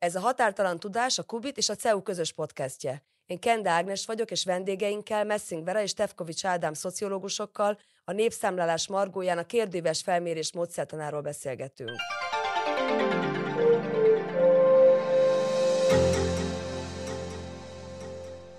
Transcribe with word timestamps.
Ez 0.00 0.14
a 0.14 0.20
Határtalan 0.20 0.78
Tudás, 0.78 1.18
a 1.18 1.22
Kubit 1.22 1.56
és 1.56 1.68
a 1.68 1.74
CEU 1.74 2.02
közös 2.02 2.32
podcastje. 2.32 3.02
Én 3.26 3.38
Kende 3.38 3.70
Ágnes 3.70 4.06
vagyok, 4.06 4.30
és 4.30 4.44
vendégeinkkel 4.44 5.24
Messing 5.24 5.64
Vera 5.64 5.82
és 5.82 5.94
Tefkovics 5.94 6.44
Ádám 6.44 6.72
szociológusokkal 6.72 7.78
a 8.04 8.12
népszámlálás 8.12 8.88
margóján 8.88 9.38
a 9.38 9.46
kérdéves 9.46 10.02
felmérés 10.02 10.52
módszertanáról 10.52 11.20
beszélgetünk. 11.20 11.90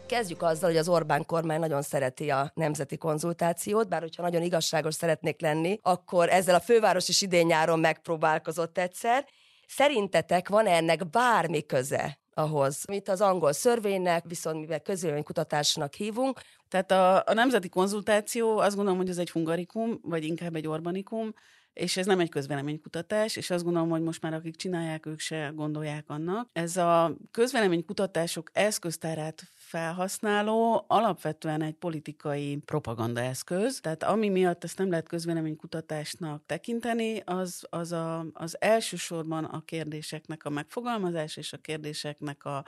Kezdjük 0.05 0.41
azzal, 0.41 0.69
hogy 0.69 0.79
az 0.79 0.89
Orbán 0.89 1.25
kormány 1.25 1.59
nagyon 1.59 1.81
szereti 1.81 2.29
a 2.29 2.51
nemzeti 2.53 2.97
konzultációt, 2.97 3.87
bár 3.87 4.01
hogyha 4.01 4.21
nagyon 4.21 4.41
igazságos 4.41 4.95
szeretnék 4.95 5.41
lenni, 5.41 5.79
akkor 5.81 6.29
ezzel 6.29 6.55
a 6.55 6.59
főváros 6.59 7.07
is 7.07 7.21
idén-nyáron 7.21 7.79
megpróbálkozott 7.79 8.77
egyszer. 8.77 9.25
Szerintetek 9.75 10.49
van 10.49 10.65
-e 10.67 10.75
ennek 10.75 11.09
bármi 11.09 11.65
köze 11.65 12.19
ahhoz, 12.33 12.83
amit 12.87 13.09
az 13.09 13.21
angol 13.21 13.53
szörvénynek, 13.53 14.23
viszont 14.27 14.59
mivel 14.59 14.79
közvéleménykutatásnak 14.79 15.93
hívunk. 15.93 16.41
Tehát 16.67 16.91
a, 16.91 17.23
a 17.25 17.33
nemzeti 17.33 17.69
konzultáció 17.69 18.57
azt 18.57 18.75
gondolom, 18.75 18.99
hogy 18.99 19.09
ez 19.09 19.17
egy 19.17 19.31
hungarikum, 19.31 19.99
vagy 20.01 20.23
inkább 20.23 20.55
egy 20.55 20.67
orbanikum, 20.67 21.33
és 21.73 21.97
ez 21.97 22.05
nem 22.05 22.19
egy 22.19 22.29
közvéleménykutatás, 22.29 23.35
és 23.35 23.49
azt 23.49 23.63
gondolom, 23.63 23.89
hogy 23.89 24.01
most 24.01 24.21
már 24.21 24.33
akik 24.33 24.55
csinálják, 24.55 25.05
ők 25.05 25.19
se 25.19 25.51
gondolják 25.55 26.09
annak. 26.09 26.49
Ez 26.53 26.77
a 26.77 27.15
közvéleménykutatások 27.31 28.49
eszköztárát 28.53 29.43
felhasználó 29.55 30.85
alapvetően 30.87 31.61
egy 31.61 31.73
politikai 31.73 32.57
propagandaeszköz, 32.65 33.79
tehát 33.79 34.03
ami 34.03 34.29
miatt 34.29 34.63
ezt 34.63 34.77
nem 34.77 34.89
lehet 34.89 35.07
közvéleménykutatásnak 35.07 36.45
tekinteni, 36.45 37.21
az, 37.25 37.65
az, 37.69 37.91
a, 37.91 38.25
az 38.33 38.61
elsősorban 38.61 39.43
a 39.43 39.61
kérdéseknek 39.65 40.45
a 40.45 40.49
megfogalmazás 40.49 41.37
és 41.37 41.53
a 41.53 41.57
kérdéseknek 41.57 42.45
a 42.45 42.65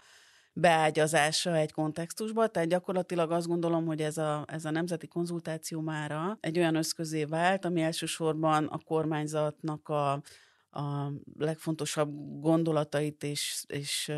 beágyazása 0.53 1.55
egy 1.55 1.71
kontextusba, 1.71 2.47
tehát 2.47 2.69
gyakorlatilag 2.69 3.31
azt 3.31 3.47
gondolom, 3.47 3.85
hogy 3.85 4.01
ez 4.01 4.17
a, 4.17 4.45
ez 4.47 4.65
a 4.65 4.71
nemzeti 4.71 5.07
konzultáció 5.07 5.81
mára 5.81 6.37
egy 6.39 6.57
olyan 6.57 6.75
összközé 6.75 7.23
vált, 7.23 7.65
ami 7.65 7.81
elsősorban 7.81 8.65
a 8.65 8.77
kormányzatnak 8.77 9.89
a, 9.89 10.11
a 10.75 11.11
legfontosabb 11.37 12.39
gondolatait 12.39 13.23
és, 13.23 13.63
és 13.67 14.11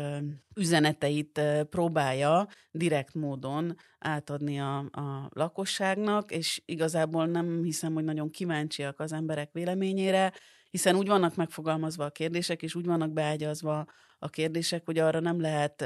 üzeneteit 0.54 1.40
próbálja 1.70 2.48
direkt 2.70 3.14
módon 3.14 3.74
átadni 3.98 4.60
a, 4.60 4.78
a 4.78 5.30
lakosságnak, 5.30 6.30
és 6.30 6.62
igazából 6.64 7.26
nem 7.26 7.62
hiszem, 7.62 7.94
hogy 7.94 8.04
nagyon 8.04 8.30
kíváncsiak 8.30 9.00
az 9.00 9.12
emberek 9.12 9.52
véleményére, 9.52 10.32
hiszen 10.70 10.96
úgy 10.96 11.06
vannak 11.06 11.34
megfogalmazva 11.34 12.04
a 12.04 12.10
kérdések, 12.10 12.62
és 12.62 12.74
úgy 12.74 12.86
vannak 12.86 13.10
beágyazva 13.10 13.86
a 14.18 14.28
kérdések, 14.28 14.84
hogy 14.84 14.98
arra 14.98 15.20
nem 15.20 15.40
lehet 15.40 15.84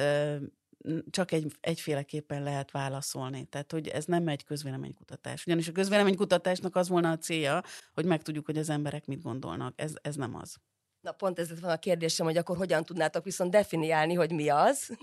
csak 1.10 1.32
egy, 1.32 1.52
egyféleképpen 1.60 2.42
lehet 2.42 2.70
válaszolni. 2.70 3.44
Tehát, 3.44 3.72
hogy 3.72 3.88
ez 3.88 4.04
nem 4.04 4.28
egy 4.28 4.44
közvéleménykutatás. 4.44 5.46
Ugyanis 5.46 5.68
a 5.68 5.72
közvéleménykutatásnak 5.72 6.76
az 6.76 6.88
volna 6.88 7.10
a 7.10 7.18
célja, 7.18 7.62
hogy 7.94 8.04
megtudjuk, 8.04 8.46
hogy 8.46 8.58
az 8.58 8.68
emberek 8.68 9.06
mit 9.06 9.22
gondolnak. 9.22 9.72
Ez, 9.76 9.92
ez 10.02 10.14
nem 10.14 10.34
az. 10.34 10.56
Na 11.00 11.12
pont 11.12 11.38
ez 11.38 11.60
van 11.60 11.70
a 11.70 11.78
kérdésem, 11.78 12.26
hogy 12.26 12.36
akkor 12.36 12.56
hogyan 12.56 12.84
tudnátok 12.84 13.24
viszont 13.24 13.50
definiálni, 13.50 14.14
hogy 14.14 14.32
mi 14.32 14.48
az, 14.48 14.96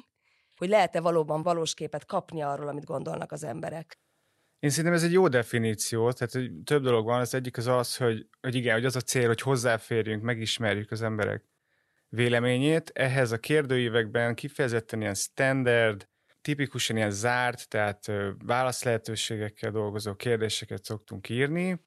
hogy 0.58 0.70
lehet-e 0.70 1.02
valóban 1.02 1.42
valós 1.42 1.74
képet 1.74 2.06
kapni 2.06 2.42
arról, 2.42 2.68
amit 2.68 2.86
gondolnak 2.86 3.32
az 3.32 3.44
emberek. 3.44 4.00
Én 4.60 4.70
szerintem 4.70 4.94
ez 4.94 5.04
egy 5.04 5.12
jó 5.12 5.28
definíció, 5.28 6.12
tehát 6.12 6.50
több 6.64 6.84
dolog 6.84 7.06
van. 7.06 7.20
Az 7.20 7.34
egyik 7.34 7.58
az 7.58 7.68
az, 7.68 7.98
hogy, 7.98 8.28
hogy 8.42 8.56
igen, 8.56 8.74
hogy 8.74 8.86
az 8.86 8.96
a 8.96 9.02
cél, 9.02 9.28
hogy 9.28 9.42
hozzáférjünk, 9.42 10.24
megismerjük 10.24 10.92
az 10.92 11.02
emberek 11.02 11.44
véleményét. 12.10 12.92
Ehhez 12.94 13.32
a 13.32 13.38
kérdőívekben 13.38 14.36
kifejezetten 14.36 15.02
ilyen 15.02 15.14
standard, 15.14 16.08
tipikusan 16.42 16.96
ilyen 16.96 17.12
zárt, 17.12 17.68
tehát 17.68 18.12
válaszlehetőségekkel 18.46 19.72
dolgozó 19.72 20.16
kérdéseket 20.16 20.84
szoktunk 20.84 21.30
írni. 21.30 21.86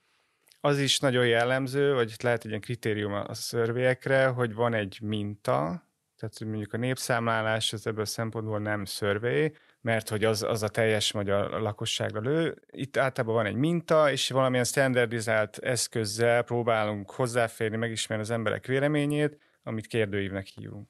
Az 0.60 0.78
is 0.78 0.98
nagyon 0.98 1.26
jellemző, 1.26 1.94
vagy 1.94 2.14
lehet 2.22 2.41
egy 2.41 2.48
ilyen 2.48 2.60
kritérium 2.60 3.12
a 3.12 3.34
szörvélyekre, 3.34 4.26
hogy 4.26 4.54
van 4.54 4.75
egy 4.75 4.98
minta, 5.02 5.88
tehát 6.16 6.41
mondjuk 6.44 6.72
a 6.72 6.76
népszámlálás 6.76 7.72
az 7.72 7.87
ebből 7.87 8.02
a 8.02 8.06
szempontból 8.06 8.58
nem 8.58 8.84
szörvély, 8.84 9.52
mert 9.80 10.08
hogy 10.08 10.24
az, 10.24 10.42
az 10.42 10.62
a 10.62 10.68
teljes 10.68 11.12
magyar 11.12 11.60
lakosságra 11.60 12.20
lő. 12.20 12.62
Itt 12.70 12.96
általában 12.96 13.36
van 13.36 13.46
egy 13.46 13.54
minta, 13.54 14.10
és 14.10 14.30
valamilyen 14.30 14.64
standardizált 14.64 15.58
eszközzel 15.58 16.42
próbálunk 16.42 17.10
hozzáférni, 17.10 17.76
megismerni 17.76 18.24
az 18.24 18.30
emberek 18.30 18.66
véleményét, 18.66 19.38
amit 19.62 19.86
kérdőívnek 19.86 20.46
hívunk. 20.46 20.88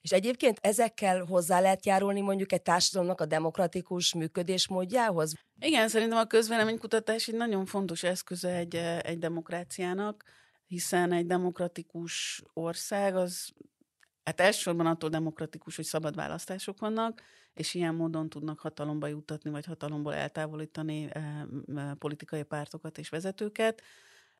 És 0.00 0.10
egyébként 0.10 0.58
ezekkel 0.60 1.24
hozzá 1.24 1.60
lehet 1.60 1.86
járulni 1.86 2.20
mondjuk 2.20 2.52
egy 2.52 2.62
társadalomnak 2.62 3.20
a 3.20 3.26
demokratikus 3.26 4.14
működésmódjához? 4.14 5.34
Igen, 5.60 5.88
szerintem 5.88 6.18
a 6.18 6.24
közvéleménykutatás 6.24 7.28
egy 7.28 7.34
nagyon 7.34 7.64
fontos 7.66 8.02
eszköze 8.02 8.54
egy, 8.54 8.74
egy 9.02 9.18
demokráciának, 9.18 10.24
hiszen 10.66 11.12
egy 11.12 11.26
demokratikus 11.26 12.42
ország 12.52 13.16
az 13.16 13.52
Hát 14.24 14.40
elsősorban 14.40 14.86
attól 14.86 15.10
demokratikus, 15.10 15.76
hogy 15.76 15.84
szabad 15.84 16.14
választások 16.14 16.78
vannak, 16.78 17.22
és 17.54 17.74
ilyen 17.74 17.94
módon 17.94 18.28
tudnak 18.28 18.58
hatalomba 18.58 19.06
jutatni, 19.06 19.50
vagy 19.50 19.64
hatalomból 19.64 20.14
eltávolítani 20.14 21.08
eh, 21.12 21.42
politikai 21.98 22.42
pártokat 22.42 22.98
és 22.98 23.08
vezetőket. 23.08 23.82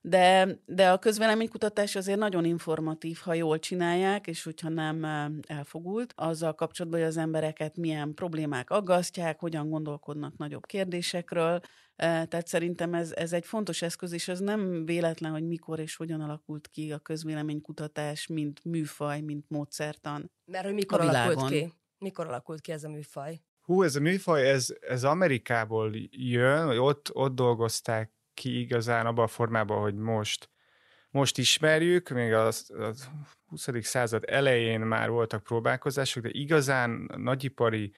De, 0.05 0.59
de 0.67 0.91
a 0.91 0.99
közvéleménykutatás 0.99 1.97
azért 1.97 2.19
nagyon 2.19 2.45
informatív, 2.45 3.19
ha 3.25 3.35
jól 3.35 3.59
csinálják, 3.59 4.27
és 4.27 4.43
hogyha 4.43 4.69
nem 4.69 5.05
elfogult, 5.47 6.13
azzal 6.17 6.55
kapcsolatban, 6.55 7.01
hogy 7.01 7.09
az 7.09 7.17
embereket 7.17 7.77
milyen 7.77 8.15
problémák 8.15 8.71
aggasztják, 8.71 9.41
hogyan 9.41 9.71
gondolkodnak 9.71 10.37
nagyobb 10.37 10.67
kérdésekről. 10.67 11.61
Tehát 11.97 12.47
szerintem 12.47 12.95
ez, 12.95 13.13
ez 13.13 13.33
egy 13.33 13.45
fontos 13.45 13.83
eszköz, 13.83 14.13
és 14.13 14.29
ez 14.29 14.39
nem 14.39 14.85
véletlen, 14.85 15.33
hogy 15.33 15.47
mikor 15.47 15.79
és 15.79 15.97
hogyan 15.97 16.21
alakult 16.21 16.69
ki 16.69 16.93
a 16.93 16.99
közvéleménykutatás, 16.99 18.27
mint 18.27 18.65
műfaj, 18.65 19.21
mint 19.21 19.45
módszertan. 19.49 20.31
Mert 20.45 20.65
hogy 20.65 20.75
mikor 20.75 21.01
alakult 21.01 21.51
ki? 21.51 21.73
Mikor 21.99 22.27
alakult 22.27 22.61
ki 22.61 22.73
ez 22.73 22.85
a 22.85 22.89
műfaj? 22.89 23.41
Hú, 23.61 23.83
ez 23.83 23.97
a 23.97 24.01
műfaj, 24.01 24.49
ez, 24.49 24.75
ez 24.81 25.05
Amerikából 25.05 25.93
jön, 26.11 26.67
vagy 26.67 26.79
ott, 26.79 27.11
ott 27.13 27.35
dolgozták 27.35 28.13
ki 28.35 28.61
igazán 28.61 29.07
abban 29.07 29.25
a 29.25 29.29
formában, 29.29 29.81
hogy 29.81 29.95
most, 29.95 30.51
most 31.11 31.39
ismerjük, 31.39 32.09
még 32.09 32.33
a, 32.33 32.47
a 32.47 32.53
20. 33.47 33.69
század 33.81 34.25
elején 34.27 34.81
már 34.81 35.11
voltak 35.11 35.43
próbálkozások, 35.43 36.23
de 36.23 36.29
igazán 36.33 37.11
nagyipari 37.17 37.95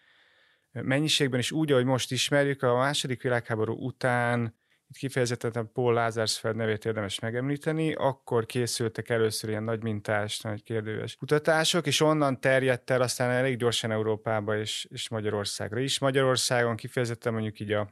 mennyiségben 0.72 1.39
is 1.41 1.53
úgy, 1.53 1.72
ahogy 1.72 1.84
most 1.84 2.12
ismerjük, 2.12 2.62
a 2.62 2.77
második 2.77 3.22
világháború 3.22 3.75
után 3.75 4.55
itt 4.89 4.97
kifejezetten 4.97 5.71
Paul 5.72 5.95
Lázársfeld 5.95 6.56
nevét 6.56 6.84
érdemes 6.84 7.19
megemlíteni, 7.19 7.93
akkor 7.93 8.47
készültek 8.47 9.09
először 9.09 9.51
ilyen 9.51 9.62
nagy 9.62 9.83
mintás, 9.83 10.41
nagy 10.41 10.62
kérdőves 10.62 11.16
kutatások, 11.16 11.87
és 11.87 12.01
onnan 12.01 12.41
terjedt 12.41 12.91
el 12.91 13.03
aztán 13.03 13.31
elég 13.31 13.56
gyorsan 13.56 13.91
Európába 13.91 14.59
és, 14.59 14.87
és 14.91 15.09
Magyarországra 15.09 15.81
is. 15.81 15.99
Magyarországon 15.99 16.77
kifejezetten 16.77 17.33
mondjuk 17.33 17.61
így 17.61 17.72
a 17.72 17.89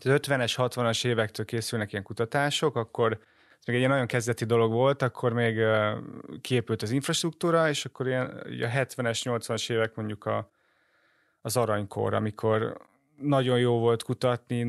50-es, 0.00 0.54
60-as 0.56 1.06
évektől 1.06 1.46
készülnek 1.46 1.92
ilyen 1.92 2.04
kutatások, 2.04 2.76
akkor 2.76 3.12
ez 3.58 3.64
még 3.66 3.82
egy 3.82 3.88
nagyon 3.88 4.06
kezdeti 4.06 4.44
dolog 4.44 4.72
volt, 4.72 5.02
akkor 5.02 5.32
még 5.32 5.60
kiépült 6.40 6.82
az 6.82 6.90
infrastruktúra, 6.90 7.68
és 7.68 7.84
akkor 7.84 8.06
ilyen, 8.06 8.26
a 8.26 8.68
70-es, 8.68 9.20
80-as 9.24 9.72
évek 9.72 9.94
mondjuk 9.94 10.24
a, 10.24 10.50
az 11.40 11.56
aranykor, 11.56 12.14
amikor 12.14 12.76
nagyon 13.16 13.58
jó 13.58 13.78
volt 13.78 14.02
kutatni, 14.02 14.62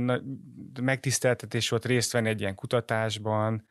megtiszteltetés 0.81 1.69
volt 1.69 1.85
részt 1.85 2.12
venni 2.12 2.30
egy 2.30 2.41
ilyen 2.41 2.56
kutatásban, 2.56 3.68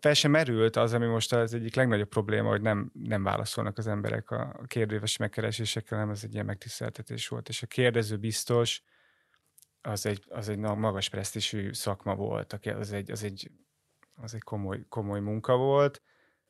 fel 0.00 0.14
sem 0.14 0.30
merült 0.30 0.76
az, 0.76 0.92
ami 0.92 1.06
most 1.06 1.32
az 1.32 1.54
egyik 1.54 1.74
legnagyobb 1.74 2.08
probléma, 2.08 2.48
hogy 2.48 2.60
nem, 2.60 2.90
nem 2.92 3.22
válaszolnak 3.22 3.78
az 3.78 3.86
emberek 3.86 4.30
a 4.30 4.60
kérdéves 4.66 5.16
megkeresésekkel, 5.16 5.98
nem 5.98 6.10
ez 6.10 6.20
egy 6.24 6.32
ilyen 6.32 6.44
megtiszteltetés 6.44 7.28
volt, 7.28 7.48
és 7.48 7.62
a 7.62 7.66
kérdező 7.66 8.16
biztos, 8.16 8.82
az 9.86 10.06
egy, 10.06 10.24
az 10.28 10.48
egy 10.48 10.58
magas 10.58 11.08
presztisű 11.08 11.72
szakma 11.72 12.14
volt, 12.14 12.52
az 12.52 12.92
egy, 12.92 13.10
az 13.10 13.22
egy, 13.22 13.50
az 14.14 14.34
egy 14.34 14.42
komoly, 14.42 14.84
komoly 14.88 15.20
munka 15.20 15.56
volt. 15.56 16.02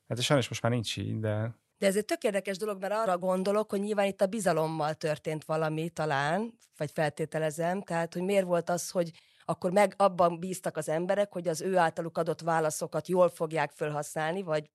Hát 0.09 0.21
sajnos 0.21 0.49
most 0.49 0.63
már 0.63 0.73
nincs 0.73 0.97
így, 0.97 1.19
de... 1.19 1.63
De 1.79 1.87
ez 1.87 1.97
egy 1.97 2.05
tök 2.05 2.23
érdekes 2.23 2.57
dolog, 2.57 2.81
mert 2.81 2.93
arra 2.93 3.19
gondolok, 3.19 3.71
hogy 3.71 3.81
nyilván 3.81 4.07
itt 4.07 4.21
a 4.21 4.27
bizalommal 4.27 4.95
történt 4.95 5.45
valami 5.45 5.89
talán, 5.89 6.59
vagy 6.77 6.91
feltételezem, 6.91 7.83
tehát 7.83 8.13
hogy 8.13 8.23
miért 8.23 8.45
volt 8.45 8.71
az, 8.71 8.91
hogy 8.91 9.11
akkor 9.45 9.71
meg 9.71 9.95
abban 9.97 10.39
bíztak 10.39 10.77
az 10.77 10.89
emberek, 10.89 11.33
hogy 11.33 11.49
az 11.49 11.61
ő 11.61 11.77
általuk 11.77 12.19
adott 12.19 12.41
válaszokat 12.41 13.09
jól 13.09 13.29
fogják 13.29 13.73
felhasználni, 13.73 14.43
vagy 14.43 14.71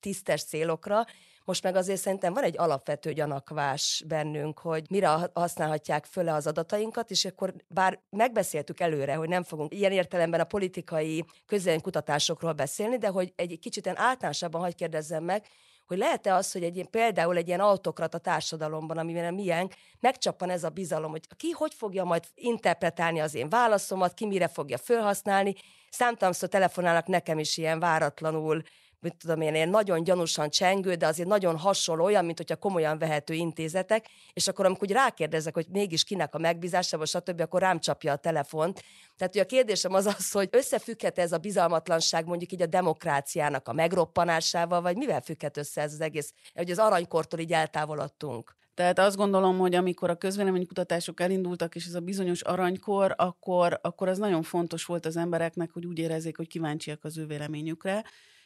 tisztes 0.00 0.44
célokra, 0.44 1.04
most 1.44 1.62
meg 1.62 1.76
azért 1.76 2.00
szerintem 2.00 2.32
van 2.32 2.42
egy 2.42 2.58
alapvető 2.58 3.12
gyanakvás 3.12 4.04
bennünk, 4.06 4.58
hogy 4.58 4.86
mire 4.90 5.08
használhatják 5.32 6.04
föle 6.04 6.32
az 6.34 6.46
adatainkat, 6.46 7.10
és 7.10 7.24
akkor 7.24 7.54
bár 7.68 8.00
megbeszéltük 8.10 8.80
előre, 8.80 9.14
hogy 9.14 9.28
nem 9.28 9.42
fogunk 9.42 9.74
ilyen 9.74 9.92
értelemben 9.92 10.40
a 10.40 10.44
politikai 10.44 11.24
kutatásokról 11.82 12.52
beszélni, 12.52 12.98
de 12.98 13.08
hogy 13.08 13.32
egy 13.36 13.58
kicsit 13.58 13.86
általánosabban 13.86 14.60
hagy 14.60 14.74
kérdezzem 14.74 15.24
meg, 15.24 15.46
hogy 15.86 15.98
lehet-e 15.98 16.34
az, 16.34 16.52
hogy 16.52 16.62
egy 16.62 16.74
ilyen, 16.74 16.90
például 16.90 17.36
egy 17.36 17.46
ilyen 17.46 17.60
autokrata 17.60 18.18
társadalomban, 18.18 18.98
amiben 18.98 19.34
milyen, 19.34 19.70
megcsappan 20.00 20.50
ez 20.50 20.64
a 20.64 20.68
bizalom, 20.68 21.10
hogy 21.10 21.26
ki 21.36 21.50
hogy 21.50 21.74
fogja 21.74 22.04
majd 22.04 22.24
interpretálni 22.34 23.20
az 23.20 23.34
én 23.34 23.48
válaszomat, 23.48 24.14
ki 24.14 24.26
mire 24.26 24.48
fogja 24.48 24.78
felhasználni. 24.78 25.54
Számtalanszor 25.90 26.48
telefonálnak 26.48 27.06
nekem 27.06 27.38
is 27.38 27.56
ilyen 27.56 27.78
váratlanul, 27.78 28.62
mit 29.04 29.16
tudom 29.16 29.40
én, 29.40 29.54
ilyen 29.54 29.68
nagyon 29.68 30.04
gyanúsan 30.04 30.50
csengő, 30.50 30.94
de 30.94 31.06
azért 31.06 31.28
nagyon 31.28 31.58
hasonló, 31.58 32.04
olyan, 32.04 32.24
mint 32.24 32.36
hogyha 32.36 32.56
komolyan 32.56 32.98
vehető 32.98 33.34
intézetek, 33.34 34.06
és 34.32 34.48
akkor 34.48 34.66
amikor 34.66 34.88
úgy 34.88 34.94
rákérdezek, 34.94 35.54
hogy 35.54 35.66
mégis 35.70 36.04
kinek 36.04 36.34
a 36.34 36.38
megbízása, 36.38 37.04
stb., 37.04 37.40
akkor 37.40 37.60
rám 37.60 37.80
csapja 37.80 38.12
a 38.12 38.16
telefont. 38.16 38.82
Tehát 39.16 39.32
hogy 39.32 39.42
a 39.42 39.46
kérdésem 39.46 39.94
az 39.94 40.06
az, 40.06 40.30
hogy 40.30 40.48
összefügghet 40.50 41.18
ez 41.18 41.32
a 41.32 41.38
bizalmatlanság 41.38 42.26
mondjuk 42.26 42.52
így 42.52 42.62
a 42.62 42.66
demokráciának 42.66 43.68
a 43.68 43.72
megroppanásával, 43.72 44.80
vagy 44.80 44.96
mivel 44.96 45.20
függhet 45.20 45.56
össze 45.56 45.80
ez 45.80 45.92
az 45.92 46.00
egész, 46.00 46.32
hogy 46.54 46.70
az 46.70 46.78
aranykortól 46.78 47.40
így 47.40 47.52
eltávolodtunk? 47.52 48.56
Tehát 48.74 48.98
azt 48.98 49.16
gondolom, 49.16 49.58
hogy 49.58 49.74
amikor 49.74 50.10
a 50.10 50.14
közvéleménykutatások 50.14 51.20
elindultak, 51.20 51.74
és 51.74 51.86
ez 51.86 51.94
a 51.94 52.00
bizonyos 52.00 52.40
aranykor, 52.40 53.14
akkor, 53.16 53.78
akkor 53.82 54.08
az 54.08 54.18
nagyon 54.18 54.42
fontos 54.42 54.84
volt 54.84 55.06
az 55.06 55.16
embereknek, 55.16 55.70
hogy 55.70 55.86
úgy 55.86 55.98
érezzék, 55.98 56.36
hogy 56.36 56.48
kíváncsiak 56.48 57.04
az 57.04 57.18
ő 57.18 57.26
véleményükre 57.26 58.04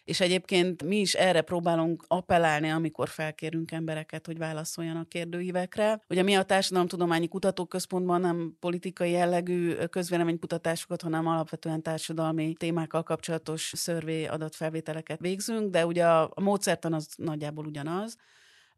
és 0.08 0.20
egyébként 0.20 0.82
mi 0.82 0.96
is 0.96 1.14
erre 1.14 1.40
próbálunk 1.40 2.04
appellálni, 2.06 2.70
amikor 2.70 3.08
felkérünk 3.08 3.72
embereket, 3.72 4.26
hogy 4.26 4.38
válaszoljanak 4.38 5.08
kérdőívekre. 5.08 6.00
Ugye 6.08 6.22
mi 6.22 6.34
a 6.34 6.42
Társadalomtudományi 6.42 7.28
Kutatóközpontban 7.28 8.20
nem 8.20 8.56
politikai 8.60 9.10
jellegű 9.10 9.74
közvéleménykutatásokat, 9.74 11.02
hanem 11.02 11.26
alapvetően 11.26 11.82
társadalmi 11.82 12.52
témákkal 12.58 13.02
kapcsolatos 13.02 13.72
szörvé 13.76 14.26
adatfelvételeket 14.26 15.20
végzünk, 15.20 15.70
de 15.70 15.86
ugye 15.86 16.06
a 16.06 16.32
módszertan 16.40 16.92
az 16.92 17.08
nagyjából 17.16 17.66
ugyanaz 17.66 18.16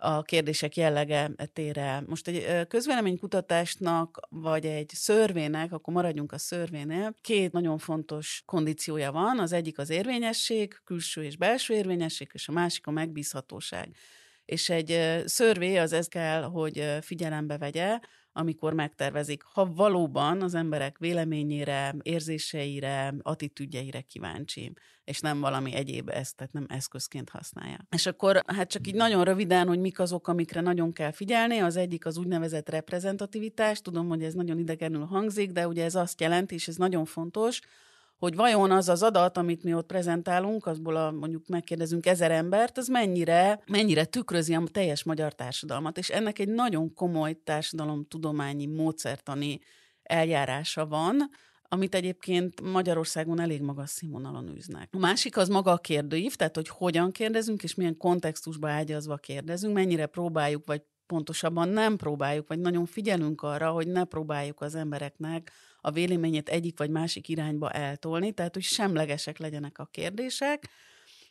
a 0.00 0.22
kérdések 0.22 0.76
jellege 0.76 1.30
tére. 1.52 2.02
Most 2.06 2.28
egy 2.28 2.66
közvéleménykutatásnak, 2.66 4.20
vagy 4.28 4.66
egy 4.66 4.90
szörvének, 4.94 5.72
akkor 5.72 5.94
maradjunk 5.94 6.32
a 6.32 6.38
szörvénél, 6.38 7.16
két 7.20 7.52
nagyon 7.52 7.78
fontos 7.78 8.42
kondíciója 8.46 9.12
van. 9.12 9.38
Az 9.38 9.52
egyik 9.52 9.78
az 9.78 9.90
érvényesség, 9.90 10.80
külső 10.84 11.24
és 11.24 11.36
belső 11.36 11.74
érvényesség, 11.74 12.30
és 12.32 12.48
a 12.48 12.52
másik 12.52 12.86
a 12.86 12.90
megbízhatóság. 12.90 13.96
És 14.50 14.68
egy 14.68 15.22
szörvé 15.24 15.76
az 15.76 15.92
ez 15.92 16.08
kell, 16.08 16.42
hogy 16.42 16.96
figyelembe 17.00 17.58
vegye, 17.58 17.98
amikor 18.32 18.72
megtervezik, 18.72 19.42
ha 19.42 19.72
valóban 19.72 20.42
az 20.42 20.54
emberek 20.54 20.98
véleményére, 20.98 21.94
érzéseire, 22.02 23.14
attitűdjeire 23.22 24.00
kíváncsi, 24.00 24.72
és 25.04 25.20
nem 25.20 25.40
valami 25.40 25.74
egyéb 25.74 26.08
ezt, 26.08 26.36
tehát 26.36 26.52
nem 26.52 26.66
eszközként 26.68 27.28
használja. 27.28 27.86
És 27.90 28.06
akkor 28.06 28.42
hát 28.46 28.70
csak 28.70 28.86
így 28.86 28.94
nagyon 28.94 29.24
röviden, 29.24 29.66
hogy 29.66 29.80
mik 29.80 29.98
azok, 29.98 30.28
amikre 30.28 30.60
nagyon 30.60 30.92
kell 30.92 31.12
figyelni. 31.12 31.58
Az 31.58 31.76
egyik 31.76 32.06
az 32.06 32.18
úgynevezett 32.18 32.68
reprezentativitás. 32.68 33.80
Tudom, 33.80 34.08
hogy 34.08 34.22
ez 34.22 34.34
nagyon 34.34 34.58
idegenül 34.58 35.04
hangzik, 35.04 35.50
de 35.50 35.68
ugye 35.68 35.84
ez 35.84 35.94
azt 35.94 36.20
jelenti, 36.20 36.54
és 36.54 36.68
ez 36.68 36.76
nagyon 36.76 37.04
fontos, 37.04 37.60
hogy 38.20 38.34
vajon 38.34 38.70
az 38.70 38.88
az 38.88 39.02
adat, 39.02 39.36
amit 39.36 39.62
mi 39.62 39.74
ott 39.74 39.86
prezentálunk, 39.86 40.66
azból 40.66 40.96
a, 40.96 41.10
mondjuk 41.10 41.46
megkérdezünk 41.46 42.06
ezer 42.06 42.30
embert, 42.30 42.78
az 42.78 42.88
mennyire, 42.88 43.62
mennyire 43.66 44.04
tükrözi 44.04 44.54
a 44.54 44.62
teljes 44.72 45.02
magyar 45.02 45.34
társadalmat. 45.34 45.98
És 45.98 46.08
ennek 46.08 46.38
egy 46.38 46.48
nagyon 46.48 46.94
komoly 46.94 47.40
társadalomtudományi, 47.44 48.66
módszertani 48.66 49.60
eljárása 50.02 50.86
van, 50.86 51.30
amit 51.62 51.94
egyébként 51.94 52.60
Magyarországon 52.60 53.40
elég 53.40 53.62
magas 53.62 53.90
színvonalon 53.90 54.48
űznek. 54.56 54.88
A 54.92 54.98
másik 54.98 55.36
az 55.36 55.48
maga 55.48 55.70
a 55.72 55.78
kérdőív, 55.78 56.34
tehát 56.34 56.56
hogy 56.56 56.68
hogyan 56.68 57.12
kérdezünk, 57.12 57.62
és 57.62 57.74
milyen 57.74 57.96
kontextusba 57.96 58.68
ágyazva 58.68 59.16
kérdezünk, 59.16 59.74
mennyire 59.74 60.06
próbáljuk, 60.06 60.66
vagy 60.66 60.82
pontosabban 61.06 61.68
nem 61.68 61.96
próbáljuk, 61.96 62.48
vagy 62.48 62.58
nagyon 62.58 62.86
figyelünk 62.86 63.42
arra, 63.42 63.70
hogy 63.70 63.86
ne 63.86 64.04
próbáljuk 64.04 64.60
az 64.60 64.74
embereknek 64.74 65.52
a 65.80 65.90
véleményét 65.90 66.48
egyik 66.48 66.78
vagy 66.78 66.90
másik 66.90 67.28
irányba 67.28 67.70
eltolni, 67.70 68.32
tehát 68.32 68.54
hogy 68.54 68.62
semlegesek 68.62 69.38
legyenek 69.38 69.78
a 69.78 69.88
kérdések. 69.90 70.68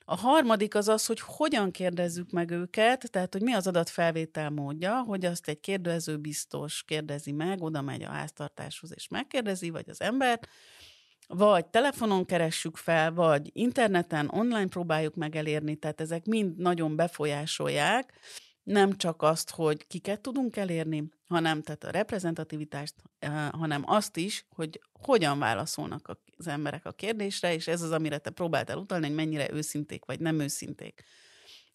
A 0.05 0.15
harmadik 0.15 0.75
az 0.75 0.87
az, 0.87 1.05
hogy 1.05 1.19
hogyan 1.19 1.71
kérdezzük 1.71 2.31
meg 2.31 2.51
őket, 2.51 3.11
tehát 3.11 3.33
hogy 3.33 3.41
mi 3.41 3.53
az 3.53 3.67
adatfelvétel 3.67 4.49
módja, 4.49 5.01
hogy 5.01 5.25
azt 5.25 5.47
egy 5.47 5.59
kérdező 5.59 6.17
biztos 6.17 6.83
kérdezi 6.83 7.31
meg, 7.31 7.61
oda 7.61 7.81
megy 7.81 8.03
a 8.03 8.09
háztartáshoz 8.09 8.91
és 8.95 9.07
megkérdezi, 9.07 9.69
vagy 9.69 9.89
az 9.89 10.01
embert, 10.01 10.47
vagy 11.27 11.65
telefonon 11.65 12.25
keressük 12.25 12.77
fel, 12.77 13.13
vagy 13.13 13.49
interneten, 13.53 14.29
online 14.31 14.67
próbáljuk 14.67 15.15
meg 15.15 15.35
elérni, 15.35 15.75
tehát 15.75 16.01
ezek 16.01 16.25
mind 16.25 16.57
nagyon 16.57 16.95
befolyásolják 16.95 18.19
nem 18.69 18.97
csak 18.97 19.21
azt, 19.21 19.49
hogy 19.49 19.87
kiket 19.87 20.21
tudunk 20.21 20.55
elérni, 20.55 21.09
hanem 21.29 21.61
tehát 21.61 21.83
a 21.83 21.89
reprezentativitást, 21.89 22.95
eh, 23.19 23.49
hanem 23.51 23.83
azt 23.85 24.17
is, 24.17 24.45
hogy 24.55 24.81
hogyan 25.01 25.39
válaszolnak 25.39 26.17
az 26.37 26.47
emberek 26.47 26.85
a 26.85 26.91
kérdésre, 26.91 27.53
és 27.53 27.67
ez 27.67 27.81
az, 27.81 27.91
amire 27.91 28.17
te 28.17 28.29
próbáltál 28.29 28.77
utalni, 28.77 29.05
hogy 29.05 29.15
mennyire 29.15 29.51
őszinték 29.51 30.05
vagy 30.05 30.19
nem 30.19 30.39
őszinték. 30.39 31.03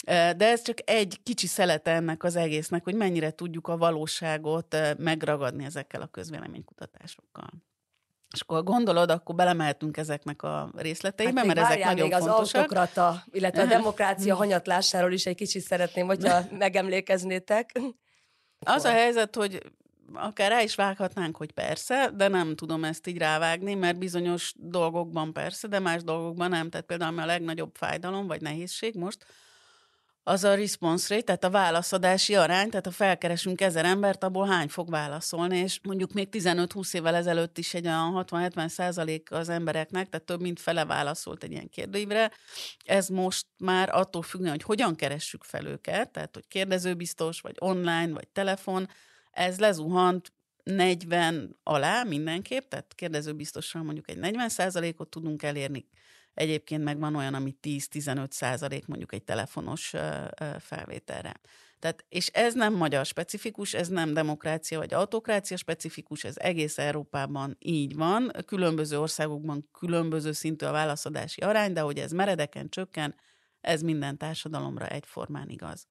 Eh, 0.07 0.33
de 0.33 0.49
ez 0.49 0.63
csak 0.63 0.79
egy 0.85 1.21
kicsi 1.23 1.47
szelete 1.47 1.91
ennek 1.91 2.25
az 2.25 2.37
egésznek, 2.37 2.85
hogy 2.85 2.95
mennyire 2.95 3.31
tudjuk 3.31 3.69
a 3.69 3.77
valóságot 3.77 4.75
eh, 4.75 4.95
megragadni 4.99 5.65
ezekkel 5.65 6.03
a 6.03 6.07
közvéleménykutatásokkal. 6.07 7.51
És 8.35 8.41
akkor 8.41 8.65
gondolod, 8.65 9.11
akkor 9.11 9.35
belemeltünk 9.35 9.97
ezeknek 9.97 10.43
a 10.43 10.71
részleteibe, 10.77 11.39
hát 11.39 11.47
mert 11.47 11.59
ezek 11.59 11.85
nagyon 11.85 12.09
még 12.09 12.13
fontosak. 12.13 12.41
az 12.41 12.55
autokrata, 12.55 13.25
illetve 13.33 13.63
a 13.63 13.67
demokrácia 13.77 14.35
hanyatlásáról 14.35 15.13
is 15.13 15.27
egy 15.27 15.37
kicsit 15.37 15.63
szeretném, 15.63 16.07
hogyha 16.07 16.41
megemlékeznétek. 16.59 17.81
Az 18.65 18.85
a 18.85 18.91
helyzet, 18.91 19.37
hogy 19.37 19.63
akár 20.13 20.51
rá 20.51 20.63
is 20.63 20.75
vághatnánk, 20.75 21.37
hogy 21.37 21.53
persze, 21.53 22.11
de 22.15 22.29
nem 22.29 22.57
tudom 22.57 22.85
ezt 22.85 23.07
így 23.07 23.19
rávágni, 23.19 23.75
mert 23.75 23.99
bizonyos 23.99 24.55
dolgokban 24.57 25.33
persze, 25.33 25.69
de 25.69 25.79
más 25.79 26.03
dolgokban 26.03 26.49
nem. 26.49 26.71
Tehát 26.71 26.87
például 26.87 27.19
a 27.19 27.27
legnagyobb 27.27 27.75
fájdalom 27.75 28.27
vagy 28.27 28.41
nehézség 28.41 28.95
most, 28.95 29.27
az 30.27 30.45
a 30.45 30.55
response 30.55 31.15
rate, 31.15 31.25
tehát 31.25 31.45
a 31.45 31.51
válaszadási 31.51 32.35
arány, 32.35 32.69
tehát 32.69 32.85
ha 32.85 32.93
felkeresünk 32.93 33.61
ezer 33.61 33.85
embert, 33.85 34.25
abból 34.25 34.47
hány 34.47 34.69
fog 34.69 34.91
válaszolni, 34.91 35.59
és 35.59 35.81
mondjuk 35.83 36.13
még 36.13 36.29
15-20 36.33 36.95
évvel 36.95 37.15
ezelőtt 37.15 37.59
is 37.59 37.75
egy 37.75 37.87
olyan 37.87 38.25
60-70 38.31 38.69
százalék 38.69 39.31
az 39.33 39.49
embereknek, 39.49 40.09
tehát 40.09 40.27
több 40.27 40.41
mint 40.41 40.61
fele 40.61 40.85
válaszolt 40.85 41.43
egy 41.43 41.51
ilyen 41.51 41.69
kérdőívre. 41.69 42.31
Ez 42.85 43.09
most 43.09 43.47
már 43.59 43.89
attól 43.93 44.23
függően, 44.23 44.51
hogy 44.51 44.63
hogyan 44.63 44.95
keressük 44.95 45.45
fel 45.45 45.67
őket, 45.67 46.11
tehát 46.11 46.35
hogy 46.35 46.47
kérdezőbiztos, 46.49 47.41
vagy 47.41 47.57
online, 47.59 48.13
vagy 48.13 48.29
telefon, 48.29 48.89
ez 49.31 49.59
lezuhant 49.59 50.33
40 50.63 51.59
alá 51.63 52.03
mindenképp, 52.03 52.69
tehát 52.69 52.95
kérdezőbiztosan 52.95 53.85
mondjuk 53.85 54.11
egy 54.11 54.19
40 54.19 54.49
százalékot 54.49 55.09
tudunk 55.09 55.43
elérni, 55.43 55.87
Egyébként 56.35 56.85
meg 56.85 56.99
van 56.99 57.15
olyan, 57.17 57.35
ami 57.35 57.57
10-15 57.63 58.31
százalék 58.31 58.87
mondjuk 58.87 59.13
egy 59.13 59.23
telefonos 59.23 59.95
felvételre. 60.59 61.41
Tehát, 61.79 62.05
és 62.09 62.27
ez 62.27 62.55
nem 62.55 62.75
magyar 62.75 63.07
specifikus, 63.07 63.75
ez 63.75 63.89
nem 63.89 64.15
demokrácia 64.15 64.79
vagy 64.79 64.95
autokrácia 64.95 65.57
specifikus, 65.57 66.25
ez 66.25 66.37
egész 66.37 66.79
Európában 66.79 67.57
így 67.59 67.97
van. 67.97 68.33
Különböző 68.47 69.01
országokban 69.01 69.69
különböző 69.73 70.33
szintű 70.33 70.67
a 70.67 70.73
válaszadási 70.73 71.41
arány, 71.41 71.73
de 71.73 71.81
hogy 71.81 71.99
ez 71.99 72.13
meredeken 72.13 72.69
csökken, 72.69 73.15
ez 73.61 73.83
minden 73.83 74.19
társadalomra 74.19 74.87
egyformán 74.87 75.49
igaz. 75.49 75.87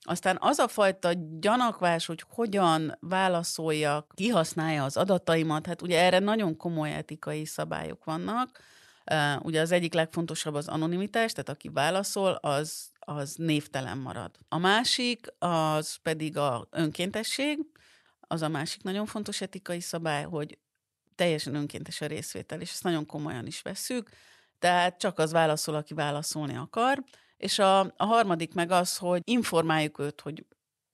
Aztán 0.00 0.36
az 0.40 0.58
a 0.58 0.68
fajta 0.68 1.12
gyanakvás, 1.38 2.06
hogy 2.06 2.24
hogyan 2.28 2.96
válaszoljak, 3.00 4.12
kihasználja 4.14 4.84
az 4.84 4.96
adataimat, 4.96 5.66
hát 5.66 5.82
ugye 5.82 6.00
erre 6.00 6.18
nagyon 6.18 6.56
komoly 6.56 6.94
etikai 6.94 7.44
szabályok 7.44 8.04
vannak, 8.04 8.60
Ugye 9.42 9.60
az 9.60 9.70
egyik 9.70 9.94
legfontosabb 9.94 10.54
az 10.54 10.68
anonimitás, 10.68 11.32
tehát 11.32 11.48
aki 11.48 11.68
válaszol, 11.68 12.32
az, 12.32 12.90
az 12.98 13.34
névtelen 13.34 13.98
marad. 13.98 14.30
A 14.48 14.58
másik, 14.58 15.26
az 15.38 15.94
pedig 15.94 16.36
a 16.36 16.66
önkéntesség, 16.70 17.58
az 18.20 18.42
a 18.42 18.48
másik 18.48 18.82
nagyon 18.82 19.06
fontos 19.06 19.40
etikai 19.40 19.80
szabály, 19.80 20.24
hogy 20.24 20.58
teljesen 21.14 21.54
önkéntes 21.54 22.00
a 22.00 22.06
részvétel, 22.06 22.60
és 22.60 22.70
ezt 22.70 22.82
nagyon 22.82 23.06
komolyan 23.06 23.46
is 23.46 23.62
vesszük, 23.62 24.08
tehát 24.58 24.98
csak 24.98 25.18
az 25.18 25.32
válaszol, 25.32 25.74
aki 25.74 25.94
válaszolni 25.94 26.56
akar. 26.56 27.04
És 27.36 27.58
a, 27.58 27.80
a 27.80 28.04
harmadik 28.04 28.54
meg 28.54 28.70
az, 28.70 28.96
hogy 28.96 29.20
informáljuk 29.24 29.98
őt, 29.98 30.20
hogy 30.20 30.46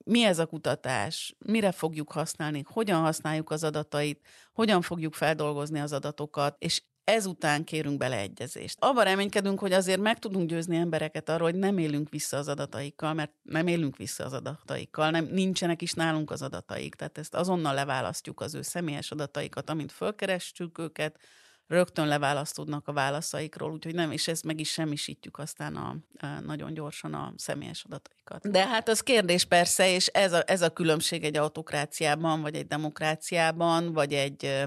mi 0.04 0.24
ez 0.24 0.38
a 0.38 0.46
kutatás, 0.46 1.36
mire 1.38 1.72
fogjuk 1.72 2.12
használni, 2.12 2.64
hogyan 2.66 3.00
használjuk 3.00 3.50
az 3.50 3.64
adatait, 3.64 4.26
hogyan 4.52 4.82
fogjuk 4.82 5.14
feldolgozni 5.14 5.80
az 5.80 5.92
adatokat, 5.92 6.56
és 6.58 6.82
ezután 7.04 7.64
kérünk 7.64 7.98
beleegyezést. 7.98 8.76
Abban 8.80 9.04
reménykedünk, 9.04 9.58
hogy 9.58 9.72
azért 9.72 10.00
meg 10.00 10.18
tudunk 10.18 10.48
győzni 10.48 10.76
embereket 10.76 11.28
arról, 11.28 11.50
hogy 11.50 11.58
nem 11.58 11.78
élünk 11.78 12.08
vissza 12.08 12.36
az 12.36 12.48
adataikkal, 12.48 13.14
mert 13.14 13.32
nem 13.42 13.66
élünk 13.66 13.96
vissza 13.96 14.24
az 14.24 14.32
adataikkal, 14.32 15.10
nem, 15.10 15.24
nincsenek 15.24 15.82
is 15.82 15.92
nálunk 15.92 16.30
az 16.30 16.42
adataik, 16.42 16.94
tehát 16.94 17.18
ezt 17.18 17.34
azonnal 17.34 17.74
leválasztjuk 17.74 18.40
az 18.40 18.54
ő 18.54 18.62
személyes 18.62 19.10
adataikat, 19.10 19.70
amint 19.70 19.92
fölkerestjük 19.92 20.78
őket, 20.78 21.18
rögtön 21.66 22.06
leválasztódnak 22.06 22.88
a 22.88 22.92
válaszaikról, 22.92 23.72
úgyhogy 23.72 23.94
nem, 23.94 24.10
és 24.10 24.28
ezt 24.28 24.44
meg 24.44 24.60
is 24.60 24.70
semmisítjük 24.70 25.38
aztán 25.38 25.76
a, 25.76 25.96
a 26.18 26.26
nagyon 26.26 26.74
gyorsan 26.74 27.14
a 27.14 27.32
személyes 27.36 27.84
adataikat. 27.84 28.50
De 28.50 28.66
hát 28.66 28.88
az 28.88 29.00
kérdés 29.00 29.44
persze, 29.44 29.94
és 29.94 30.06
ez 30.06 30.32
a, 30.32 30.42
ez 30.46 30.62
a 30.62 30.70
különbség 30.70 31.24
egy 31.24 31.36
autokráciában, 31.36 32.40
vagy 32.40 32.54
egy 32.54 32.66
demokráciában, 32.66 33.92
vagy 33.92 34.12
egy 34.12 34.64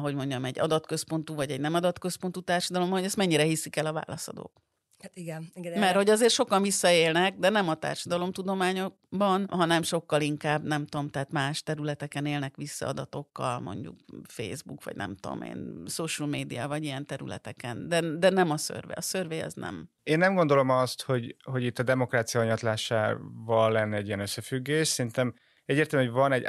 hogy 0.00 0.14
mondjam, 0.14 0.44
egy 0.44 0.60
adatközpontú, 0.60 1.34
vagy 1.34 1.50
egy 1.50 1.60
nem 1.60 1.74
adatközpontú 1.74 2.40
társadalom, 2.40 2.90
hogy 2.90 3.04
ezt 3.04 3.16
mennyire 3.16 3.42
hiszik 3.42 3.76
el 3.76 3.86
a 3.86 3.92
válaszadók. 3.92 4.62
Hát 5.04 5.16
igen. 5.16 5.50
igen 5.54 5.78
Mert 5.78 5.96
hogy 5.96 6.10
azért 6.10 6.32
sokan 6.32 6.62
visszaélnek, 6.62 7.36
de 7.36 7.48
nem 7.48 7.68
a 7.68 7.74
társadalomtudományokban, 7.74 9.46
hanem 9.50 9.82
sokkal 9.82 10.20
inkább, 10.20 10.62
nem 10.62 10.86
tudom, 10.86 11.08
tehát 11.08 11.32
más 11.32 11.62
területeken 11.62 12.26
élnek 12.26 12.56
vissza 12.56 12.86
adatokkal, 12.86 13.60
mondjuk 13.60 13.96
Facebook, 14.28 14.84
vagy 14.84 14.96
nem 14.96 15.16
tudom 15.16 15.42
én, 15.42 15.82
social 15.86 16.28
media, 16.28 16.68
vagy 16.68 16.84
ilyen 16.84 17.06
területeken, 17.06 17.88
de, 17.88 18.00
de 18.00 18.30
nem 18.30 18.50
a 18.50 18.56
szörvé. 18.56 18.92
A 18.94 19.00
szörvé 19.00 19.40
az 19.40 19.54
nem. 19.54 19.88
Én 20.02 20.18
nem 20.18 20.34
gondolom 20.34 20.70
azt, 20.70 21.02
hogy, 21.02 21.36
hogy 21.42 21.64
itt 21.64 21.78
a 21.78 21.82
demokrácia 21.82 22.40
anyatlásával 22.40 23.72
lenne 23.72 23.96
egy 23.96 24.06
ilyen 24.06 24.20
összefüggés. 24.20 24.88
Szerintem 24.88 25.34
egyértelmű, 25.64 26.06
hogy 26.06 26.14
van 26.14 26.32
egy 26.32 26.44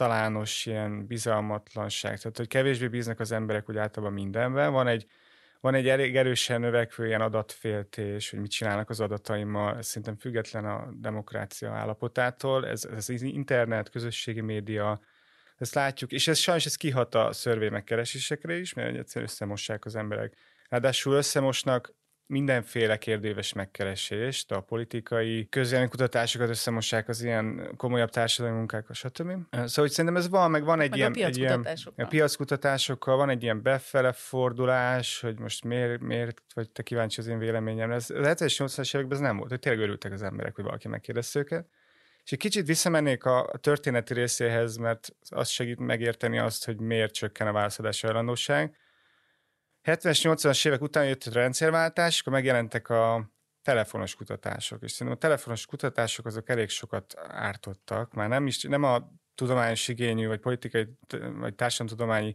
általános 0.00 0.66
ilyen 0.66 1.06
bizalmatlanság, 1.06 2.18
tehát 2.18 2.36
hogy 2.36 2.48
kevésbé 2.48 2.88
bíznak 2.88 3.20
az 3.20 3.32
emberek 3.32 3.68
úgy 3.68 3.76
általában 3.76 4.14
mindenben. 4.14 4.72
Van 4.72 4.86
egy 4.86 5.06
van 5.60 5.74
egy 5.74 5.88
elég 5.88 6.16
erősen 6.16 6.60
növekvő 6.60 7.06
ilyen 7.06 7.20
adatféltés, 7.20 8.30
hogy 8.30 8.40
mit 8.40 8.50
csinálnak 8.50 8.90
az 8.90 9.00
adataimmal, 9.00 9.76
ez 9.76 9.86
szerintem 9.86 10.16
független 10.16 10.64
a 10.64 10.88
demokrácia 10.92 11.72
állapotától, 11.72 12.66
ez, 12.66 12.84
ez 12.84 13.08
az 13.08 13.22
internet, 13.22 13.90
közösségi 13.90 14.40
média, 14.40 15.00
ezt 15.56 15.74
látjuk, 15.74 16.12
és 16.12 16.28
ez 16.28 16.38
sajnos 16.38 16.66
ez 16.66 16.74
kihat 16.74 17.14
a 17.14 17.32
szörvé 17.32 17.68
megkeresésekre 17.68 18.58
is, 18.58 18.74
mert 18.74 18.96
egyszerűen 18.96 19.30
összemossák 19.30 19.84
az 19.84 19.96
emberek. 19.96 20.34
Ráadásul 20.68 21.14
összemosnak 21.14 21.94
mindenféle 22.30 22.96
kérdéves 22.96 23.52
megkeresést, 23.52 24.52
a 24.52 24.60
politikai 24.60 25.48
kutatások 25.88 26.42
összemossák 26.42 27.08
az 27.08 27.22
ilyen 27.22 27.74
komolyabb 27.76 28.10
társadalmi 28.10 28.56
munkákkal, 28.56 28.94
stb. 28.94 29.30
Szóval 29.50 29.68
hogy 29.74 29.90
szerintem 29.90 30.16
ez 30.16 30.28
van, 30.28 30.50
meg 30.50 30.64
van 30.64 30.80
egy 30.80 30.90
meg 30.90 30.98
ilyen... 30.98 31.12
A 31.12 31.26
egy 31.26 31.38
ilyen 31.38 31.66
a 31.96 32.04
piackutatásokkal 32.04 33.16
van 33.16 33.28
egy 33.30 33.42
ilyen 33.42 33.62
befele 33.62 34.12
fordulás, 34.12 35.20
hogy 35.20 35.38
most 35.38 35.64
miért, 35.64 36.00
miért 36.00 36.42
vagy 36.54 36.70
te 36.70 36.82
kíváncsi 36.82 37.20
az 37.20 37.26
én 37.26 37.38
véleményem. 37.38 37.90
Ez, 37.90 38.10
az 38.10 38.26
70-es, 38.26 38.54
80-as 38.58 38.94
években 38.94 39.16
ez 39.16 39.22
nem 39.24 39.36
volt, 39.36 39.50
hogy 39.50 39.58
tényleg 39.58 39.82
örültek 39.82 40.12
az 40.12 40.22
emberek, 40.22 40.54
hogy 40.54 40.64
valaki 40.64 40.88
megkérdezte 40.88 41.38
őket. 41.38 41.66
És 42.24 42.32
egy 42.32 42.38
kicsit 42.38 42.66
visszamennék 42.66 43.24
a, 43.24 43.50
történeti 43.60 44.14
részéhez, 44.14 44.76
mert 44.76 45.14
az 45.28 45.48
segít 45.48 45.78
megérteni 45.78 46.38
azt, 46.38 46.64
hogy 46.64 46.76
miért 46.76 47.12
csökken 47.12 47.46
a 47.46 47.52
válaszadás 47.52 48.00
hajlandóság 48.00 48.76
70-es, 49.84 50.20
80-as 50.22 50.66
évek 50.66 50.82
után 50.82 51.06
jött 51.06 51.24
a 51.24 51.32
rendszerváltás, 51.32 52.20
akkor 52.20 52.32
megjelentek 52.32 52.88
a 52.88 53.30
telefonos 53.62 54.14
kutatások, 54.14 54.82
és 54.82 54.90
szerintem 54.90 55.16
a 55.16 55.20
telefonos 55.20 55.66
kutatások 55.66 56.26
azok 56.26 56.48
elég 56.48 56.68
sokat 56.68 57.14
ártottak, 57.28 58.14
már 58.14 58.28
nem 58.28 58.46
is, 58.46 58.62
nem 58.62 58.82
a 58.82 59.12
tudományos 59.34 59.88
igényű, 59.88 60.26
vagy 60.26 60.40
politikai, 60.40 60.86
vagy 61.38 61.54
társadalomtudományi 61.54 62.34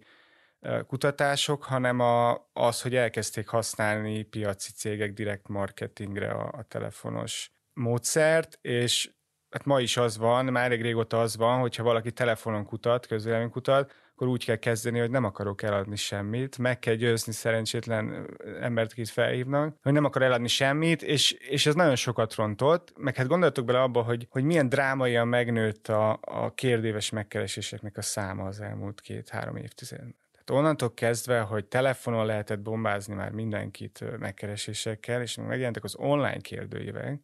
kutatások, 0.87 1.63
hanem 1.63 1.99
a, 1.99 2.49
az, 2.53 2.81
hogy 2.81 2.95
elkezdték 2.95 3.47
használni 3.47 4.23
piaci 4.23 4.71
cégek 4.71 5.13
direkt 5.13 5.47
marketingre 5.47 6.31
a, 6.31 6.51
a 6.57 6.63
telefonos 6.63 7.51
módszert, 7.73 8.57
és 8.61 9.09
hát 9.49 9.65
ma 9.65 9.79
is 9.79 9.97
az 9.97 10.17
van, 10.17 10.45
már 10.45 10.65
elég 10.65 10.81
régóta 10.81 11.21
az 11.21 11.37
van, 11.37 11.59
hogyha 11.59 11.83
valaki 11.83 12.11
telefonon 12.11 12.65
kutat, 12.65 13.05
közvélemény 13.05 13.49
kutat, 13.49 13.93
akkor 14.15 14.27
úgy 14.27 14.45
kell 14.45 14.55
kezdeni, 14.55 14.99
hogy 14.99 15.09
nem 15.09 15.23
akarok 15.23 15.61
eladni 15.61 15.95
semmit, 15.95 16.57
meg 16.57 16.79
kell 16.79 16.93
győzni 16.93 17.33
szerencsétlen 17.33 18.29
embert, 18.61 18.91
akit 18.91 19.09
felhívnak, 19.09 19.77
hogy 19.81 19.91
nem 19.91 20.03
akar 20.03 20.21
eladni 20.21 20.47
semmit, 20.47 21.01
és, 21.03 21.31
és 21.31 21.65
ez 21.65 21.73
nagyon 21.73 21.95
sokat 21.95 22.35
rontott, 22.35 22.93
meg 22.97 23.15
hát 23.15 23.27
gondoltok 23.27 23.65
bele 23.65 23.81
abba, 23.81 24.01
hogy, 24.01 24.27
hogy 24.29 24.43
milyen 24.43 24.69
drámaian 24.69 25.27
megnőtt 25.27 25.87
a, 25.87 26.19
a 26.21 26.53
kérdéves 26.53 27.09
megkereséseknek 27.09 27.97
a 27.97 28.01
száma 28.01 28.45
az 28.45 28.61
elmúlt 28.61 29.01
két-három 29.01 29.55
évtizedben. 29.55 30.15
Tehát 30.31 30.49
onnantól 30.61 30.93
kezdve, 30.93 31.39
hogy 31.39 31.65
telefonon 31.65 32.25
lehetett 32.25 32.59
bombázni 32.59 33.13
már 33.13 33.31
mindenkit 33.31 34.17
megkeresésekkel, 34.19 35.21
és 35.21 35.35
megjelentek 35.35 35.83
az 35.83 35.95
online 35.95 36.39
kérdőívek, 36.39 37.19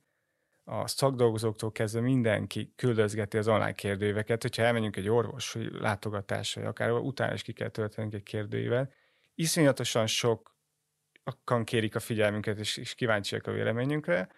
a 0.71 0.87
szakdolgozóktól 0.87 1.71
kezdve 1.71 2.01
mindenki 2.01 2.73
küldözgeti 2.75 3.37
az 3.37 3.47
online 3.47 3.71
kérdőíveket, 3.71 4.41
hogyha 4.41 4.63
elmenjünk 4.63 4.95
egy 4.95 5.09
orvos 5.09 5.57
látogatásra, 5.71 6.61
vagy 6.61 6.69
akár 6.69 6.91
utána 6.91 7.33
is 7.33 7.41
ki 7.41 7.53
kell 7.53 7.69
töltenünk 7.69 8.13
egy 8.13 8.23
kérdőívet. 8.23 8.93
Iszonyatosan 9.35 10.07
sokan 10.07 11.63
kérik 11.63 11.95
a 11.95 11.99
figyelmünket, 11.99 12.59
és, 12.59 12.77
és 12.77 12.95
kíváncsiak 12.95 13.47
a 13.47 13.51
véleményünkre, 13.51 14.29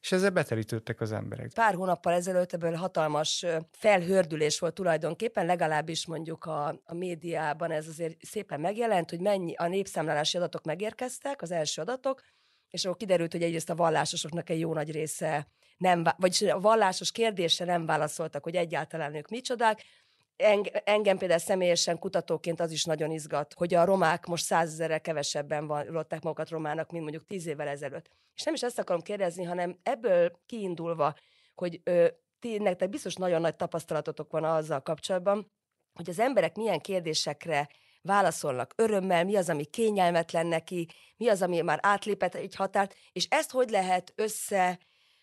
és 0.00 0.12
ezzel 0.12 0.30
beterítődtek 0.30 1.00
az 1.00 1.12
emberek. 1.12 1.52
Pár 1.54 1.74
hónappal 1.74 2.12
ezelőtt 2.12 2.52
ebből 2.52 2.74
hatalmas 2.74 3.46
felhördülés 3.72 4.58
volt 4.58 4.74
tulajdonképpen, 4.74 5.46
legalábbis 5.46 6.06
mondjuk 6.06 6.44
a, 6.44 6.80
a 6.84 6.94
médiában 6.94 7.70
ez 7.70 7.88
azért 7.88 8.24
szépen 8.24 8.60
megjelent, 8.60 9.10
hogy 9.10 9.20
mennyi 9.20 9.54
a 9.54 9.66
népszámlálási 9.66 10.36
adatok 10.36 10.64
megérkeztek, 10.64 11.42
az 11.42 11.50
első 11.50 11.82
adatok, 11.82 12.22
és 12.68 12.84
akkor 12.84 12.96
kiderült, 12.96 13.32
hogy 13.32 13.42
egyrészt 13.42 13.70
a 13.70 13.74
vallásosoknak 13.74 14.50
egy 14.50 14.60
jó 14.60 14.74
nagy 14.74 14.90
része 14.90 15.48
nem, 15.80 16.04
vagyis 16.16 16.42
a 16.42 16.60
vallásos 16.60 17.12
kérdésre 17.12 17.64
nem 17.64 17.86
válaszoltak, 17.86 18.42
hogy 18.42 18.56
egyáltalán 18.56 19.14
ők 19.14 19.28
micsodák. 19.28 19.82
Engem 20.84 21.18
például 21.18 21.40
személyesen 21.40 21.98
kutatóként 21.98 22.60
az 22.60 22.70
is 22.70 22.84
nagyon 22.84 23.10
izgat, 23.10 23.54
hogy 23.54 23.74
a 23.74 23.84
romák 23.84 24.26
most 24.26 24.44
százezerrel 24.44 25.00
kevesebben 25.00 25.66
vallották 25.66 26.22
magukat 26.22 26.50
romának, 26.50 26.90
mint 26.90 27.02
mondjuk 27.02 27.26
tíz 27.26 27.46
évvel 27.46 27.68
ezelőtt. 27.68 28.10
És 28.34 28.42
nem 28.42 28.54
is 28.54 28.62
ezt 28.62 28.78
akarom 28.78 29.02
kérdezni, 29.02 29.44
hanem 29.44 29.78
ebből 29.82 30.32
kiindulva, 30.46 31.14
hogy 31.54 31.80
ö, 31.84 32.06
ti, 32.38 32.58
nektek 32.58 32.88
biztos 32.88 33.14
nagyon 33.14 33.40
nagy 33.40 33.56
tapasztalatotok 33.56 34.30
van 34.30 34.44
azzal 34.44 34.80
kapcsolatban, 34.80 35.52
hogy 35.92 36.10
az 36.10 36.18
emberek 36.18 36.56
milyen 36.56 36.80
kérdésekre 36.80 37.68
válaszolnak 38.02 38.72
örömmel, 38.76 39.24
mi 39.24 39.36
az, 39.36 39.48
ami 39.48 39.64
kényelmetlen 39.64 40.46
neki, 40.46 40.88
mi 41.16 41.28
az, 41.28 41.42
ami 41.42 41.60
már 41.60 41.78
átlépett 41.82 42.34
egy 42.34 42.54
határt, 42.54 42.94
és 43.12 43.26
ezt 43.30 43.50
hogy 43.50 43.70
lehet 43.70 44.12
össze 44.16 44.78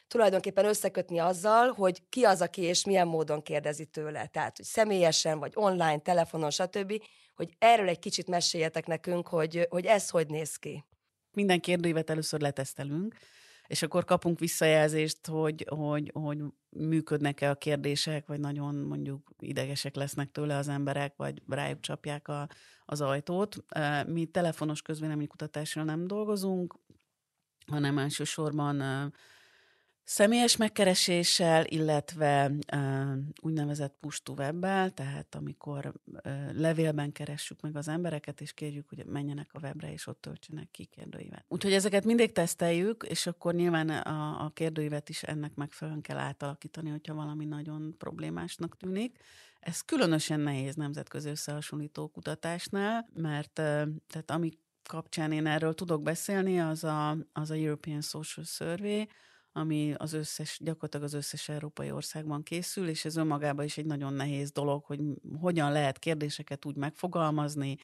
tulajdonképpen 0.07 0.65
összekötni 0.65 1.19
azzal, 1.19 1.71
hogy 1.71 2.09
ki 2.09 2.23
az, 2.23 2.41
aki 2.41 2.61
és 2.61 2.85
milyen 2.85 3.07
módon 3.07 3.41
kérdezi 3.41 3.85
tőle. 3.85 4.27
Tehát, 4.27 4.57
hogy 4.57 4.65
személyesen, 4.65 5.39
vagy 5.39 5.51
online, 5.55 5.99
telefonon, 5.99 6.49
stb., 6.49 7.03
hogy 7.35 7.55
erről 7.59 7.87
egy 7.87 7.99
kicsit 7.99 8.27
meséljetek 8.27 8.85
nekünk, 8.85 9.27
hogy, 9.27 9.67
hogy 9.69 9.85
ez 9.85 10.09
hogy 10.09 10.27
néz 10.27 10.55
ki. 10.55 10.85
Minden 11.31 11.59
kérdőívet 11.59 12.09
először 12.09 12.41
letesztelünk, 12.41 13.15
és 13.67 13.81
akkor 13.81 14.05
kapunk 14.05 14.39
visszajelzést, 14.39 15.27
hogy, 15.27 15.65
hogy, 15.69 16.11
hogy 16.13 16.43
működnek-e 16.69 17.49
a 17.49 17.55
kérdések, 17.55 18.27
vagy 18.27 18.39
nagyon 18.39 18.75
mondjuk 18.75 19.29
idegesek 19.39 19.95
lesznek 19.95 20.31
tőle 20.31 20.55
az 20.55 20.67
emberek, 20.67 21.13
vagy 21.15 21.41
rájuk 21.47 21.79
csapják 21.79 22.27
a, 22.27 22.47
az 22.85 23.01
ajtót. 23.01 23.55
Mi 24.07 24.25
telefonos 24.25 24.81
közvéleménykutatásra 24.81 25.83
nem 25.83 26.07
dolgozunk, 26.07 26.75
hanem 27.67 27.97
elsősorban 27.97 28.81
Személyes 30.09 30.55
megkereséssel, 30.55 31.65
illetve 31.65 32.51
úgynevezett 33.41 33.97
push 33.99 34.21
to 34.23 34.33
webbel, 34.33 34.91
tehát 34.91 35.35
amikor 35.35 35.93
levélben 36.51 37.11
keressük 37.11 37.61
meg 37.61 37.75
az 37.75 37.87
embereket, 37.87 38.41
és 38.41 38.53
kérjük, 38.53 38.89
hogy 38.89 39.05
menjenek 39.05 39.49
a 39.53 39.59
webre, 39.59 39.91
és 39.91 40.07
ott 40.07 40.21
töltsenek 40.21 40.71
ki 40.71 40.85
kérdőívet. 40.85 41.45
Úgyhogy 41.47 41.73
ezeket 41.73 42.05
mindig 42.05 42.31
teszteljük, 42.31 43.05
és 43.09 43.27
akkor 43.27 43.53
nyilván 43.53 43.89
a, 43.89 44.45
a 44.45 44.49
kérdőívet 44.49 45.09
is 45.09 45.23
ennek 45.23 45.55
megfelelően 45.55 46.03
kell 46.03 46.17
átalakítani, 46.17 46.89
hogyha 46.89 47.13
valami 47.13 47.45
nagyon 47.45 47.95
problémásnak 47.97 48.77
tűnik. 48.77 49.17
Ez 49.59 49.81
különösen 49.81 50.39
nehéz 50.39 50.75
nemzetközi 50.75 51.29
összehasonlító 51.29 52.07
kutatásnál, 52.07 53.09
mert 53.13 53.53
tehát 53.53 54.31
ami 54.31 54.51
kapcsán 54.83 55.31
én 55.31 55.45
erről 55.45 55.73
tudok 55.73 56.01
beszélni, 56.01 56.59
az 56.59 56.83
a, 56.83 57.17
az 57.33 57.51
a 57.51 57.55
European 57.55 58.01
Social 58.01 58.45
Survey, 58.45 59.07
ami 59.57 59.93
az 59.97 60.13
összes, 60.13 60.59
gyakorlatilag 60.61 61.05
az 61.05 61.13
összes 61.13 61.49
európai 61.49 61.91
országban 61.91 62.43
készül, 62.43 62.87
és 62.87 63.05
ez 63.05 63.15
önmagában 63.15 63.65
is 63.65 63.77
egy 63.77 63.85
nagyon 63.85 64.13
nehéz 64.13 64.51
dolog, 64.51 64.83
hogy 64.83 64.99
hogyan 65.39 65.71
lehet 65.71 65.99
kérdéseket 65.99 66.65
úgy 66.65 66.75
megfogalmazni, 66.75 67.77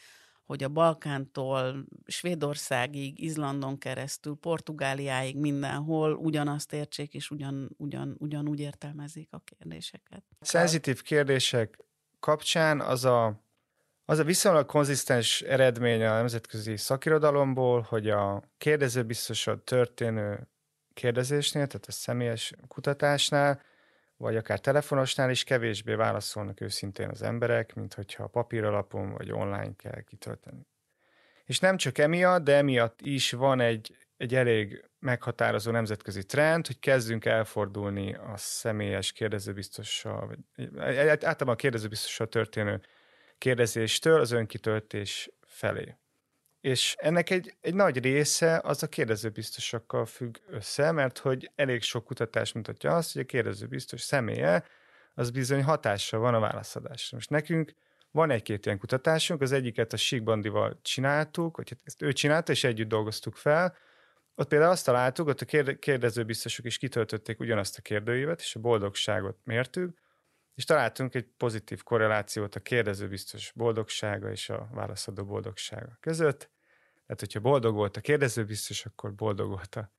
hogy 0.46 0.64
a 0.64 0.70
Balkántól 0.70 1.86
Svédországig, 2.06 3.20
Izlandon 3.20 3.78
keresztül, 3.78 4.36
Portugáliáig 4.36 5.38
mindenhol 5.38 6.14
ugyanazt 6.14 6.74
értsék, 6.74 7.14
és 7.14 7.32
ugyan, 7.32 7.76
ugyan, 7.78 8.16
ugyanúgy 8.20 8.60
értelmezik 8.60 9.28
a 9.32 9.42
kérdéseket. 9.46 10.24
Szenzitív 10.42 11.02
kérdések 11.02 11.78
kapcsán 12.20 12.82
az 12.82 13.06
a, 13.06 13.44
az 14.06 14.20
a 14.20 14.24
viszonylag 14.24 14.66
konzisztens 14.66 15.42
eredmény 15.42 16.04
a 16.04 16.14
nemzetközi 16.14 16.78
szakirodalomból, 16.78 17.82
hogy 17.82 18.10
a 18.10 18.44
kérdezőbiztosan 18.58 19.64
történő 19.64 20.48
kérdezésnél, 20.94 21.68
tehát 21.68 21.86
a 21.86 21.92
személyes 21.92 22.54
kutatásnál, 22.68 23.62
vagy 24.18 24.36
akár 24.36 24.60
telefonosnál 24.60 25.30
is 25.30 25.44
kevésbé 25.44 25.94
válaszolnak 25.94 26.62
őszintén 26.62 27.10
az 27.10 27.22
emberek, 27.22 27.74
mint 27.74 27.94
hogyha 27.94 28.28
papír 28.28 28.64
alapon 28.64 29.12
vagy 29.12 29.32
online 29.32 29.76
kell 29.76 30.02
kitölteni. 30.02 30.68
És 31.46 31.60
nem 31.60 31.78
csak 31.78 31.98
emiatt, 31.98 32.44
de 32.44 32.56
emiatt 32.56 33.02
is 33.02 33.32
van 33.32 33.60
egy, 33.60 33.98
egy 34.18 34.36
elég 34.36 34.86
meghatározó 35.00 35.72
nemzetközi 35.72 36.26
trend, 36.26 36.68
hogy 36.68 36.80
kezdünk 36.80 37.26
elfordulni 37.26 38.14
a 38.14 38.34
személyes 38.36 39.12
kérdezőbiztossal, 39.12 40.28
vagy 40.28 40.40
általában 41.08 41.54
a 41.54 41.56
kérdezőbiztossal 41.56 42.28
történő 42.28 42.82
kérdezéstől 43.38 44.20
az 44.20 44.32
önkitöltés 44.32 45.30
felé. 45.48 45.96
És 46.64 46.96
ennek 47.00 47.30
egy, 47.30 47.56
egy 47.62 47.74
nagy 47.74 48.00
része 48.00 48.62
az 48.64 48.84
a 48.84 48.88
kérdezőbiztosokkal 48.88 50.06
függ 50.06 50.38
össze, 50.48 50.92
mert 50.92 51.18
hogy 51.18 51.52
elég 51.56 51.82
sok 51.82 52.06
kutatás 52.06 52.52
mutatja 52.52 52.96
azt, 52.96 53.14
hogy 53.14 53.22
a 53.22 53.26
kérdezőbiztos 53.26 54.02
személye 54.02 54.66
az 55.14 55.30
bizony 55.32 55.64
hatással 55.64 56.20
van 56.20 56.34
a 56.34 56.40
válaszadásra. 56.40 57.18
Most 57.18 57.30
nekünk 57.30 57.76
van 58.12 58.32
egy-két 58.32 58.66
ilyen 58.66 58.78
kutatásunk, 58.78 59.42
az 59.42 59.52
egyiket 59.52 59.94
a 59.94 59.98
Sigbandival 59.98 60.80
csináltuk, 60.82 61.58
vagy 61.58 61.70
hát 61.70 61.80
ezt 61.84 62.02
ő 62.02 62.14
csinálta, 62.14 62.52
és 62.52 62.64
együtt 62.64 62.90
dolgoztuk 62.90 63.36
fel. 63.36 63.78
Ott 64.36 64.48
például 64.48 64.72
azt 64.72 64.86
találtuk, 64.86 65.28
ott 65.28 65.42
a 65.42 65.76
kérdezőbiztosok 65.80 66.66
is 66.66 66.78
kitöltötték 66.78 67.40
ugyanazt 67.40 67.78
a 67.78 67.82
kérdőívet, 67.82 68.40
és 68.40 68.56
a 68.56 68.60
boldogságot 68.60 69.38
mértük, 69.44 69.98
és 70.56 70.64
találtunk 70.64 71.16
egy 71.16 71.28
pozitív 71.38 71.84
korrelációt 71.84 72.56
a 72.56 72.60
kérdezőbiztos 72.60 73.52
boldogsága 73.56 74.32
és 74.32 74.50
a 74.50 74.70
válaszadó 74.72 75.26
boldogsága 75.26 75.98
között. 76.00 76.53
Tehát, 77.06 77.20
hogyha 77.20 77.40
boldog 77.40 77.76
volt 77.76 77.98
a 77.98 78.02
kérdezőbiztos, 78.02 78.86
akkor 78.86 79.14
boldog 79.14 79.48
volt 79.48 79.76
a, 79.76 79.92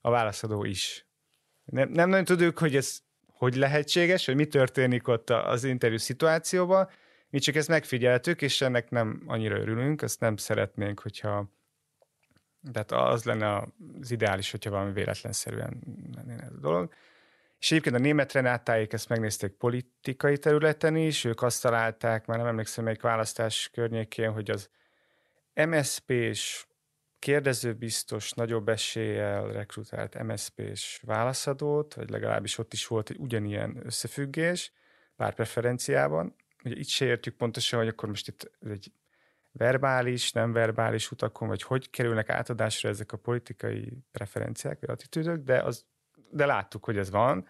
a 0.00 0.10
válaszadó 0.10 0.64
is. 0.64 1.06
Nem, 1.64 1.88
nem 1.88 2.08
nagyon 2.08 2.24
tudjuk, 2.24 2.58
hogy 2.58 2.76
ez 2.76 3.02
hogy 3.26 3.54
lehetséges, 3.54 4.26
hogy 4.26 4.34
mi 4.34 4.46
történik 4.46 5.08
ott 5.08 5.30
az 5.30 5.64
interjú 5.64 5.96
szituációban. 5.96 6.88
Mi 7.28 7.38
csak 7.38 7.54
ezt 7.54 7.68
megfigyeltük, 7.68 8.42
és 8.42 8.60
ennek 8.60 8.90
nem 8.90 9.22
annyira 9.26 9.58
örülünk, 9.58 10.02
ezt 10.02 10.20
nem 10.20 10.36
szeretnénk, 10.36 11.00
hogyha 11.00 11.52
tehát 12.72 12.92
az 12.92 13.24
lenne 13.24 13.68
az 14.00 14.10
ideális, 14.10 14.50
hogyha 14.50 14.70
valami 14.70 14.92
véletlenszerűen 14.92 15.82
lenne 16.14 16.42
ez 16.42 16.52
a 16.52 16.60
dolog. 16.60 16.92
És 17.58 17.70
egyébként 17.70 17.96
a 17.96 17.98
német 17.98 18.32
Renátáik 18.32 18.92
ezt 18.92 19.08
megnézték 19.08 19.50
politikai 19.50 20.38
területen 20.38 20.96
is, 20.96 21.24
ők 21.24 21.42
azt 21.42 21.62
találták, 21.62 22.26
már 22.26 22.38
nem 22.38 22.46
emlékszem, 22.46 22.84
melyik 22.84 23.02
választás 23.02 23.70
környékén, 23.72 24.32
hogy 24.32 24.50
az 24.50 24.68
MSZP-s 25.54 26.66
kérdezőbiztos 27.18 28.32
nagyobb 28.32 28.68
eséllyel 28.68 29.46
rekrutált 29.46 30.22
MSZP-s 30.22 31.00
válaszadót, 31.02 31.94
vagy 31.94 32.10
legalábbis 32.10 32.58
ott 32.58 32.72
is 32.72 32.86
volt 32.86 33.10
egy 33.10 33.18
ugyanilyen 33.18 33.80
összefüggés 33.84 34.72
pár 35.16 35.34
preferenciában. 35.34 36.36
Ugye 36.64 36.74
itt 36.74 36.88
se 36.88 37.04
értjük 37.04 37.36
pontosan, 37.36 37.78
hogy 37.78 37.88
akkor 37.88 38.08
most 38.08 38.28
itt 38.28 38.50
egy 38.70 38.92
verbális, 39.52 40.32
nem 40.32 40.52
verbális 40.52 41.10
utakon, 41.10 41.48
vagy 41.48 41.62
hogy 41.62 41.90
kerülnek 41.90 42.28
átadásra 42.28 42.88
ezek 42.88 43.12
a 43.12 43.16
politikai 43.16 43.98
preferenciák, 44.12 44.80
vagy 44.80 44.90
attitűdök, 44.90 45.42
de, 45.42 45.62
az, 45.62 45.84
de 46.30 46.46
láttuk, 46.46 46.84
hogy 46.84 46.96
ez 46.96 47.10
van. 47.10 47.48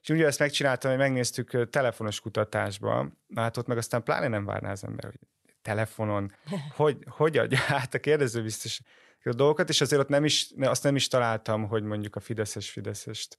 És 0.00 0.08
ugye 0.08 0.26
ezt 0.26 0.38
megcsináltam, 0.38 0.90
hogy 0.90 1.00
megnéztük 1.00 1.70
telefonos 1.70 2.20
kutatásban, 2.20 3.18
hát 3.34 3.56
ott 3.56 3.66
meg 3.66 3.76
aztán 3.76 4.02
pláne 4.02 4.28
nem 4.28 4.44
várná 4.44 4.70
az 4.70 4.84
ember, 4.84 5.04
hogy 5.04 5.18
telefonon, 5.62 6.32
hogy, 6.76 6.96
hogy 7.08 7.36
adja 7.36 7.58
át 7.80 7.94
a 7.94 7.98
kérdező 7.98 8.42
biztos 8.42 8.80
a 9.24 9.32
dolgokat, 9.32 9.68
és 9.68 9.80
azért 9.80 10.02
ott 10.02 10.08
nem 10.08 10.24
is, 10.24 10.50
azt 10.60 10.82
nem 10.82 10.96
is 10.96 11.08
találtam, 11.08 11.68
hogy 11.68 11.82
mondjuk 11.82 12.16
a 12.16 12.20
Fideszes 12.20 12.70
Fideszest 12.70 13.38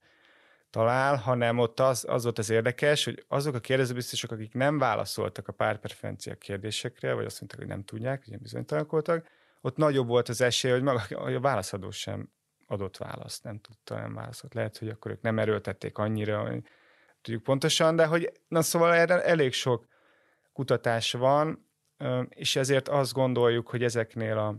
talál, 0.69 1.15
hanem 1.15 1.59
ott 1.59 1.79
az, 1.79 2.05
az 2.07 2.23
volt 2.23 2.39
az 2.39 2.49
érdekes, 2.49 3.03
hogy 3.05 3.25
azok 3.27 3.55
a 3.55 3.59
kérdezőbiztosok, 3.59 4.31
akik 4.31 4.53
nem 4.53 4.77
válaszoltak 4.77 5.47
a 5.47 5.51
párpreferencia 5.51 6.35
kérdésekre, 6.35 7.13
vagy 7.13 7.25
azt 7.25 7.39
mondták, 7.39 7.59
hogy 7.59 7.69
nem 7.69 7.83
tudják, 7.83 8.25
hogy 8.25 8.39
bizonytalanok 8.39 8.91
voltak, 8.91 9.27
ott 9.61 9.77
nagyobb 9.77 10.07
volt 10.07 10.29
az 10.29 10.41
esély, 10.41 10.71
hogy 10.71 10.81
maga 10.81 11.01
hogy 11.13 11.33
a 11.33 11.39
válaszadó 11.39 11.91
sem 11.91 12.29
adott 12.67 12.97
választ, 12.97 13.43
nem 13.43 13.59
tudta, 13.59 13.95
nem 13.95 14.13
válaszolt. 14.13 14.53
Lehet, 14.53 14.77
hogy 14.77 14.89
akkor 14.89 15.11
ők 15.11 15.21
nem 15.21 15.39
erőltették 15.39 15.97
annyira, 15.97 16.41
hogy 16.41 16.63
tudjuk 17.21 17.43
pontosan, 17.43 17.95
de 17.95 18.05
hogy 18.05 18.31
na 18.47 18.61
szóval 18.61 18.93
erre 18.93 19.23
elég 19.23 19.53
sok 19.53 19.87
kutatás 20.53 21.11
van, 21.11 21.70
és 22.29 22.55
ezért 22.55 22.87
azt 22.87 23.13
gondoljuk, 23.13 23.67
hogy 23.67 23.83
ezeknél 23.83 24.37
a 24.37 24.57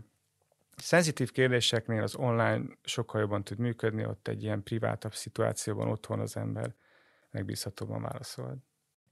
szenzitív 0.75 1.31
kérdéseknél 1.31 2.03
az 2.03 2.15
online 2.15 2.63
sokkal 2.83 3.21
jobban 3.21 3.43
tud 3.43 3.57
működni, 3.57 4.05
ott 4.05 4.27
egy 4.27 4.43
ilyen 4.43 4.63
privátabb 4.63 5.13
szituációban 5.13 5.87
otthon 5.87 6.19
az 6.19 6.37
ember 6.37 6.73
megbízhatóban 7.31 8.01
válaszol. 8.01 8.57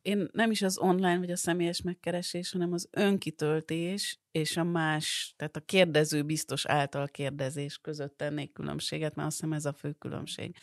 Én 0.01 0.29
nem 0.31 0.51
is 0.51 0.61
az 0.61 0.77
online 0.77 1.17
vagy 1.17 1.31
a 1.31 1.35
személyes 1.35 1.81
megkeresés, 1.81 2.51
hanem 2.51 2.73
az 2.73 2.87
önkitöltés 2.91 4.19
és 4.31 4.57
a 4.57 4.63
más, 4.63 5.33
tehát 5.37 5.55
a 5.55 5.65
kérdező 5.65 6.23
biztos 6.23 6.65
által 6.65 7.07
kérdezés 7.07 7.77
között 7.77 8.17
tennék 8.17 8.53
különbséget, 8.53 9.15
mert 9.15 9.27
azt 9.27 9.39
hiszem 9.39 9.53
ez 9.53 9.65
a 9.65 9.73
fő 9.73 9.91
különbség. 9.91 10.55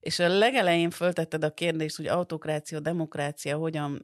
És 0.00 0.18
a 0.18 0.28
legelején 0.28 0.90
föltetted 0.90 1.44
a 1.44 1.54
kérdést, 1.54 1.96
hogy 1.96 2.06
autokrácia, 2.06 2.80
demokrácia 2.80 3.56
hogyan 3.56 4.02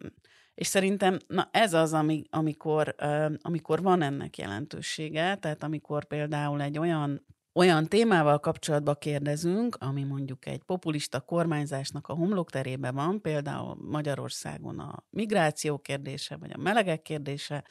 és 0.59 0.67
szerintem 0.67 1.19
na 1.27 1.49
ez 1.53 1.73
az, 1.73 1.93
ami, 1.93 2.23
amikor, 2.31 2.95
amikor 3.41 3.83
van 3.83 4.03
ennek 4.03 4.39
jelentősége, 4.39 5.37
tehát 5.37 5.63
amikor 5.63 6.05
például 6.05 6.63
egy 6.63 6.79
olyan 6.79 7.27
olyan 7.55 7.87
témával 7.87 8.39
kapcsolatban 8.39 8.97
kérdezünk, 8.99 9.77
ami 9.81 10.05
mondjuk 10.05 10.47
egy 10.47 10.63
populista 10.63 11.21
kormányzásnak 11.21 12.09
a 12.09 12.15
homlokterébe 12.15 12.91
van, 12.91 13.21
például 13.21 13.77
Magyarországon 13.81 14.79
a 14.79 15.05
migráció 15.11 15.79
kérdése, 15.79 16.37
vagy 16.37 16.51
a 16.53 16.59
melegek 16.59 17.03
kérdése, 17.03 17.65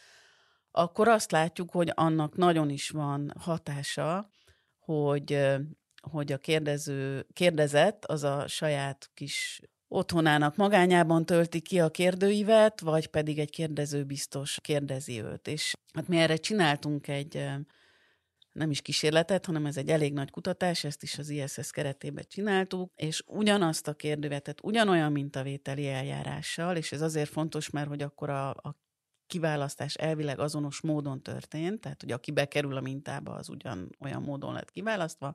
akkor 0.72 1.08
azt 1.08 1.32
látjuk, 1.32 1.72
hogy 1.72 1.92
annak 1.96 2.36
nagyon 2.36 2.70
is 2.70 2.90
van 2.90 3.34
hatása, 3.40 4.30
hogy, 4.80 5.48
hogy 6.02 6.32
a 6.32 6.38
kérdező, 6.38 7.28
kérdezett 7.34 8.06
az 8.06 8.24
a 8.24 8.48
saját 8.48 9.10
kis 9.14 9.62
otthonának 9.88 10.56
magányában 10.56 11.26
tölti 11.26 11.62
ki 11.62 11.80
a 11.80 11.90
kérdőívet, 11.90 12.80
vagy 12.80 13.08
pedig 13.08 13.40
egy 13.40 13.50
kérdező 13.50 14.04
biztos 14.04 14.60
kérdezi 14.62 15.22
őt. 15.22 15.48
És 15.48 15.74
hát 15.94 16.08
mi 16.08 16.18
erre 16.18 16.36
csináltunk 16.36 17.08
egy 17.08 17.50
nem 18.52 18.70
is 18.70 18.82
kísérletet, 18.82 19.46
hanem 19.46 19.66
ez 19.66 19.78
egy 19.78 19.90
elég 19.90 20.14
nagy 20.14 20.30
kutatás, 20.30 20.84
ezt 20.84 21.04
is 21.04 21.18
az 21.18 21.30
ISS 21.30 21.72
keretében 21.72 22.26
csináltuk, 22.28 22.92
és 22.96 23.24
ugyanazt 23.26 23.88
a 23.88 23.94
kérdővetet 23.94 24.60
ugyanolyan 24.64 25.12
mintavételi 25.12 25.88
eljárással, 25.88 26.76
és 26.76 26.92
ez 26.92 27.02
azért 27.02 27.30
fontos, 27.30 27.70
mert 27.70 27.88
hogy 27.88 28.02
akkor 28.02 28.30
a, 28.30 28.50
a 28.50 28.76
kiválasztás 29.28 29.94
elvileg 29.94 30.40
azonos 30.40 30.82
módon 30.82 31.22
történt, 31.22 31.82
tehát 31.82 32.02
hogy 32.02 32.12
aki 32.12 32.32
bekerül 32.32 32.78
a 32.78 32.82
mintába, 32.82 33.32
az 33.32 33.50
ugyan 33.50 33.96
olyan 34.00 34.22
módon 34.22 34.54
lett 34.54 34.72
kiválasztva, 34.72 35.34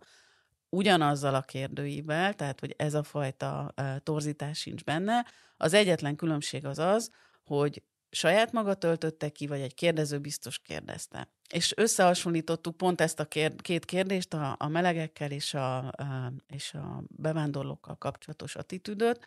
ugyanazzal 0.77 1.35
a 1.35 1.41
kérdőivel, 1.41 2.35
tehát 2.35 2.61
hogy 2.61 2.75
ez 2.77 2.95
a 2.95 3.03
fajta 3.03 3.75
torzítás 4.03 4.59
sincs 4.59 4.85
benne. 4.85 5.27
Az 5.57 5.73
egyetlen 5.73 6.17
különbség 6.17 6.65
az 6.65 6.79
az, 6.79 7.11
hogy 7.45 7.83
saját 8.11 8.53
maga 8.53 8.75
töltötte 8.75 9.29
ki, 9.29 9.47
vagy 9.47 9.61
egy 9.61 9.75
kérdező 9.75 10.19
biztos 10.19 10.59
kérdezte. 10.59 11.29
És 11.49 11.73
összehasonlítottuk 11.77 12.77
pont 12.77 13.01
ezt 13.01 13.21
a 13.21 13.25
kér- 13.25 13.63
két 13.63 13.85
kérdést, 13.85 14.35
a, 14.35 14.55
a 14.59 14.69
melegekkel 14.69 15.31
és 15.31 15.55
a, 15.55 15.77
a, 15.77 16.33
és 16.47 16.75
a 16.75 17.03
bevándorlókkal 17.09 17.97
kapcsolatos 17.97 18.57
attitűdöt, 18.57 19.27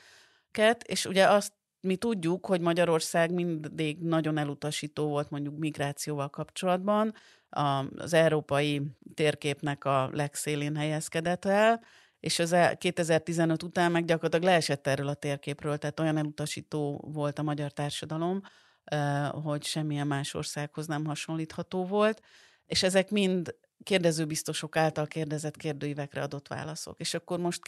és 0.86 1.06
ugye 1.06 1.30
azt 1.30 1.54
mi 1.86 1.96
tudjuk, 1.96 2.46
hogy 2.46 2.62
Magyarország 2.62 3.34
mindig 3.34 3.98
nagyon 4.02 4.38
elutasító 4.38 5.08
volt 5.08 5.30
mondjuk 5.30 5.58
migrációval 5.58 6.30
kapcsolatban, 6.30 7.14
az 7.96 8.14
európai 8.14 8.82
térképnek 9.14 9.86
a 9.86 10.10
legszélén 10.12 10.76
helyezkedett 10.76 11.46
el, 11.46 11.84
és 12.20 12.40
az 12.40 12.56
2015 12.78 13.64
után 13.64 13.92
meg 13.92 14.06
gyakorlatilag 14.06 14.46
leesett 14.46 14.88
erről 14.88 15.08
a 15.08 15.14
térképről, 15.14 15.78
tehát 15.78 16.00
olyan 16.00 16.18
elutasító 16.18 17.10
volt 17.14 17.40
a 17.40 17.44
magyar 17.44 17.72
társadalom, 17.72 18.42
hogy 19.32 19.64
semmilyen 19.64 20.08
más 20.08 20.34
országhoz 20.34 20.88
nem 20.88 21.06
hasonlítható 21.06 21.86
volt, 21.86 22.22
és 22.66 22.84
ezek 22.84 23.10
mind 23.10 23.56
kérdezőbiztosok 23.84 24.76
által 24.76 25.08
kérdezett 25.08 25.58
kérdőívekre 25.58 26.22
adott 26.22 26.48
válaszok. 26.48 27.00
És 27.00 27.14
akkor 27.14 27.40
most 27.40 27.62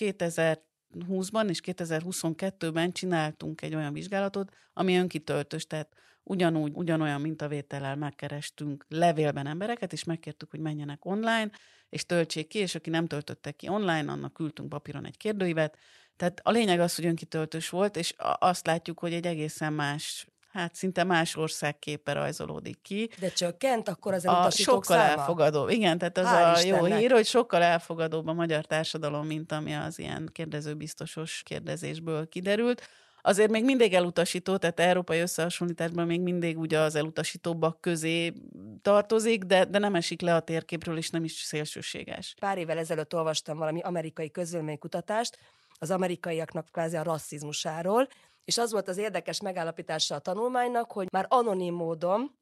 2020-ban 0.93 1.49
és 1.49 1.61
2022-ben 1.63 2.91
csináltunk 2.91 3.61
egy 3.61 3.75
olyan 3.75 3.93
vizsgálatot, 3.93 4.51
ami 4.73 4.97
önkitöltős, 4.97 5.67
tehát 5.67 5.93
ugyanúgy, 6.23 6.71
ugyanolyan 6.75 7.21
mintavétellel 7.21 7.95
megkerestünk 7.95 8.85
levélben 8.89 9.47
embereket, 9.47 9.93
és 9.93 10.03
megkértük, 10.03 10.49
hogy 10.49 10.59
menjenek 10.59 11.05
online, 11.05 11.49
és 11.89 12.05
töltsék 12.05 12.47
ki, 12.47 12.59
és 12.59 12.75
aki 12.75 12.89
nem 12.89 13.07
töltötte 13.07 13.51
ki 13.51 13.67
online, 13.67 14.11
annak 14.11 14.33
küldtünk 14.33 14.69
papíron 14.69 15.05
egy 15.05 15.17
kérdőívet. 15.17 15.77
Tehát 16.15 16.39
a 16.43 16.51
lényeg 16.51 16.79
az, 16.79 16.95
hogy 16.95 17.05
önkitöltős 17.05 17.69
volt, 17.69 17.97
és 17.97 18.13
azt 18.17 18.65
látjuk, 18.65 18.99
hogy 18.99 19.13
egy 19.13 19.25
egészen 19.25 19.73
más 19.73 20.27
hát 20.51 20.75
szinte 20.75 21.03
más 21.03 21.35
ország 21.35 21.79
képe 21.79 22.13
rajzolódik 22.13 22.81
ki. 22.81 23.09
De 23.19 23.29
csökkent 23.29 23.89
akkor 23.89 24.13
az 24.13 24.25
a 24.25 24.49
sokkal 24.49 24.97
száma? 24.97 25.19
elfogadó. 25.19 25.69
Igen, 25.69 25.97
tehát 25.97 26.17
az 26.17 26.25
Hál 26.25 26.53
a 26.53 26.57
Istennek. 26.57 26.89
jó 26.89 26.97
hír, 26.97 27.11
hogy 27.11 27.25
sokkal 27.25 27.61
elfogadóbb 27.61 28.27
a 28.27 28.33
magyar 28.33 28.65
társadalom, 28.65 29.25
mint 29.25 29.51
ami 29.51 29.75
az 29.75 29.99
ilyen 29.99 30.29
kérdezőbiztosos 30.33 31.41
kérdezésből 31.45 32.29
kiderült. 32.29 32.81
azért 33.21 33.51
még 33.51 33.63
mindig 33.63 33.93
elutasító, 33.93 34.57
tehát 34.57 34.79
európai 34.79 35.19
összehasonlításban 35.19 36.05
még 36.05 36.21
mindig 36.21 36.59
ugye 36.59 36.79
az 36.79 36.95
elutasítóbbak 36.95 37.81
közé 37.81 38.33
tartozik, 38.81 39.43
de, 39.43 39.65
de 39.65 39.77
nem 39.77 39.95
esik 39.95 40.21
le 40.21 40.35
a 40.35 40.39
térképről, 40.39 40.97
és 40.97 41.09
nem 41.09 41.23
is 41.23 41.31
szélsőséges. 41.31 42.35
Pár 42.39 42.57
évvel 42.57 42.77
ezelőtt 42.77 43.15
olvastam 43.15 43.57
valami 43.57 43.81
amerikai 43.81 44.31
közvéleménykutatást, 44.31 45.37
az 45.79 45.91
amerikaiaknak 45.91 46.67
kvázi 46.71 46.95
a 46.95 47.03
rasszizmusáról, 47.03 48.07
és 48.47 48.57
az 48.57 48.71
volt 48.71 48.87
az 48.87 48.97
érdekes 48.97 49.41
megállapítása 49.41 50.15
a 50.15 50.19
tanulmánynak, 50.19 50.91
hogy 50.91 51.07
már 51.11 51.25
anonim 51.29 51.73
módon, 51.73 52.37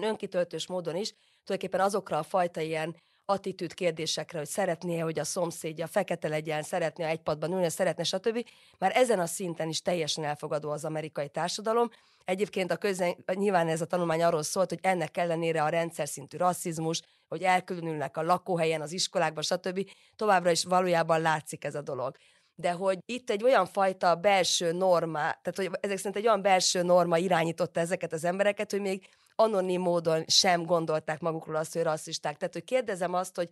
önkitöltős 0.00 0.66
módon 0.66 0.96
is, 0.96 1.14
tulajdonképpen 1.44 1.86
azokra 1.86 2.18
a 2.18 2.22
fajta 2.22 2.60
ilyen 2.60 2.96
attitűd 3.24 3.74
kérdésekre, 3.74 4.38
hogy 4.38 4.48
szeretné, 4.48 4.98
hogy 4.98 5.18
a 5.18 5.24
szomszédja 5.24 5.86
fekete 5.86 6.28
legyen, 6.28 6.62
szeretné 6.62 7.04
egy 7.04 7.20
padban 7.20 7.52
ülni, 7.52 7.70
szeretne, 7.70 8.02
stb. 8.02 8.48
Már 8.78 8.96
ezen 8.96 9.20
a 9.20 9.26
szinten 9.26 9.68
is 9.68 9.82
teljesen 9.82 10.24
elfogadó 10.24 10.70
az 10.70 10.84
amerikai 10.84 11.28
társadalom. 11.28 11.90
Egyébként 12.24 12.70
a 12.70 12.76
közen, 12.76 13.16
nyilván 13.34 13.68
ez 13.68 13.80
a 13.80 13.86
tanulmány 13.86 14.22
arról 14.22 14.42
szólt, 14.42 14.68
hogy 14.68 14.78
ennek 14.82 15.16
ellenére 15.16 15.62
a 15.62 15.68
rendszer 15.68 16.08
szintű 16.08 16.36
rasszizmus, 16.36 17.02
hogy 17.28 17.42
elkülönülnek 17.42 18.16
a 18.16 18.22
lakóhelyen, 18.22 18.80
az 18.80 18.92
iskolákban, 18.92 19.42
stb. 19.42 19.90
Továbbra 20.16 20.50
is 20.50 20.64
valójában 20.64 21.20
látszik 21.20 21.64
ez 21.64 21.74
a 21.74 21.82
dolog 21.82 22.16
de 22.56 22.70
hogy 22.70 22.98
itt 23.06 23.30
egy 23.30 23.42
olyan 23.42 23.66
fajta 23.66 24.14
belső 24.14 24.72
norma, 24.72 25.18
tehát 25.18 25.56
hogy 25.56 25.70
ezek 25.80 25.96
szerint 25.96 26.16
egy 26.16 26.26
olyan 26.26 26.42
belső 26.42 26.82
norma 26.82 27.18
irányította 27.18 27.80
ezeket 27.80 28.12
az 28.12 28.24
embereket, 28.24 28.70
hogy 28.70 28.80
még 28.80 29.08
anonim 29.34 29.80
módon 29.80 30.24
sem 30.26 30.64
gondolták 30.64 31.20
magukról 31.20 31.56
azt, 31.56 31.72
hogy 31.72 31.82
rasszisták. 31.82 32.36
Tehát, 32.36 32.54
hogy 32.54 32.64
kérdezem 32.64 33.14
azt, 33.14 33.36
hogy 33.36 33.48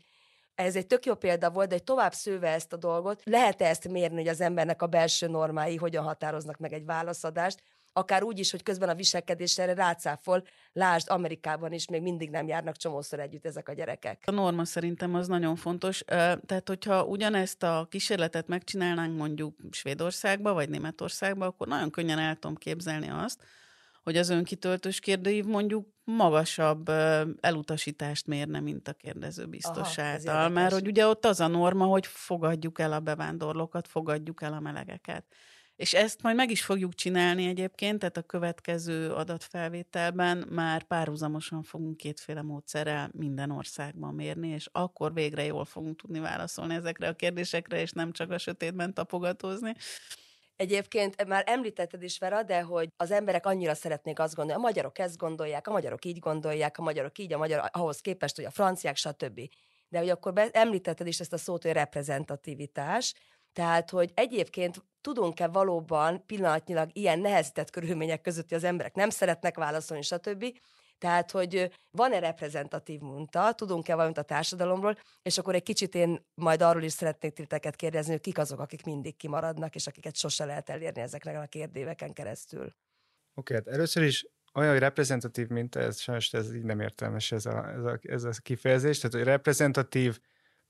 ez 0.54 0.76
egy 0.76 0.86
tök 0.86 1.06
jó 1.06 1.14
példa 1.14 1.50
volt, 1.50 1.68
de 1.68 1.78
tovább 1.78 2.12
szőve 2.12 2.48
ezt 2.48 2.72
a 2.72 2.76
dolgot, 2.76 3.22
lehet-e 3.24 3.68
ezt 3.68 3.88
mérni, 3.88 4.16
hogy 4.16 4.28
az 4.28 4.40
embernek 4.40 4.82
a 4.82 4.86
belső 4.86 5.26
normái 5.26 5.76
hogyan 5.76 6.04
határoznak 6.04 6.58
meg 6.58 6.72
egy 6.72 6.84
válaszadást, 6.84 7.62
akár 7.96 8.22
úgy 8.22 8.38
is, 8.38 8.50
hogy 8.50 8.62
közben 8.62 8.88
a 8.88 8.94
viselkedésre 8.94 9.74
rácáfol, 9.74 10.44
lásd, 10.72 11.10
Amerikában 11.10 11.72
is 11.72 11.88
még 11.88 12.02
mindig 12.02 12.30
nem 12.30 12.46
járnak 12.46 12.76
csomószor 12.76 13.20
együtt 13.20 13.46
ezek 13.46 13.68
a 13.68 13.72
gyerekek. 13.72 14.22
A 14.26 14.30
norma 14.30 14.64
szerintem 14.64 15.14
az 15.14 15.28
nagyon 15.28 15.56
fontos. 15.56 16.02
Tehát, 16.46 16.68
hogyha 16.68 17.04
ugyanezt 17.04 17.62
a 17.62 17.86
kísérletet 17.90 18.46
megcsinálnánk 18.48 19.16
mondjuk 19.16 19.56
Svédországba 19.70 20.52
vagy 20.52 20.68
Németországba, 20.68 21.46
akkor 21.46 21.66
nagyon 21.66 21.90
könnyen 21.90 22.18
el 22.18 22.34
tudom 22.34 22.56
képzelni 22.56 23.10
azt, 23.10 23.42
hogy 24.02 24.16
az 24.16 24.28
önkitöltős 24.28 25.00
kérdőív 25.00 25.44
mondjuk 25.44 25.88
magasabb 26.04 26.88
elutasítást 27.40 28.26
mérne, 28.26 28.60
mint 28.60 28.88
a 28.88 28.92
kérdező 28.92 29.46
biztos 29.46 29.98
Aha, 29.98 30.08
által. 30.08 30.48
Mert 30.48 30.72
hogy 30.72 30.86
ugye 30.86 31.06
ott 31.06 31.24
az 31.24 31.40
a 31.40 31.46
norma, 31.46 31.84
hogy 31.84 32.06
fogadjuk 32.06 32.78
el 32.78 32.92
a 32.92 33.00
bevándorlókat, 33.00 33.88
fogadjuk 33.88 34.42
el 34.42 34.52
a 34.52 34.60
melegeket. 34.60 35.24
És 35.76 35.94
ezt 35.94 36.22
majd 36.22 36.36
meg 36.36 36.50
is 36.50 36.64
fogjuk 36.64 36.94
csinálni 36.94 37.46
egyébként, 37.46 37.98
tehát 37.98 38.16
a 38.16 38.22
következő 38.22 39.12
adatfelvételben 39.12 40.46
már 40.50 40.82
párhuzamosan 40.82 41.62
fogunk 41.62 41.96
kétféle 41.96 42.42
módszerrel 42.42 43.10
minden 43.12 43.50
országban 43.50 44.14
mérni, 44.14 44.48
és 44.48 44.68
akkor 44.72 45.12
végre 45.14 45.44
jól 45.44 45.64
fogunk 45.64 46.00
tudni 46.00 46.18
válaszolni 46.18 46.74
ezekre 46.74 47.08
a 47.08 47.12
kérdésekre, 47.12 47.80
és 47.80 47.92
nem 47.92 48.12
csak 48.12 48.30
a 48.30 48.38
sötétben 48.38 48.94
tapogatózni. 48.94 49.74
Egyébként 50.56 51.26
már 51.26 51.44
említetted 51.46 52.02
is, 52.02 52.18
Vera, 52.18 52.42
de 52.42 52.62
hogy 52.62 52.88
az 52.96 53.10
emberek 53.10 53.46
annyira 53.46 53.74
szeretnék 53.74 54.18
azt 54.18 54.34
gondolni, 54.34 54.60
a 54.60 54.64
magyarok 54.64 54.98
ezt 54.98 55.16
gondolják, 55.16 55.66
a 55.66 55.72
magyarok 55.72 56.04
így 56.04 56.18
gondolják, 56.18 56.78
a 56.78 56.82
magyarok 56.82 57.18
így, 57.18 57.32
a 57.32 57.38
magyar 57.38 57.70
ahhoz 57.72 58.00
képest, 58.00 58.36
hogy 58.36 58.44
a 58.44 58.50
franciák, 58.50 58.96
stb. 58.96 59.40
De 59.88 59.98
hogy 59.98 60.08
akkor 60.08 60.32
be, 60.32 60.48
említetted 60.52 61.06
is 61.06 61.20
ezt 61.20 61.32
a 61.32 61.38
szót, 61.38 61.62
hogy 61.62 61.72
reprezentativitás, 61.72 63.14
tehát, 63.54 63.90
hogy 63.90 64.10
egyébként 64.14 64.84
tudunk-e 65.00 65.46
valóban 65.46 66.26
pillanatnyilag 66.26 66.90
ilyen 66.92 67.18
nehezített 67.18 67.70
körülmények 67.70 68.20
között, 68.20 68.48
hogy 68.48 68.58
az 68.58 68.64
emberek 68.64 68.94
nem 68.94 69.10
szeretnek 69.10 69.56
válaszolni, 69.56 70.02
stb. 70.02 70.44
Tehát, 70.98 71.30
hogy 71.30 71.70
van-e 71.90 72.18
reprezentatív 72.18 73.00
munta, 73.00 73.52
tudunk-e 73.52 73.94
valamit 73.94 74.18
a 74.18 74.22
társadalomról, 74.22 74.98
és 75.22 75.38
akkor 75.38 75.54
egy 75.54 75.62
kicsit 75.62 75.94
én 75.94 76.26
majd 76.34 76.62
arról 76.62 76.82
is 76.82 76.92
szeretnék 76.92 77.32
titeket 77.32 77.76
kérdezni, 77.76 78.12
hogy 78.12 78.20
kik 78.20 78.38
azok, 78.38 78.60
akik 78.60 78.84
mindig 78.84 79.16
kimaradnak, 79.16 79.74
és 79.74 79.86
akiket 79.86 80.16
sose 80.16 80.44
lehet 80.44 80.70
elérni 80.70 81.00
ezeknek 81.00 81.42
a 81.42 81.46
kérdéveken 81.46 82.12
keresztül. 82.12 82.62
Oké, 82.62 82.74
okay, 83.34 83.56
hát 83.56 83.66
először 83.74 84.02
is 84.02 84.26
olyan, 84.54 84.70
hogy 84.70 84.80
reprezentatív 84.80 85.48
minta, 85.48 85.80
ez 85.80 85.98
sajnos 86.00 86.32
ez 86.32 86.54
így 86.54 86.64
nem 86.64 86.80
értelmes 86.80 87.32
ez 87.32 87.46
a, 87.46 87.68
ez 87.68 87.84
a, 87.84 87.98
ez 88.02 88.24
a 88.24 88.30
kifejezés, 88.42 88.98
tehát 88.98 89.16
hogy 89.16 89.24
reprezentatív 89.24 90.20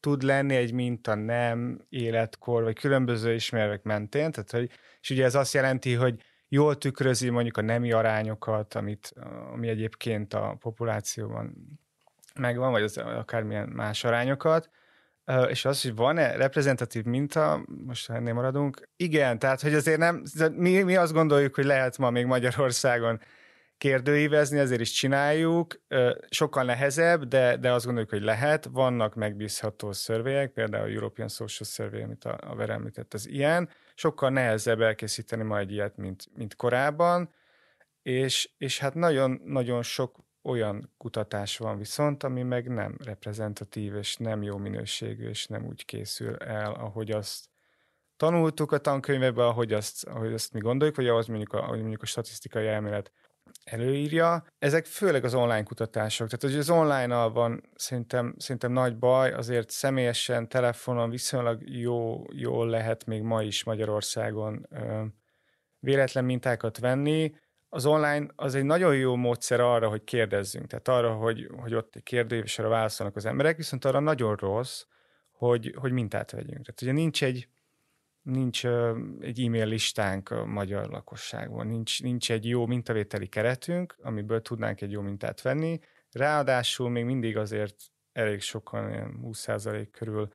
tud 0.05 0.23
lenni 0.23 0.55
egy 0.55 0.73
minta 0.73 1.15
nem, 1.15 1.81
életkor, 1.89 2.63
vagy 2.63 2.79
különböző 2.79 3.35
ismervek 3.35 3.83
mentén, 3.83 4.31
tehát 4.31 4.51
hogy, 4.51 4.71
és 5.01 5.11
ugye 5.11 5.25
ez 5.25 5.35
azt 5.35 5.55
jelenti, 5.55 5.95
hogy 5.95 6.23
jól 6.49 6.79
tükrözi 6.79 7.31
mondjuk 7.31 7.57
a 7.57 7.61
nemi 7.63 7.93
arányokat, 7.93 8.75
amit, 8.75 9.13
ami 9.53 9.69
egyébként 9.69 10.35
a 10.35 10.57
populációban 10.61 11.55
megvan, 12.35 12.73
vagy 12.73 12.83
az 12.83 12.97
akármilyen 12.97 13.69
más 13.69 14.05
arányokat, 14.05 14.71
és 15.49 15.65
az, 15.65 15.83
hogy 15.83 15.95
van-e 15.95 16.37
reprezentatív 16.37 17.05
minta, 17.05 17.65
most 17.87 18.11
ennél 18.11 18.35
maradunk, 18.35 18.89
igen, 18.97 19.39
tehát 19.39 19.61
hogy 19.61 19.75
azért 19.75 19.99
nem, 19.99 20.23
mi, 20.53 20.83
mi 20.83 20.97
azt 20.97 21.13
gondoljuk, 21.13 21.55
hogy 21.55 21.65
lehet 21.65 21.99
ma 21.99 22.11
még 22.11 22.27
Magyarországon 22.27 23.21
kérdőívezni, 23.85 24.59
ezért 24.59 24.81
is 24.81 24.91
csináljuk. 24.91 25.81
Sokkal 26.29 26.65
nehezebb, 26.65 27.25
de, 27.25 27.57
de 27.57 27.73
azt 27.73 27.85
gondoljuk, 27.85 28.11
hogy 28.11 28.23
lehet. 28.23 28.65
Vannak 28.65 29.15
megbízható 29.15 29.93
szörvélyek, 29.93 30.53
például 30.53 30.85
a 30.85 30.93
European 30.93 31.29
Social 31.29 31.69
Survey, 31.69 32.03
amit 32.03 32.25
a, 32.25 32.39
a 32.41 32.55
Ver 32.55 32.71
említett, 32.71 33.15
az 33.15 33.29
ilyen. 33.29 33.69
Sokkal 33.95 34.31
nehezebb 34.31 34.81
elkészíteni 34.81 35.43
majd 35.43 35.71
ilyet, 35.71 35.97
mint, 35.97 36.25
mint 36.35 36.57
korábban, 36.57 37.35
és, 38.03 38.51
és 38.59 38.79
hát 38.79 38.95
nagyon, 38.95 39.41
nagyon 39.45 39.83
sok 39.83 40.19
olyan 40.43 40.95
kutatás 40.97 41.59
van 41.59 41.79
viszont, 41.79 42.23
ami 42.23 42.43
meg 42.43 42.69
nem 42.69 42.97
reprezentatív, 43.05 43.95
és 43.95 44.17
nem 44.17 44.43
jó 44.43 44.57
minőségű, 44.57 45.29
és 45.29 45.47
nem 45.47 45.67
úgy 45.67 45.85
készül 45.85 46.37
el, 46.37 46.73
ahogy 46.73 47.11
azt 47.11 47.49
tanultuk 48.17 48.73
a 48.73 48.79
tankönyvekben, 48.79 49.47
ahogy 49.47 49.73
azt, 49.73 50.05
ahogy 50.05 50.33
azt 50.33 50.53
mi 50.53 50.61
gondoljuk, 50.61 50.97
vagy 50.97 51.09
ahhoz 51.09 51.27
mondjuk 51.27 51.53
a, 51.53 51.63
ahogy 51.63 51.79
mondjuk 51.79 52.03
a 52.03 52.07
statisztikai 52.07 52.67
elmélet 52.67 53.13
előírja. 53.65 54.45
Ezek 54.59 54.87
főleg 54.87 55.25
az 55.25 55.35
online 55.35 55.63
kutatások. 55.63 56.29
Tehát, 56.29 56.57
az 56.57 56.71
online-nal 56.71 57.33
van 57.33 57.71
szerintem, 57.75 58.35
szerintem 58.39 58.73
nagy 58.73 58.99
baj, 58.99 59.33
azért 59.33 59.71
személyesen, 59.71 60.49
telefonon 60.49 61.11
viszonylag 61.11 61.71
jó, 61.71 62.25
jól 62.31 62.69
lehet 62.69 63.07
még 63.07 63.23
ma 63.23 63.43
is 63.43 63.65
Magyarországon 63.65 64.67
ö, 64.71 65.03
véletlen 65.79 66.25
mintákat 66.25 66.79
venni. 66.79 67.35
Az 67.69 67.87
online 67.87 68.27
az 68.37 68.55
egy 68.55 68.65
nagyon 68.65 68.97
jó 68.97 69.17
módszer 69.17 69.61
arra, 69.61 69.89
hogy 69.89 70.05
kérdezzünk, 70.05 70.67
tehát 70.67 70.89
arra, 70.89 71.15
hogy, 71.15 71.49
hogy 71.57 71.75
ott 71.75 71.97
egy 71.97 72.03
kérdő, 72.03 72.39
és 72.39 72.59
arra 72.59 72.69
válaszolnak 72.69 73.17
az 73.17 73.27
emberek, 73.27 73.57
viszont 73.57 73.85
arra 73.85 74.01
nagyon 74.01 74.37
rossz, 74.37 74.85
hogy, 75.33 75.75
hogy 75.77 75.93
mintát 75.93 76.31
vegyünk. 76.31 76.65
Tehát 76.65 76.83
ugye 76.83 76.93
nincs 76.93 77.25
egy 77.25 77.49
nincs 78.25 78.67
egy 79.21 79.41
e-mail 79.41 79.67
listánk 79.67 80.31
a 80.31 80.45
magyar 80.45 80.89
lakosságban, 80.89 81.67
nincs, 81.67 82.03
nincs 82.03 82.31
egy 82.31 82.49
jó 82.49 82.67
mintavételi 82.67 83.27
keretünk, 83.27 83.97
amiből 84.03 84.43
tudnánk 84.43 84.81
egy 84.81 84.91
jó 84.91 85.01
mintát 85.01 85.43
venni. 85.43 85.79
Ráadásul 86.13 86.91
még 86.91 87.05
mindig 87.05 87.37
azért 87.37 87.77
elég 88.13 88.41
sokan, 88.41 88.91
ilyen 88.91 89.21
20% 89.23 89.89
körül 89.91 90.29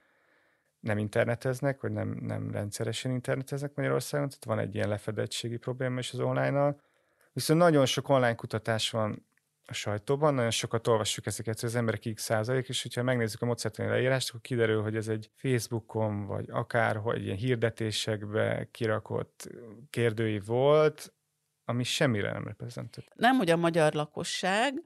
nem 0.79 0.97
interneteznek, 0.97 1.81
vagy 1.81 1.91
nem, 1.91 2.17
nem 2.21 2.51
rendszeresen 2.51 3.11
interneteznek 3.11 3.75
Magyarországon, 3.75 4.29
tehát 4.29 4.45
van 4.45 4.59
egy 4.59 4.75
ilyen 4.75 4.89
lefedettségi 4.89 5.57
probléma 5.57 5.99
is 5.99 6.13
az 6.13 6.19
online-nal. 6.19 6.81
Viszont 7.33 7.59
nagyon 7.59 7.85
sok 7.85 8.09
online 8.09 8.35
kutatás 8.35 8.89
van 8.89 9.28
a 9.69 9.73
sajtóban, 9.73 10.33
nagyon 10.33 10.51
sokat 10.51 10.87
olvassuk 10.87 11.25
ezeket, 11.25 11.59
hogy 11.59 11.69
az 11.69 11.75
emberek 11.75 12.11
x 12.13 12.23
százalék, 12.23 12.67
és 12.67 12.81
hogyha 12.81 13.03
megnézzük 13.03 13.41
a 13.41 13.45
mozertani 13.45 13.89
leírást, 13.89 14.29
akkor 14.29 14.41
kiderül, 14.41 14.81
hogy 14.81 14.95
ez 14.95 15.07
egy 15.07 15.29
Facebookon, 15.35 16.25
vagy 16.25 16.45
akárhogy 16.49 17.23
ilyen 17.23 17.37
hirdetésekbe 17.37 18.67
kirakott 18.71 19.49
kérdői 19.89 20.39
volt, 20.39 21.13
ami 21.65 21.83
semmire 21.83 22.31
nem 22.31 22.43
reprezentatív. 22.43 23.09
Nem, 23.15 23.37
hogy 23.37 23.49
a 23.49 23.57
magyar 23.57 23.93
lakosság, 23.93 24.83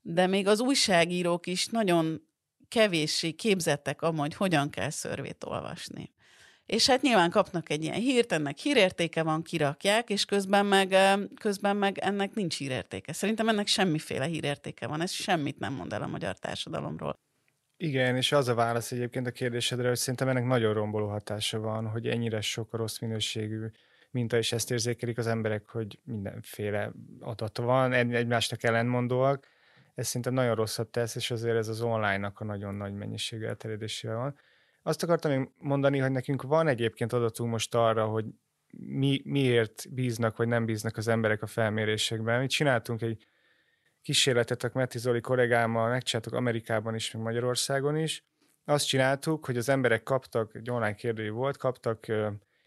de 0.00 0.26
még 0.26 0.46
az 0.46 0.60
újságírók 0.60 1.46
is 1.46 1.66
nagyon 1.66 2.28
kevéssé 2.68 3.32
képzettek 3.32 4.02
amúgy, 4.02 4.18
hogy 4.18 4.34
hogyan 4.34 4.70
kell 4.70 4.90
szörvét 4.90 5.44
olvasni. 5.44 6.14
És 6.66 6.86
hát 6.86 7.02
nyilván 7.02 7.30
kapnak 7.30 7.70
egy 7.70 7.82
ilyen 7.82 8.00
hírt, 8.00 8.32
ennek 8.32 8.58
hírértéke 8.58 9.22
van, 9.22 9.42
kirakják, 9.42 10.10
és 10.10 10.24
közben 10.24 10.66
meg, 10.66 10.96
közben 11.40 11.76
meg 11.76 11.98
ennek 11.98 12.34
nincs 12.34 12.58
hírértéke. 12.58 13.12
Szerintem 13.12 13.48
ennek 13.48 13.66
semmiféle 13.66 14.24
hírértéke 14.24 14.86
van, 14.86 15.00
ez 15.00 15.10
semmit 15.10 15.58
nem 15.58 15.72
mond 15.72 15.92
el 15.92 16.02
a 16.02 16.06
magyar 16.06 16.38
társadalomról. 16.38 17.18
Igen, 17.76 18.16
és 18.16 18.32
az 18.32 18.48
a 18.48 18.54
válasz 18.54 18.92
egyébként 18.92 19.26
a 19.26 19.30
kérdésedre, 19.30 19.88
hogy 19.88 19.96
szerintem 19.96 20.28
ennek 20.28 20.44
nagyon 20.44 20.74
romboló 20.74 21.08
hatása 21.08 21.60
van, 21.60 21.86
hogy 21.86 22.06
ennyire 22.06 22.40
sok 22.40 22.72
a 22.72 22.76
rossz 22.76 22.98
minőségű 22.98 23.66
minta, 24.10 24.36
és 24.36 24.52
ezt 24.52 24.70
érzékelik 24.70 25.18
az 25.18 25.26
emberek, 25.26 25.68
hogy 25.68 25.98
mindenféle 26.04 26.92
adat 27.20 27.58
van, 27.58 27.92
egymásnak 27.92 28.62
ellentmondóak. 28.62 29.48
Ez 29.94 30.06
szerintem 30.06 30.34
nagyon 30.34 30.54
rosszat 30.54 30.88
tesz, 30.88 31.14
és 31.14 31.30
azért 31.30 31.56
ez 31.56 31.68
az 31.68 31.80
online-nak 31.80 32.40
a 32.40 32.44
nagyon 32.44 32.74
nagy 32.74 32.92
mennyiségű 32.92 33.44
elterjedésével 33.44 34.16
van. 34.16 34.38
Azt 34.86 35.02
akartam 35.02 35.30
még 35.30 35.48
mondani, 35.58 35.98
hogy 35.98 36.10
nekünk 36.10 36.42
van 36.42 36.68
egyébként 36.68 37.12
adatunk 37.12 37.50
most 37.50 37.74
arra, 37.74 38.06
hogy 38.06 38.24
mi, 38.78 39.20
miért 39.24 39.94
bíznak 39.94 40.36
vagy 40.36 40.48
nem 40.48 40.64
bíznak 40.64 40.96
az 40.96 41.08
emberek 41.08 41.42
a 41.42 41.46
felmérésekben. 41.46 42.40
Mi 42.40 42.46
csináltunk 42.46 43.02
egy 43.02 43.26
kísérletet 44.02 44.64
a 44.64 44.70
Meti 44.74 44.98
Zoli 44.98 45.20
kollégámmal, 45.20 45.88
megcsináltuk 45.88 46.32
Amerikában 46.32 46.94
is, 46.94 47.10
meg 47.10 47.22
Magyarországon 47.22 47.96
is. 47.96 48.24
Azt 48.64 48.86
csináltuk, 48.86 49.46
hogy 49.46 49.56
az 49.56 49.68
emberek 49.68 50.02
kaptak, 50.02 50.54
egy 50.54 50.70
online 50.70 50.94
kérdői 50.94 51.28
volt, 51.28 51.56
kaptak 51.56 52.06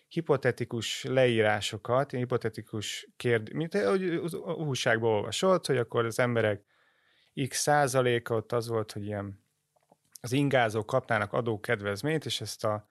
hipotetikus 0.08 1.04
leírásokat, 1.04 2.12
hipotetikus 2.12 3.10
kérdés, 3.16 3.54
mint 3.54 3.76
ahogy 3.76 4.04
az 4.04 4.34
újságban 4.58 5.12
olvasott, 5.12 5.66
hogy 5.66 5.78
akkor 5.78 6.06
az 6.06 6.20
emberek 6.20 6.64
x 7.48 7.62
százaléka 7.62 8.36
ott 8.36 8.52
az 8.52 8.68
volt, 8.68 8.92
hogy 8.92 9.06
ilyen 9.06 9.48
az 10.20 10.32
ingázók 10.32 10.86
kapnának 10.86 11.34
adókedvezményt, 11.34 12.26
és 12.26 12.42
ezt 12.42 12.66
a 12.66 12.90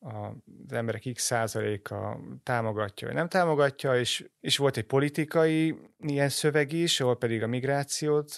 az 0.00 0.72
emberek 0.72 1.10
x 1.12 1.22
százaléka 1.22 2.20
támogatja, 2.42 3.06
vagy 3.06 3.16
nem 3.16 3.28
támogatja, 3.28 3.98
és, 3.98 4.28
és 4.40 4.56
volt 4.56 4.76
egy 4.76 4.84
politikai 4.84 5.78
ilyen 5.98 6.28
szöveg 6.28 6.72
is, 6.72 7.00
ahol 7.00 7.16
pedig 7.16 7.42
a 7.42 7.46
migrációt 7.46 8.34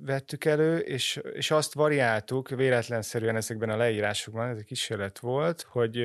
vettük 0.00 0.44
elő, 0.44 0.78
és, 0.78 1.20
és 1.32 1.50
azt 1.50 1.74
variáltuk 1.74 2.48
véletlenszerűen 2.48 3.36
ezekben 3.36 3.70
a 3.70 3.76
leírásokban, 3.76 4.48
ez 4.48 4.58
egy 4.58 4.64
kísérlet 4.64 5.18
volt, 5.18 5.62
hogy, 5.62 5.96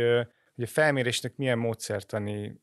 hogy 0.56 0.64
a 0.64 0.68
felmérésnek 0.68 1.36
milyen 1.36 1.58
módszertani 1.58 2.62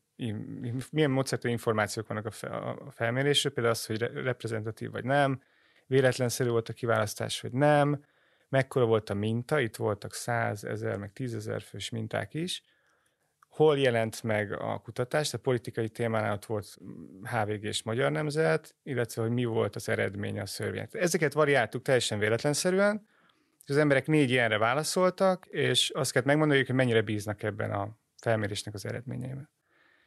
milyen 0.91 1.11
módszertani 1.11 1.53
információk 1.53 2.07
vannak 2.07 2.25
a 2.25 2.91
felmérésről, 2.91 3.53
például 3.53 3.75
az, 3.75 3.85
hogy 3.85 4.01
reprezentatív 4.01 4.91
vagy 4.91 5.03
nem, 5.03 5.41
véletlenszerű 5.85 6.49
volt 6.49 6.69
a 6.69 6.73
kiválasztás, 6.73 7.41
vagy 7.41 7.51
nem, 7.51 8.03
mekkora 8.49 8.85
volt 8.85 9.09
a 9.09 9.13
minta, 9.13 9.59
itt 9.59 9.75
voltak 9.75 10.13
100 10.13 10.63
ezer, 10.63 10.97
meg 10.97 11.13
10 11.13 11.35
ezer 11.35 11.61
fős 11.61 11.89
minták 11.89 12.33
is, 12.33 12.63
hol 13.57 13.77
jelent 13.77 14.23
meg 14.23 14.51
a 14.51 14.79
kutatás, 14.79 15.33
a 15.33 15.37
politikai 15.37 15.89
témánál 15.89 16.33
ott 16.33 16.45
volt 16.45 16.77
HVG 17.23 17.63
és 17.63 17.83
Magyar 17.83 18.11
Nemzet, 18.11 18.75
illetve 18.83 19.21
hogy 19.21 19.31
mi 19.31 19.45
volt 19.45 19.75
az 19.75 19.89
eredmény 19.89 20.39
a 20.39 20.45
szörvényt. 20.45 20.95
Ezeket 20.95 21.33
variáltuk 21.33 21.81
teljesen 21.81 22.19
véletlenszerűen, 22.19 23.07
és 23.63 23.69
az 23.69 23.77
emberek 23.77 24.07
négy 24.07 24.29
ilyenre 24.29 24.57
válaszoltak, 24.57 25.45
és 25.45 25.89
azt 25.89 26.11
kellett 26.11 26.27
megmondani, 26.27 26.65
hogy 26.65 26.75
mennyire 26.75 27.01
bíznak 27.01 27.43
ebben 27.43 27.71
a 27.71 27.97
felmérésnek 28.21 28.73
az 28.73 28.85
eredményeiben. 28.85 29.49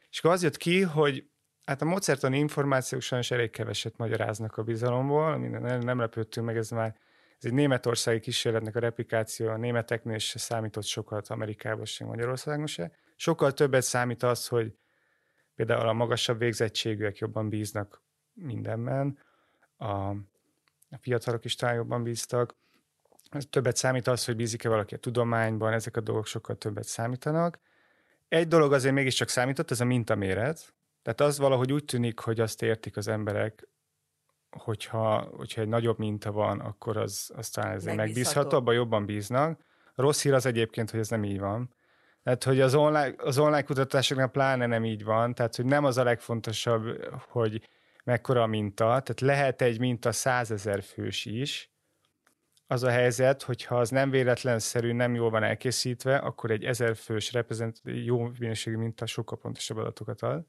És 0.09 0.19
akkor 0.19 0.31
az 0.31 0.43
jött 0.43 0.57
ki, 0.57 0.81
hogy 0.81 1.25
hát 1.65 1.81
a 1.81 1.85
módszertani 1.85 2.37
információk 2.37 3.01
sajnos 3.01 3.31
elég 3.31 3.49
keveset 3.49 3.97
magyaráznak 3.97 4.57
a 4.57 4.63
bizalomból, 4.63 5.37
minden 5.37 5.79
nem 5.83 5.99
lepődtünk 5.99 6.45
meg, 6.45 6.57
ez 6.57 6.69
már 6.69 6.95
ez 7.41 7.49
egy 7.49 7.53
németországi 7.53 8.19
kísérletnek 8.19 8.75
a 8.75 8.79
replikáció, 8.79 9.47
a 9.47 9.57
németeknél 9.57 10.17
se 10.17 10.39
számított 10.39 10.83
sokat, 10.83 11.27
Amerikában 11.27 11.85
sem, 11.85 12.07
Magyarországon 12.07 12.67
se. 12.67 12.91
Sokkal 13.15 13.53
többet 13.53 13.83
számít 13.83 14.23
az, 14.23 14.47
hogy 14.47 14.75
például 15.55 15.87
a 15.87 15.93
magasabb 15.93 16.39
végzettségűek 16.39 17.17
jobban 17.17 17.49
bíznak 17.49 18.01
mindenben, 18.33 19.17
a, 19.77 20.09
a 20.89 20.97
fiatalok 20.99 21.45
is 21.45 21.55
talán 21.55 21.75
jobban 21.75 22.03
bíztak. 22.03 22.55
Többet 23.49 23.75
számít 23.75 24.07
az, 24.07 24.25
hogy 24.25 24.35
bízik-e 24.35 24.69
valaki 24.69 24.95
a 24.95 24.97
tudományban, 24.97 25.73
ezek 25.73 25.97
a 25.97 26.01
dolgok 26.01 26.25
sokkal 26.25 26.55
többet 26.55 26.83
számítanak. 26.83 27.59
Egy 28.27 28.47
dolog 28.47 28.73
azért 28.73 28.93
mégiscsak 28.93 29.29
számított, 29.29 29.71
ez 29.71 29.81
a 29.81 29.85
mintaméret. 29.85 30.73
Tehát 31.01 31.21
az 31.21 31.37
valahogy 31.37 31.73
úgy 31.73 31.85
tűnik, 31.85 32.19
hogy 32.19 32.39
azt 32.39 32.61
értik 32.61 32.97
az 32.97 33.07
emberek, 33.07 33.67
hogyha, 34.57 35.29
hogyha 35.37 35.61
egy 35.61 35.67
nagyobb 35.67 35.97
minta 35.97 36.31
van, 36.31 36.59
akkor 36.59 36.97
az, 36.97 37.31
az 37.35 37.49
talán 37.49 37.73
ezért 37.73 37.95
megbízható, 37.95 38.57
abban 38.57 38.73
jobban 38.73 39.05
bíznak. 39.05 39.59
A 39.95 40.01
rossz 40.01 40.21
hír 40.21 40.33
az 40.33 40.45
egyébként, 40.45 40.91
hogy 40.91 40.99
ez 40.99 41.09
nem 41.09 41.23
így 41.23 41.39
van. 41.39 41.73
Tehát, 42.23 42.43
hogy 42.43 42.61
az 42.61 42.75
online, 42.75 43.13
az 43.17 43.37
online 43.37 43.61
kutatásoknál 43.61 44.27
pláne 44.27 44.65
nem 44.65 44.85
így 44.85 45.03
van, 45.03 45.33
tehát, 45.33 45.55
hogy 45.55 45.65
nem 45.65 45.85
az 45.85 45.97
a 45.97 46.03
legfontosabb, 46.03 46.83
hogy 47.29 47.69
mekkora 48.03 48.41
a 48.41 48.47
minta, 48.47 48.85
tehát 48.85 49.19
lehet 49.19 49.61
egy 49.61 49.79
minta 49.79 50.11
százezer 50.11 50.83
fős 50.83 51.25
is, 51.25 51.71
az 52.71 52.83
a 52.83 52.89
helyzet, 52.89 53.43
hogyha 53.43 53.79
az 53.79 53.89
nem 53.89 54.09
véletlenszerű, 54.09 54.93
nem 54.93 55.15
jól 55.15 55.29
van 55.29 55.43
elkészítve, 55.43 56.17
akkor 56.17 56.51
egy 56.51 56.63
ezer 56.63 56.95
fős 56.95 57.31
reprezentatív 57.31 58.03
jó 58.03 58.31
minőségű 58.39 58.77
minta 58.77 59.05
sokkal 59.05 59.37
pontosabb 59.37 59.77
adatokat 59.77 60.21
ad. 60.21 60.45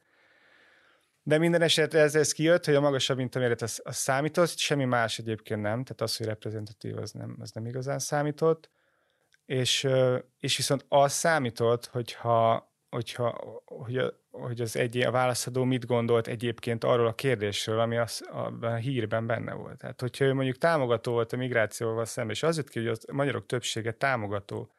De 1.23 1.39
minden 1.39 1.63
esetre 1.63 2.01
ez, 2.01 2.15
ez 2.15 2.33
kijött, 2.33 2.65
hogy 2.65 2.75
a 2.75 2.81
magasabb 2.81 3.17
mintaméret 3.17 3.63
az, 3.63 3.81
az 3.85 3.97
számított, 3.97 4.59
semmi 4.59 4.85
más 4.85 5.19
egyébként 5.19 5.61
nem, 5.61 5.83
tehát 5.83 6.01
az, 6.01 6.17
hogy 6.17 6.27
reprezentatív, 6.27 6.99
az 6.99 7.11
nem, 7.11 7.37
az 7.41 7.51
nem 7.51 7.67
igazán 7.67 7.99
számított. 7.99 8.71
És, 9.47 9.89
és 10.39 10.57
viszont 10.57 10.85
az 10.89 11.13
számított, 11.13 11.87
hogyha, 11.87 12.71
hogyha 12.91 13.63
hogy, 13.65 13.99
a, 13.99 14.21
hogy 14.31 14.61
az 14.61 14.77
egy, 14.77 14.99
a 14.99 15.11
válaszadó 15.11 15.65
mit 15.65 15.87
gondolt 15.87 16.27
egyébként 16.27 16.85
arról 16.85 17.07
a 17.07 17.15
kérdésről, 17.15 17.81
ami 17.81 17.97
az, 17.97 18.29
a, 18.31 18.67
a 18.67 18.75
hírben 18.75 19.27
benne 19.27 19.53
volt. 19.53 19.79
Tehát, 19.79 20.01
hogyha 20.01 20.25
ő 20.25 20.35
mondjuk 20.35 20.59
támogató 20.59 21.13
volt 21.13 21.33
a 21.33 21.37
migrációval 21.37 22.05
szemben, 22.05 22.35
és 22.35 22.43
az 22.43 22.57
jött 22.57 22.69
ki, 22.69 22.87
hogy 22.87 22.99
a 23.07 23.13
magyarok 23.13 23.47
többsége 23.47 23.93
támogató 23.93 24.73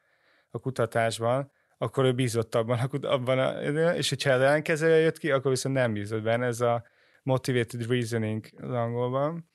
a 0.52 0.60
kutatásban, 0.60 1.52
akkor 1.78 2.06
ő 2.06 2.14
bízott 2.14 2.56
abban, 2.56 2.80
abban 3.02 3.40
a, 3.40 3.62
és 3.96 4.10
hogyha 4.10 4.30
ellenkezője 4.30 4.96
jött 4.96 5.18
ki, 5.18 5.32
akkor 5.32 5.52
viszont 5.52 5.76
nem 5.76 5.94
bízott 5.94 6.22
benne, 6.22 6.46
ez 6.46 6.62
a 6.62 6.84
motivated 7.24 7.88
reasoning 7.88 8.46
az 8.62 8.72
angolban. 8.72 9.50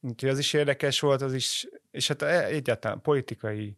Úgyhogy 0.00 0.28
az 0.28 0.38
is 0.38 0.52
érdekes 0.52 1.00
volt, 1.00 1.22
az 1.22 1.34
is, 1.34 1.68
és 1.90 2.08
hát 2.08 2.22
e, 2.22 2.44
egyáltalán 2.44 3.00
politikai 3.00 3.76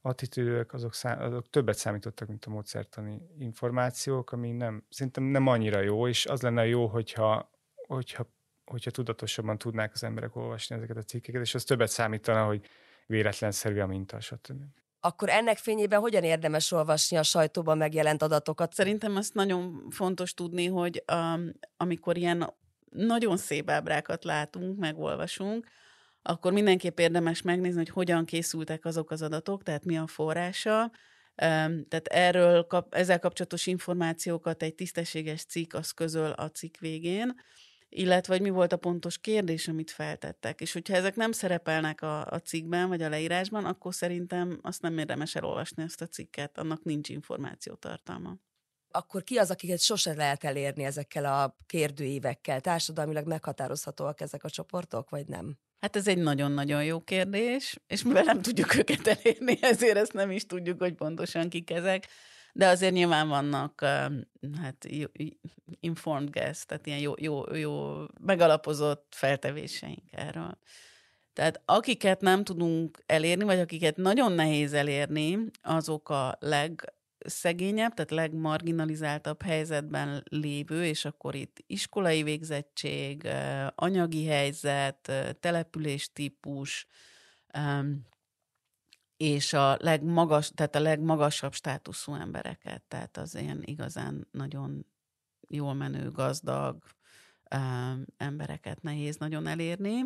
attitűdök, 0.00 0.72
azok, 0.72 0.94
szám, 0.94 1.22
azok 1.22 1.50
többet 1.50 1.76
számítottak, 1.76 2.28
mint 2.28 2.44
a 2.44 2.50
módszertani 2.50 3.20
információk, 3.38 4.32
ami 4.32 4.52
nem, 4.52 4.84
szerintem 4.88 5.24
nem 5.24 5.46
annyira 5.46 5.80
jó, 5.80 6.08
és 6.08 6.26
az 6.26 6.42
lenne 6.42 6.66
jó, 6.66 6.86
hogyha, 6.86 7.50
hogyha, 7.86 8.26
hogyha 8.64 8.90
tudatosabban 8.90 9.58
tudnák 9.58 9.92
az 9.94 10.04
emberek 10.04 10.36
olvasni 10.36 10.76
ezeket 10.76 10.96
a 10.96 11.02
cikkeket, 11.02 11.40
és 11.42 11.54
az 11.54 11.64
többet 11.64 11.88
számítana, 11.88 12.46
hogy 12.46 12.66
véletlenszerű 13.06 13.80
a 13.80 13.86
minta, 13.86 14.20
stb 14.20 14.62
akkor 15.06 15.28
ennek 15.28 15.58
fényében 15.58 16.00
hogyan 16.00 16.22
érdemes 16.22 16.72
olvasni 16.72 17.16
a 17.16 17.22
sajtóban 17.22 17.76
megjelent 17.76 18.22
adatokat? 18.22 18.72
Szerintem 18.72 19.16
azt 19.16 19.34
nagyon 19.34 19.86
fontos 19.90 20.34
tudni, 20.34 20.66
hogy 20.66 21.04
um, 21.12 21.52
amikor 21.76 22.16
ilyen 22.16 22.54
nagyon 22.90 23.36
szép 23.36 23.70
ábrákat 23.70 24.24
látunk, 24.24 24.78
megolvasunk, 24.78 25.66
akkor 26.22 26.52
mindenképp 26.52 26.98
érdemes 26.98 27.42
megnézni, 27.42 27.78
hogy 27.78 27.88
hogyan 27.88 28.24
készültek 28.24 28.84
azok 28.84 29.10
az 29.10 29.22
adatok, 29.22 29.62
tehát 29.62 29.84
mi 29.84 29.96
a 29.96 30.06
forrása. 30.06 30.82
Um, 30.82 31.88
tehát 31.88 32.06
erről, 32.06 32.66
ezzel 32.90 33.18
kapcsolatos 33.18 33.66
információkat 33.66 34.62
egy 34.62 34.74
tisztességes 34.74 35.44
cikk 35.44 35.74
az 35.74 35.90
közöl 35.90 36.30
a 36.30 36.50
cikk 36.50 36.76
végén 36.78 37.34
illetve 37.88 38.32
hogy 38.32 38.42
mi 38.42 38.50
volt 38.50 38.72
a 38.72 38.76
pontos 38.76 39.18
kérdés, 39.18 39.68
amit 39.68 39.90
feltettek. 39.90 40.60
És 40.60 40.72
hogyha 40.72 40.94
ezek 40.94 41.16
nem 41.16 41.32
szerepelnek 41.32 42.02
a, 42.02 42.26
a 42.26 42.38
cikkben, 42.38 42.88
vagy 42.88 43.02
a 43.02 43.08
leírásban, 43.08 43.64
akkor 43.64 43.94
szerintem 43.94 44.58
azt 44.62 44.82
nem 44.82 44.98
érdemes 44.98 45.34
elolvasni 45.34 45.82
ezt 45.82 46.00
a 46.00 46.06
cikket, 46.06 46.58
annak 46.58 46.82
nincs 46.82 47.08
információtartalma. 47.08 48.36
Akkor 48.90 49.22
ki 49.22 49.36
az, 49.36 49.50
akiket 49.50 49.80
sose 49.80 50.14
lehet 50.14 50.44
elérni 50.44 50.84
ezekkel 50.84 51.24
a 51.24 51.56
kérdőívekkel? 51.66 52.60
Társadalmilag 52.60 53.26
meghatározhatóak 53.26 54.20
ezek 54.20 54.44
a 54.44 54.50
csoportok, 54.50 55.10
vagy 55.10 55.26
nem? 55.26 55.58
Hát 55.80 55.96
ez 55.96 56.06
egy 56.06 56.18
nagyon-nagyon 56.18 56.84
jó 56.84 57.00
kérdés, 57.00 57.76
és 57.86 58.02
mivel 58.02 58.22
nem 58.22 58.42
tudjuk 58.42 58.74
őket 58.74 59.06
elérni, 59.06 59.58
ezért 59.72 59.96
ezt 59.96 60.12
nem 60.12 60.30
is 60.30 60.46
tudjuk, 60.46 60.80
hogy 60.80 60.94
pontosan 60.94 61.48
kik 61.48 61.70
ezek 61.70 62.06
de 62.56 62.68
azért 62.68 62.92
nyilván 62.92 63.28
vannak 63.28 63.80
hát 64.60 64.88
informed 65.80 66.30
guess, 66.30 66.64
tehát 66.64 66.86
ilyen 66.86 66.98
jó, 66.98 67.12
jó, 67.16 67.54
jó 67.54 68.02
megalapozott 68.20 69.06
feltevéseink 69.10 70.02
erről. 70.10 70.58
Tehát 71.32 71.62
akiket 71.64 72.20
nem 72.20 72.44
tudunk 72.44 73.02
elérni, 73.06 73.44
vagy 73.44 73.58
akiket 73.58 73.96
nagyon 73.96 74.32
nehéz 74.32 74.72
elérni, 74.72 75.38
azok 75.62 76.08
a 76.08 76.38
legszegényebb, 76.40 77.94
tehát 77.94 78.10
legmarginalizáltabb 78.10 79.42
helyzetben 79.42 80.22
lévő, 80.28 80.84
és 80.84 81.04
akkor 81.04 81.34
itt 81.34 81.56
iskolai 81.66 82.22
végzettség, 82.22 83.28
anyagi 83.74 84.26
helyzet, 84.26 85.12
településtípus, 85.40 86.86
és 89.16 89.52
a 89.52 89.76
legmagas, 89.80 90.50
tehát 90.54 90.74
a 90.74 90.80
legmagasabb 90.80 91.54
státuszú 91.54 92.14
embereket, 92.14 92.82
tehát 92.88 93.16
az 93.16 93.34
ilyen 93.34 93.62
igazán 93.64 94.28
nagyon 94.30 94.86
jól 95.48 95.74
menő, 95.74 96.10
gazdag 96.10 96.82
uh, 97.54 98.00
embereket 98.16 98.82
nehéz 98.82 99.16
nagyon 99.16 99.46
elérni. 99.46 100.04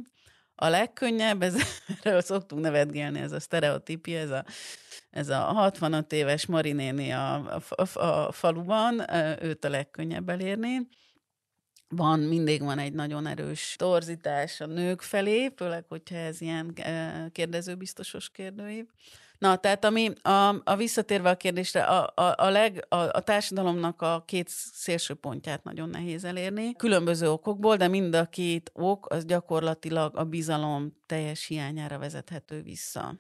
A 0.55 0.69
legkönnyebb, 0.69 1.43
ez, 1.43 1.55
erről 2.03 2.21
szoktunk 2.21 2.63
nevetgélni, 2.63 3.21
ez 3.21 3.33
a 3.33 3.41
sztereotípia, 3.41 4.19
ez 4.19 4.31
a, 4.31 4.45
ez 5.11 5.29
a 5.29 5.39
65 5.39 6.13
éves 6.13 6.47
Marinéni 6.47 7.13
a, 7.13 7.35
a, 7.35 7.63
a, 7.99 8.27
a 8.27 8.33
faluban, 8.33 9.15
őt 9.43 9.65
a 9.65 9.69
legkönnyebb 9.69 10.29
elérni 10.29 10.89
van, 11.95 12.21
mindig 12.21 12.63
van 12.63 12.79
egy 12.79 12.93
nagyon 12.93 13.27
erős 13.27 13.75
torzítás 13.79 14.61
a 14.61 14.67
nők 14.67 15.03
felé, 15.03 15.53
főleg, 15.57 15.85
hogyha 15.89 16.17
ez 16.17 16.41
ilyen 16.41 16.75
kérdezőbiztosos 17.33 18.31
kérdőív. 18.31 18.87
Na, 19.39 19.57
tehát 19.57 19.85
ami 19.85 20.13
a, 20.23 20.55
a 20.65 20.77
visszatérve 20.77 21.31
a 21.31 21.37
kérdésre, 21.37 21.83
a, 21.83 22.13
a, 22.15 22.35
a, 22.37 22.49
leg, 22.49 22.87
a, 22.89 22.97
a 22.97 23.21
társadalomnak 23.21 24.03
a 24.03 24.23
két 24.27 24.49
szélső 24.73 25.15
pontját 25.15 25.65
nagyon 25.65 25.89
nehéz 25.89 26.25
elérni, 26.25 26.75
különböző 26.75 27.31
okokból, 27.31 27.77
de 27.77 27.89
mind 27.89 28.15
a 28.15 28.25
két 28.25 28.71
ok 28.75 29.07
az 29.09 29.25
gyakorlatilag 29.25 30.17
a 30.17 30.25
bizalom 30.25 30.97
teljes 31.07 31.47
hiányára 31.47 31.99
vezethető 31.99 32.63
vissza. 32.63 33.15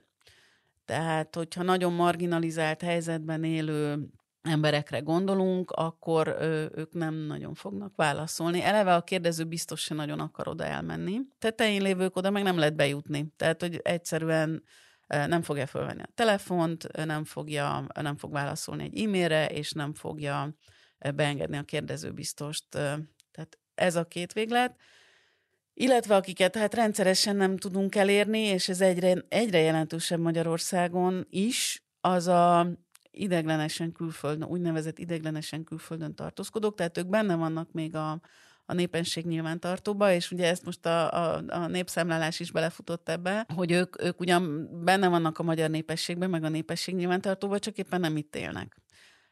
Tehát, 0.84 1.34
hogyha 1.34 1.62
nagyon 1.62 1.92
marginalizált 1.92 2.82
helyzetben 2.82 3.44
élő 3.44 4.08
emberekre 4.42 4.98
gondolunk, 4.98 5.70
akkor 5.70 6.36
ők 6.74 6.92
nem 6.92 7.14
nagyon 7.14 7.54
fognak 7.54 7.96
válaszolni. 7.96 8.62
Eleve 8.62 8.94
a 8.94 9.02
kérdező 9.02 9.44
biztos 9.44 9.80
se 9.80 9.94
nagyon 9.94 10.20
akar 10.20 10.48
oda 10.48 10.64
elmenni. 10.64 11.20
Tetején 11.38 11.82
lévők 11.82 12.16
oda 12.16 12.30
meg 12.30 12.42
nem 12.42 12.58
lehet 12.58 12.76
bejutni. 12.76 13.32
Tehát, 13.36 13.60
hogy 13.60 13.80
egyszerűen 13.82 14.62
nem 15.06 15.42
fogja 15.42 15.66
fölvenni 15.66 16.02
a 16.02 16.10
telefont, 16.14 17.04
nem, 17.04 17.24
fogja, 17.24 17.86
nem 18.00 18.16
fog 18.16 18.32
válaszolni 18.32 18.84
egy 18.84 19.02
e-mailre, 19.02 19.46
és 19.46 19.72
nem 19.72 19.94
fogja 19.94 20.54
beengedni 21.14 21.56
a 21.56 21.62
kérdező 21.62 22.12
biztost. 22.12 22.68
Tehát 22.68 23.58
ez 23.74 23.96
a 23.96 24.04
két 24.04 24.32
véglet. 24.32 24.76
Illetve 25.74 26.16
akiket 26.16 26.56
hát 26.56 26.74
rendszeresen 26.74 27.36
nem 27.36 27.56
tudunk 27.56 27.94
elérni, 27.94 28.38
és 28.38 28.68
ez 28.68 28.80
egyre, 28.80 29.24
egyre 29.28 29.58
jelentősebb 29.58 30.20
Magyarországon 30.20 31.26
is, 31.30 31.84
az 32.00 32.26
a 32.26 32.66
ideglenesen 33.10 33.92
külföldön, 33.92 34.48
úgynevezett 34.48 34.98
ideglenesen 34.98 35.64
külföldön 35.64 36.14
tartózkodók, 36.14 36.74
tehát 36.74 36.98
ők 36.98 37.06
benne 37.06 37.34
vannak 37.34 37.72
még 37.72 37.94
a, 37.94 38.20
a 38.66 38.74
népenség 38.74 39.26
nyilvántartóba, 39.26 40.12
és 40.12 40.30
ugye 40.30 40.46
ezt 40.48 40.64
most 40.64 40.86
a, 40.86 41.12
a, 41.12 41.42
a 41.46 41.66
népszámlálás 41.66 42.40
is 42.40 42.50
belefutott 42.50 43.08
ebbe, 43.08 43.46
hogy 43.54 43.72
ők, 43.72 44.02
ők 44.02 44.20
ugyan 44.20 44.68
benne 44.84 45.08
vannak 45.08 45.38
a 45.38 45.42
magyar 45.42 45.70
népességben, 45.70 46.30
meg 46.30 46.44
a 46.44 46.48
népesség 46.48 46.94
nyilvántartóba, 46.94 47.58
csak 47.58 47.78
éppen 47.78 48.00
nem 48.00 48.16
itt 48.16 48.36
élnek. 48.36 48.76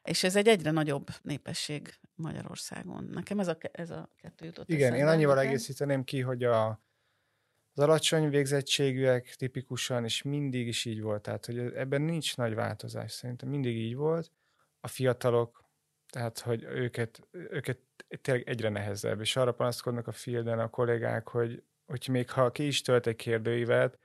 És 0.03 0.23
ez 0.23 0.37
egy 0.37 0.49
egyre 0.49 0.71
nagyobb 0.71 1.09
népesség 1.23 1.95
Magyarországon. 2.15 3.09
Nekem 3.13 3.39
ez 3.39 3.49
a, 3.49 3.57
ez 3.73 3.91
a 3.91 4.11
kettő 4.21 4.45
jutott 4.45 4.69
Igen, 4.69 4.95
én 4.95 5.07
annyival 5.07 5.35
nekem. 5.35 5.51
egészíteném 5.51 6.05
ki, 6.05 6.21
hogy 6.21 6.45
a, 6.45 6.81
az 7.79 7.85
alacsony 7.85 8.29
végzettségűek 8.29 9.35
tipikusan, 9.35 10.05
és 10.05 10.23
mindig 10.23 10.67
is 10.67 10.85
így 10.85 11.01
volt, 11.01 11.23
tehát 11.23 11.47
hogy 11.47 11.59
ebben 11.59 12.03
nincs 12.03 12.37
nagy 12.37 12.55
változás, 12.55 13.13
szerintem 13.13 13.49
mindig 13.49 13.77
így 13.77 13.97
volt. 13.97 14.33
A 14.81 14.89
fiatalok, 14.89 15.65
tehát 16.13 16.39
hogy 16.39 16.63
őket, 16.63 17.29
őket 17.31 17.79
tényleg 18.21 18.49
egyre 18.49 18.69
nehezebb, 18.69 19.21
és 19.21 19.37
arra 19.37 19.53
panaszkodnak 19.53 20.07
a 20.07 20.13
fielden 20.13 20.59
a 20.59 20.69
kollégák, 20.69 21.29
hogy, 21.29 21.63
hogy 21.87 22.09
még 22.11 22.31
ha 22.31 22.51
ki 22.51 22.67
is 22.67 22.83
tölt 22.83 23.07
egy 23.07 23.17
kérdőívet, 23.17 23.99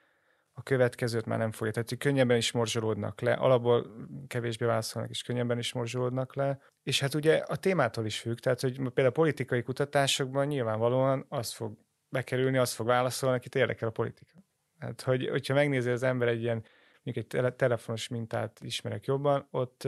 a 0.52 0.64
következőt 0.64 1.26
már 1.26 1.38
nem 1.38 1.52
fogja. 1.52 1.74
Tehát, 1.74 1.90
hogy 1.90 1.98
könnyebben 1.98 2.38
is 2.38 2.52
morzsolódnak 2.52 3.22
le, 3.22 3.34
alapból 3.34 4.08
kevésbé 4.28 4.66
válaszolnak, 4.66 5.12
és 5.12 5.22
könnyebben 5.22 5.58
is 5.58 5.74
morzsolódnak 5.74 6.36
le. 6.36 6.60
És 6.84 7.00
hát 7.00 7.14
ugye 7.14 7.38
a 7.38 7.56
témától 7.56 8.06
is 8.06 8.20
függ, 8.20 8.38
tehát, 8.38 8.62
hogy 8.62 8.76
például 8.76 9.08
a 9.08 9.12
politikai 9.12 9.64
kutatásokban 9.64 10.48
nyilvánvalóan 10.48 11.26
az 11.30 11.54
fog 11.54 11.78
bekerülni, 12.14 12.58
az 12.58 12.74
fog 12.74 12.88
válaszolni, 12.88 13.36
akit 13.36 13.56
érdekel 13.56 13.88
a 13.88 13.92
politika. 13.92 14.44
Hát, 14.80 15.02
hogy, 15.02 15.30
hogyha 15.30 15.54
megnézi 15.54 15.90
az 15.90 16.04
ember 16.04 16.28
egy 16.28 16.42
ilyen, 16.42 16.66
mondjuk 17.04 17.26
egy 17.26 17.28
tele, 17.28 17.52
telefonos 17.52 18.08
mintát 18.08 18.60
ismerek 18.62 19.06
jobban, 19.06 19.48
ott 19.52 19.88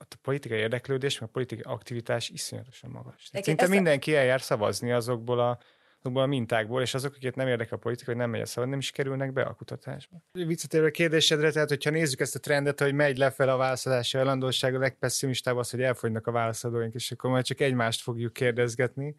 ott 0.00 0.12
a 0.14 0.18
politikai 0.22 0.58
érdeklődés, 0.58 1.18
meg 1.18 1.28
a 1.28 1.32
politikai 1.32 1.72
aktivitás 1.72 2.28
iszonyatosan 2.28 2.90
magas. 2.90 3.28
Tehát 3.30 3.46
szinte 3.46 3.68
mindenki 3.68 4.14
eljár 4.14 4.40
szavazni 4.40 4.92
azokból 4.92 5.40
a, 5.40 5.58
azokból 6.00 6.22
a 6.22 6.26
mintákból, 6.26 6.82
és 6.82 6.94
azok, 6.94 7.10
akiket 7.10 7.34
nem 7.34 7.48
érdekel 7.48 7.76
a 7.76 7.80
politika, 7.80 8.10
hogy 8.10 8.20
nem 8.20 8.30
megy 8.30 8.40
a 8.40 8.46
szavazni, 8.46 8.70
nem 8.70 8.78
is 8.78 8.90
kerülnek 8.90 9.32
be 9.32 9.42
a 9.42 9.54
kutatásba. 9.54 10.22
Visszatérve 10.32 10.86
a 10.86 10.90
kérdésedre, 10.90 11.50
tehát 11.50 11.68
hogyha 11.68 11.90
nézzük 11.90 12.20
ezt 12.20 12.34
a 12.34 12.38
trendet, 12.38 12.80
hogy 12.80 12.94
megy 12.94 13.18
lefelé 13.18 13.50
a 13.50 13.56
válaszadási 13.56 14.16
hajlandóság, 14.16 14.74
a 14.74 14.78
legpesszimistább 14.78 15.56
az, 15.56 15.70
hogy 15.70 15.82
elfogynak 15.82 16.26
a 16.26 16.30
válaszadóink, 16.32 16.94
és 16.94 17.10
akkor 17.10 17.30
majd 17.30 17.44
csak 17.44 17.60
egymást 17.60 18.00
fogjuk 18.00 18.32
kérdezgetni. 18.32 19.16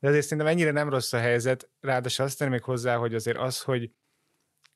De 0.00 0.08
azért 0.08 0.24
szerintem 0.24 0.46
ennyire 0.46 0.70
nem 0.70 0.88
rossz 0.88 1.12
a 1.12 1.18
helyzet, 1.18 1.70
ráadásul 1.80 2.24
azt 2.24 2.38
tenni 2.38 2.50
még 2.50 2.62
hozzá, 2.62 2.96
hogy 2.96 3.14
azért 3.14 3.38
az, 3.38 3.60
hogy 3.62 3.90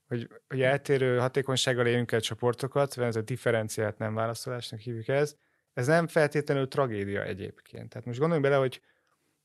hogy, 0.09 0.29
hogy 0.49 0.63
eltérő 0.63 1.19
hatékonysággal 1.19 1.87
élünk 1.87 2.13
el 2.13 2.21
csoportokat, 2.21 2.99
ez 2.99 3.17
a 3.17 3.21
differenciált 3.21 3.99
nem 3.99 4.15
válaszolásnak 4.15 4.81
hívjuk 4.81 5.09
ez, 5.09 5.37
ez 5.73 5.87
nem 5.87 6.07
feltétlenül 6.07 6.69
tragédia 6.69 7.25
egyébként. 7.25 7.89
Tehát 7.89 8.07
most 8.07 8.19
gondoljunk 8.19 8.51
bele, 8.51 8.61
hogy 8.61 8.81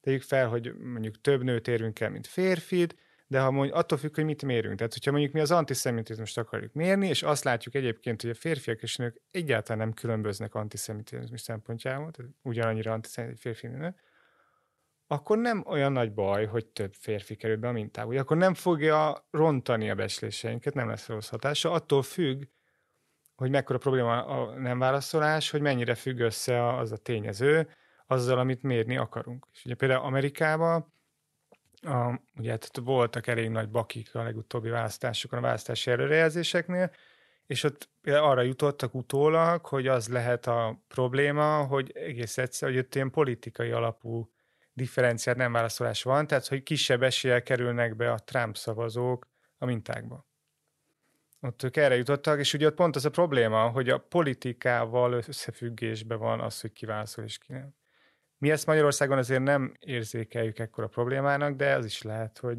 tegyük 0.02 0.22
fel, 0.22 0.48
hogy 0.48 0.74
mondjuk 0.74 1.22
több 1.22 1.44
nőt 1.44 1.68
érünk 1.68 2.00
el, 2.00 2.10
mint 2.10 2.28
férfit, 2.28 2.96
de 3.28 3.40
ha 3.40 3.52
mondjuk 3.52 3.76
attól 3.76 3.98
függ, 3.98 4.16
hogy 4.16 4.24
mit 4.24 4.44
mérünk. 4.44 4.78
Tehát, 4.78 4.94
hogyha 4.94 5.12
mondjuk 5.12 5.34
mi 5.34 5.40
az 5.40 5.52
antiszemitizmust 5.52 6.38
akarjuk 6.38 6.74
mérni, 6.74 7.08
és 7.08 7.24
azt 7.24 7.44
látjuk 7.44 7.76
egyébként, 7.76 8.22
hogy 8.22 8.30
a 8.30 8.34
férfiak 8.34 8.82
és 8.82 8.96
nők 8.96 9.22
egyáltalán 9.32 9.78
nem 9.78 9.94
különböznek 9.94 10.56
antiszemitizmus 10.56 11.42
szempontjából, 11.42 12.12
tehát 12.12 12.32
ugyanannyira 12.42 12.92
antiszemit 12.92 13.40
férfi 13.40 13.68
nő, 13.68 13.96
akkor 15.12 15.38
nem 15.38 15.64
olyan 15.68 15.92
nagy 15.92 16.14
baj, 16.14 16.46
hogy 16.46 16.66
több 16.66 16.94
férfi 16.94 17.36
kerül 17.36 17.58
be 17.58 17.68
a 17.68 17.72
mintába. 17.72 18.20
Akkor 18.20 18.38
nem 18.38 18.54
fogja 18.54 19.28
rontani 19.32 19.90
a 19.90 19.96
besléseinket, 19.96 20.74
nem 20.74 20.88
lesz 20.88 21.08
rossz 21.08 21.30
hatása. 21.30 21.72
Attól 21.72 22.02
függ, 22.02 22.44
hogy 23.36 23.50
mekkora 23.50 23.78
probléma 23.78 24.26
a 24.26 24.60
nem 24.60 24.80
válaszolás, 24.80 25.50
hogy 25.50 25.62
mennyire 25.62 25.96
függ 25.96 26.20
össze 26.20 26.68
az 26.78 26.92
a 26.92 26.98
tényező 26.98 27.70
azzal, 28.06 28.40
amit 28.40 28.64
mérni 28.64 28.98
akarunk. 28.98 29.48
És 29.54 29.66
ugye 29.66 29.76
például 29.76 30.04
Amerikában 30.04 30.94
a, 31.82 32.20
ugye 32.38 32.52
hát 32.52 32.72
voltak 32.84 33.28
elég 33.28 33.50
nagy 33.50 33.70
bakik 33.70 34.16
a 34.16 34.24
legutóbbi 34.24 34.70
választásokon, 34.70 35.40
a 35.40 35.42
választási 35.42 35.92
előrejelzéseknél, 35.92 36.92
és 37.46 37.64
ott 37.64 37.90
arra 38.04 38.42
jutottak 38.42 38.94
utólag, 38.96 39.66
hogy 39.66 39.88
az 39.88 40.08
lehet 40.08 40.48
a 40.48 40.84
probléma, 40.88 41.64
hogy 41.64 41.92
egész 41.94 42.38
egyszer, 42.38 42.70
hogy 42.70 42.78
ott 42.78 42.96
ilyen 42.96 43.12
politikai 43.12 43.72
alapú 43.72 44.30
differenciált 44.80 45.38
nem 45.38 45.52
válaszolás 45.52 46.04
van, 46.04 46.28
tehát 46.28 46.48
hogy 46.48 46.64
kisebb 46.64 47.04
eséllyel 47.04 47.44
kerülnek 47.44 47.96
be 47.96 48.12
a 48.12 48.20
Trump 48.20 48.58
szavazók 48.58 49.28
a 49.58 49.66
mintákba. 49.66 50.28
Ott 51.42 51.64
ők 51.64 51.78
erre 51.78 51.96
jutottak, 51.96 52.40
és 52.40 52.54
ugye 52.54 52.66
ott 52.66 52.76
pont 52.76 52.96
az 52.96 53.06
a 53.06 53.10
probléma, 53.10 53.70
hogy 53.70 53.90
a 53.90 53.98
politikával 53.98 55.14
összefüggésben 55.14 56.20
van 56.20 56.40
az, 56.40 56.62
hogy 56.62 56.72
ki 56.72 56.86
válaszol 56.86 57.24
és 57.24 57.38
ki 57.38 57.54
nem. 57.54 57.76
Mi 58.38 58.52
ezt 58.52 58.66
Magyarországon 58.66 59.18
azért 59.18 59.44
nem 59.44 59.74
érzékeljük 59.80 60.60
ekkora 60.60 60.88
problémának, 60.88 61.56
de 61.56 61.76
az 61.76 61.86
is 61.86 62.02
lehet, 62.02 62.38
hogy, 62.38 62.58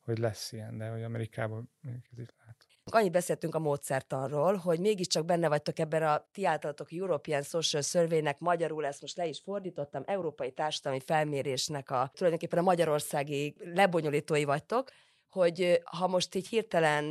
hogy 0.00 0.18
lesz 0.18 0.52
ilyen, 0.52 0.78
de 0.78 0.88
hogy 0.88 1.02
Amerikában 1.02 1.70
ez 1.82 2.18
is 2.18 2.28
lehet. 2.38 2.61
Annyi 2.84 3.10
beszéltünk 3.10 3.54
a 3.54 3.58
módszertanról, 3.58 4.56
hogy 4.56 4.80
mégiscsak 4.80 5.24
benne 5.24 5.48
vagytok 5.48 5.78
ebben 5.78 6.02
a 6.02 6.28
ti 6.32 6.46
általatok 6.46 6.92
European 6.92 7.42
Social 7.42 7.82
Survey-nek, 7.82 8.38
magyarul 8.38 8.86
ezt 8.86 9.00
most 9.00 9.16
le 9.16 9.26
is 9.26 9.40
fordítottam, 9.44 10.02
Európai 10.06 10.52
Társadalmi 10.52 11.00
Felmérésnek 11.00 11.90
a 11.90 12.10
tulajdonképpen 12.14 12.58
a 12.58 12.62
magyarországi 12.62 13.54
lebonyolítói 13.58 14.44
vagytok, 14.44 14.90
hogy 15.30 15.80
ha 15.84 16.06
most 16.06 16.34
így 16.34 16.48
hirtelen 16.48 17.04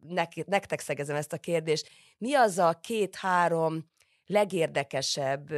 nek, 0.00 0.46
nektek 0.46 0.80
szegezem 0.80 1.16
ezt 1.16 1.32
a 1.32 1.38
kérdést, 1.38 1.88
mi 2.18 2.34
az 2.34 2.58
a 2.58 2.78
két-három 2.82 3.90
legérdekesebb 4.26 5.48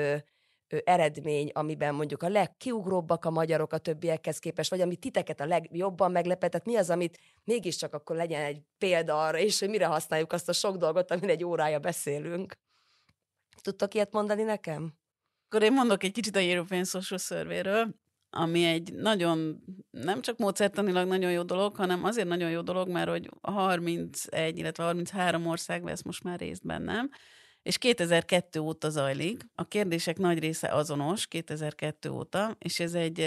eredmény, 0.84 1.50
amiben 1.54 1.94
mondjuk 1.94 2.22
a 2.22 2.28
legkiugróbbak 2.28 3.24
a 3.24 3.30
magyarok 3.30 3.72
a 3.72 3.78
többiekhez 3.78 4.38
képest, 4.38 4.70
vagy 4.70 4.80
ami 4.80 4.96
titeket 4.96 5.40
a 5.40 5.46
legjobban 5.46 6.10
meglepetett, 6.10 6.64
mi 6.64 6.76
az, 6.76 6.90
amit 6.90 7.18
mégiscsak 7.44 7.94
akkor 7.94 8.16
legyen 8.16 8.42
egy 8.42 8.60
példa 8.78 9.22
arra, 9.22 9.38
és 9.38 9.60
hogy 9.60 9.68
mire 9.68 9.86
használjuk 9.86 10.32
azt 10.32 10.48
a 10.48 10.52
sok 10.52 10.76
dolgot, 10.76 11.10
amin 11.10 11.28
egy 11.28 11.44
órája 11.44 11.78
beszélünk. 11.78 12.54
Tudtok 13.62 13.94
ilyet 13.94 14.12
mondani 14.12 14.42
nekem? 14.42 14.94
Akkor 15.48 15.62
én 15.62 15.72
mondok 15.72 16.02
egy 16.02 16.12
kicsit 16.12 16.36
a 16.36 16.40
European 16.40 16.84
Social 16.84 17.18
Survey-ről, 17.18 17.94
ami 18.30 18.64
egy 18.64 18.92
nagyon, 18.92 19.62
nem 19.90 20.20
csak 20.20 20.38
módszertanilag 20.38 21.08
nagyon 21.08 21.30
jó 21.30 21.42
dolog, 21.42 21.76
hanem 21.76 22.04
azért 22.04 22.28
nagyon 22.28 22.50
jó 22.50 22.60
dolog, 22.60 22.88
mert 22.88 23.08
hogy 23.08 23.30
31, 23.40 24.58
illetve 24.58 24.84
33 24.84 25.46
ország 25.46 25.82
vesz 25.82 26.02
most 26.02 26.22
már 26.22 26.38
részt 26.38 26.66
bennem, 26.66 27.10
és 27.66 27.78
2002 27.78 28.58
óta 28.58 28.90
zajlik. 28.90 29.46
A 29.54 29.68
kérdések 29.68 30.18
nagy 30.18 30.38
része 30.38 30.68
azonos 30.68 31.26
2002 31.26 32.08
óta, 32.08 32.56
és 32.58 32.80
ez 32.80 32.94
egy, 32.94 33.20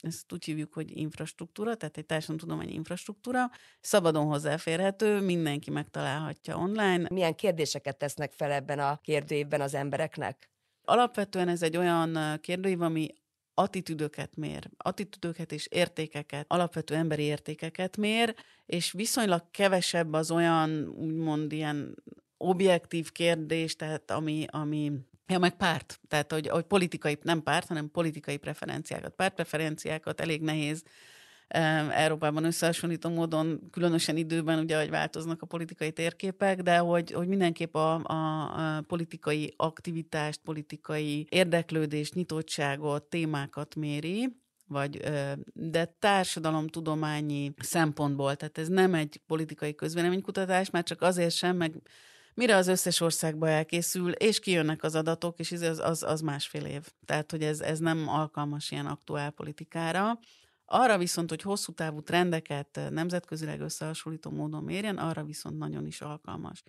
ezt 0.00 0.32
úgy 0.32 0.44
hívjuk, 0.44 0.72
hogy 0.72 0.96
infrastruktúra, 0.96 1.74
tehát 1.74 1.96
egy 1.96 2.06
társadalomtudományi 2.06 2.72
infrastruktúra, 2.72 3.50
szabadon 3.80 4.26
hozzáférhető, 4.26 5.20
mindenki 5.20 5.70
megtalálhatja 5.70 6.56
online. 6.56 7.08
Milyen 7.08 7.34
kérdéseket 7.34 7.96
tesznek 7.96 8.32
fel 8.32 8.52
ebben 8.52 8.78
a 8.78 8.96
kérdőívben 9.02 9.60
az 9.60 9.74
embereknek? 9.74 10.50
Alapvetően 10.84 11.48
ez 11.48 11.62
egy 11.62 11.76
olyan 11.76 12.38
kérdőív, 12.40 12.80
ami 12.80 13.08
attitűdöket 13.54 14.36
mér, 14.36 14.70
attitűdöket 14.76 15.52
és 15.52 15.66
értékeket, 15.66 16.44
alapvető 16.48 16.94
emberi 16.94 17.22
értékeket 17.22 17.96
mér, 17.96 18.34
és 18.66 18.92
viszonylag 18.92 19.50
kevesebb 19.50 20.12
az 20.12 20.30
olyan, 20.30 20.88
úgymond 20.88 21.52
ilyen 21.52 21.94
objektív 22.40 23.12
kérdés, 23.12 23.76
tehát 23.76 24.10
ami, 24.10 24.44
ami 24.50 24.92
Ja, 25.26 25.38
meg 25.38 25.56
párt. 25.56 26.00
Tehát, 26.08 26.32
hogy, 26.32 26.48
hogy 26.48 26.64
politikai, 26.64 27.18
nem 27.22 27.42
párt, 27.42 27.66
hanem 27.66 27.90
politikai 27.90 28.36
preferenciákat. 28.36 29.14
Pártpreferenciákat 29.14 30.20
elég 30.20 30.42
nehéz 30.42 30.82
Európában 31.90 32.44
összehasonlító 32.44 33.10
módon, 33.10 33.68
különösen 33.70 34.16
időben, 34.16 34.58
ugye, 34.58 34.78
hogy 34.78 34.90
változnak 34.90 35.42
a 35.42 35.46
politikai 35.46 35.92
térképek, 35.92 36.62
de 36.62 36.78
hogy, 36.78 37.10
hogy 37.10 37.28
mindenképp 37.28 37.74
a, 37.74 38.02
a, 38.02 38.76
a 38.76 38.80
politikai 38.80 39.54
aktivitást, 39.56 40.40
politikai 40.44 41.26
érdeklődést, 41.28 42.14
nyitottságot, 42.14 43.02
témákat 43.02 43.74
méri, 43.74 44.36
vagy, 44.66 45.00
de 45.52 45.84
társadalomtudományi 45.98 47.54
szempontból, 47.58 48.36
tehát 48.36 48.58
ez 48.58 48.68
nem 48.68 48.94
egy 48.94 49.20
politikai 49.26 49.74
közvéleménykutatás, 49.74 50.70
már 50.70 50.82
csak 50.82 51.02
azért 51.02 51.34
sem, 51.34 51.56
meg 51.56 51.72
mire 52.40 52.56
az 52.56 52.68
összes 52.68 53.00
országba 53.00 53.48
elkészül, 53.48 54.12
és 54.12 54.38
kijönnek 54.38 54.82
az 54.82 54.94
adatok, 54.94 55.38
és 55.38 55.52
ez 55.52 55.78
az, 55.78 56.02
az 56.02 56.20
másfél 56.20 56.64
év. 56.64 56.86
Tehát, 57.04 57.30
hogy 57.30 57.42
ez, 57.42 57.60
ez 57.60 57.78
nem 57.78 58.08
alkalmas 58.08 58.70
ilyen 58.70 58.86
aktuál 58.86 59.30
politikára. 59.30 60.18
Arra 60.64 60.98
viszont, 60.98 61.28
hogy 61.28 61.42
hosszú 61.42 61.72
távú 61.72 62.02
trendeket 62.02 62.80
nemzetközileg 62.90 63.60
összehasonlító 63.60 64.30
módon 64.30 64.62
mérjen, 64.62 64.98
arra 64.98 65.24
viszont 65.24 65.58
nagyon 65.58 65.86
is 65.86 66.00
alkalmas. 66.00 66.62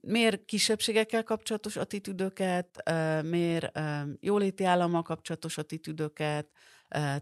Miért 0.00 0.44
kisebbségekkel 0.44 1.24
kapcsolatos 1.24 1.76
attitűdöket, 1.76 2.82
miért 3.24 3.78
jóléti 4.20 4.64
állammal 4.64 5.02
kapcsolatos 5.02 5.58
attitűdöket, 5.58 6.48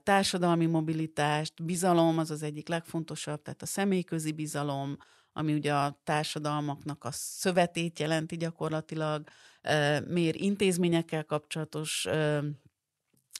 társadalmi 0.02 0.66
mobilitást, 0.66 1.64
bizalom 1.64 2.18
az 2.18 2.30
az 2.30 2.42
egyik 2.42 2.68
legfontosabb, 2.68 3.42
tehát 3.42 3.62
a 3.62 3.66
személyközi 3.66 4.32
bizalom, 4.32 4.96
ami 5.32 5.54
ugye 5.54 5.74
a 5.74 6.00
társadalmaknak 6.04 7.04
a 7.04 7.10
szövetét 7.12 7.98
jelenti 7.98 8.36
gyakorlatilag, 8.36 9.28
miért 10.08 10.36
intézményekkel 10.36 11.24
kapcsolatos 11.24 12.08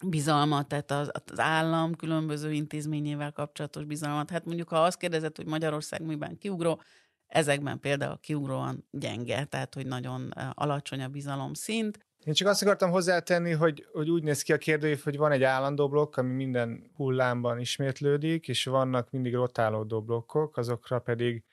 bizalmat, 0.04 0.68
tehát 0.68 0.90
az, 0.90 1.10
az 1.30 1.38
állam 1.38 1.94
különböző 1.94 2.52
intézményével 2.52 3.32
kapcsolatos 3.32 3.84
bizalmat. 3.84 4.30
Hát 4.30 4.44
mondjuk, 4.44 4.68
ha 4.68 4.82
azt 4.82 4.98
kérdezett, 4.98 5.36
hogy 5.36 5.46
Magyarország 5.46 6.02
miben 6.02 6.38
kiugró, 6.38 6.82
ezekben 7.26 7.80
például 7.80 8.18
kiugróan 8.20 8.86
gyenge, 8.90 9.44
tehát 9.44 9.74
hogy 9.74 9.86
nagyon 9.86 10.30
alacsony 10.54 11.02
a 11.02 11.08
bizalom 11.08 11.54
szint. 11.54 11.98
Én 12.24 12.34
csak 12.34 12.48
azt 12.48 12.62
akartam 12.62 12.90
hozzátenni, 12.90 13.50
hogy, 13.50 13.86
hogy 13.92 14.10
úgy 14.10 14.22
néz 14.22 14.42
ki 14.42 14.52
a 14.52 14.58
kérdőív, 14.58 15.02
hogy 15.02 15.16
van 15.16 15.32
egy 15.32 15.42
állandó 15.42 15.88
blokk, 15.88 16.16
ami 16.16 16.32
minden 16.32 16.90
hullámban 16.94 17.58
ismétlődik, 17.58 18.48
és 18.48 18.64
vannak 18.64 19.10
mindig 19.10 19.34
rotálódó 19.34 20.02
blokkok, 20.02 20.56
azokra 20.56 20.98
pedig 20.98 21.44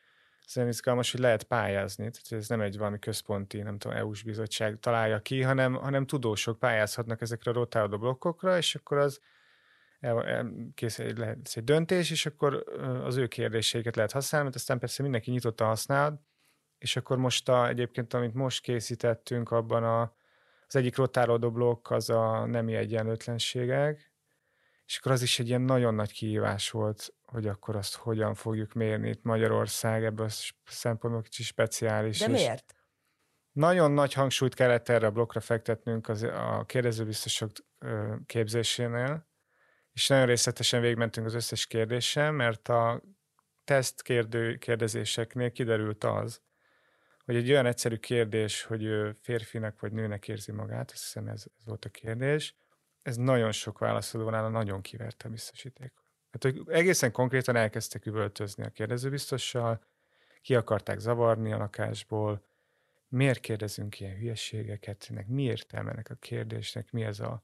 szerintem 0.48 0.78
izgalmas, 0.78 1.12
hogy 1.12 1.20
lehet 1.20 1.44
pályázni. 1.44 2.10
Tehát 2.10 2.44
ez 2.44 2.50
nem 2.50 2.62
egy 2.62 2.78
valami 2.78 3.00
központi, 3.00 3.62
nem 3.62 3.78
tudom, 3.78 3.98
EU-s 3.98 4.24
bizottság 4.24 4.80
találja 4.80 5.20
ki, 5.20 5.42
hanem, 5.42 5.74
hanem 5.74 6.06
tudósok 6.06 6.60
pályázhatnak 6.60 7.22
ezekre 7.22 7.52
a 7.52 7.54
rotálódó 7.54 7.98
blokkokra, 7.98 8.58
és 8.58 8.76
akkor 8.76 8.98
az 8.98 9.20
kész 10.74 11.00
egy, 11.00 11.22
egy 11.54 11.64
döntés, 11.64 12.12
és 12.12 12.26
akkor 12.26 12.64
az 13.04 13.16
ő 13.16 13.28
kérdéseiket 13.28 13.96
lehet 13.96 14.12
használni, 14.12 14.46
mert 14.46 14.58
aztán 14.58 14.80
persze 14.80 15.04
mindenki 15.04 15.32
nyitott 15.32 15.62
a 15.62 15.66
használat, 15.66 16.22
és 16.78 16.96
akkor 16.96 17.18
most 17.18 17.50
a, 17.50 17.68
egyébként, 17.68 18.14
amit 18.14 18.34
most 18.34 18.62
készítettünk, 18.62 19.52
abban 19.52 19.84
a, 19.84 20.02
az 20.68 20.76
egyik 20.76 20.96
rotálódó 20.96 21.52
blokk 21.52 21.90
az 21.90 22.10
a 22.10 22.46
nemi 22.46 22.76
egyenlőtlenségek, 22.76 24.07
és 24.88 24.98
akkor 24.98 25.12
az 25.12 25.22
is 25.22 25.40
egy 25.40 25.48
ilyen 25.48 25.62
nagyon 25.62 25.94
nagy 25.94 26.12
kihívás 26.12 26.70
volt, 26.70 27.14
hogy 27.26 27.48
akkor 27.48 27.76
azt 27.76 27.96
hogyan 27.96 28.34
fogjuk 28.34 28.74
mérni 28.74 29.10
itt 29.10 29.24
Magyarország, 29.24 30.04
ebből 30.04 30.26
a 30.26 30.72
szempontból 30.72 31.22
kicsit 31.22 31.46
speciális. 31.46 32.20
De 32.20 32.28
miért? 32.28 32.76
Nagyon 33.52 33.92
nagy 33.92 34.14
hangsúlyt 34.14 34.54
kellett 34.54 34.90
erre 34.90 35.08
a 35.08 35.12
blokkra 35.12 35.40
fektetnünk 35.40 36.10
az, 36.10 36.24
a 36.24 36.64
kérdezőbiztosok 36.66 37.52
képzésénél, 38.26 39.28
és 39.94 40.08
nagyon 40.08 40.26
részletesen 40.26 40.82
végigmentünk 40.82 41.26
az 41.26 41.34
összes 41.34 41.68
kérdéssel, 41.68 42.32
mert 42.32 42.68
a 42.68 43.02
teszt 43.64 44.02
kérdő, 44.02 44.56
kérdezéseknél 44.56 45.52
kiderült 45.52 46.04
az, 46.04 46.42
hogy 47.26 47.36
egy 47.36 47.52
olyan 47.52 47.66
egyszerű 47.66 47.96
kérdés, 47.96 48.64
hogy 48.64 48.90
férfinak 49.22 49.80
vagy 49.80 49.92
nőnek 49.92 50.28
érzi 50.28 50.52
magát, 50.52 50.92
azt 50.92 51.04
hiszem 51.04 51.28
ez, 51.28 51.46
ez 51.58 51.66
volt 51.66 51.86
a 51.86 51.90
kérdés, 51.90 52.56
ez 53.08 53.16
nagyon 53.16 53.52
sok 53.52 53.80
válaszolónál 53.80 54.50
nagyon 54.50 54.82
kiverte 54.82 55.28
a 55.28 55.32
biztosítékot. 55.32 56.06
Hát, 56.32 56.44
hogy 56.44 56.62
egészen 56.68 57.12
konkrétan 57.12 57.56
elkezdtek 57.56 58.06
üvöltözni 58.06 58.64
a 58.64 58.70
kérdezőbiztossal, 58.70 59.82
ki 60.42 60.56
akarták 60.56 61.00
zavarni 61.00 61.52
a 61.54 61.58
lakásból, 61.58 62.46
miért 63.08 63.40
kérdezünk 63.40 64.00
ilyen 64.00 64.16
hülyeségeket, 64.16 65.08
ennek 65.10 65.28
mi 65.28 65.44
értelme 65.44 65.92
ennek 65.92 66.10
a 66.10 66.16
kérdésnek, 66.16 66.92
mi 66.92 67.04
ez 67.04 67.20
a 67.20 67.44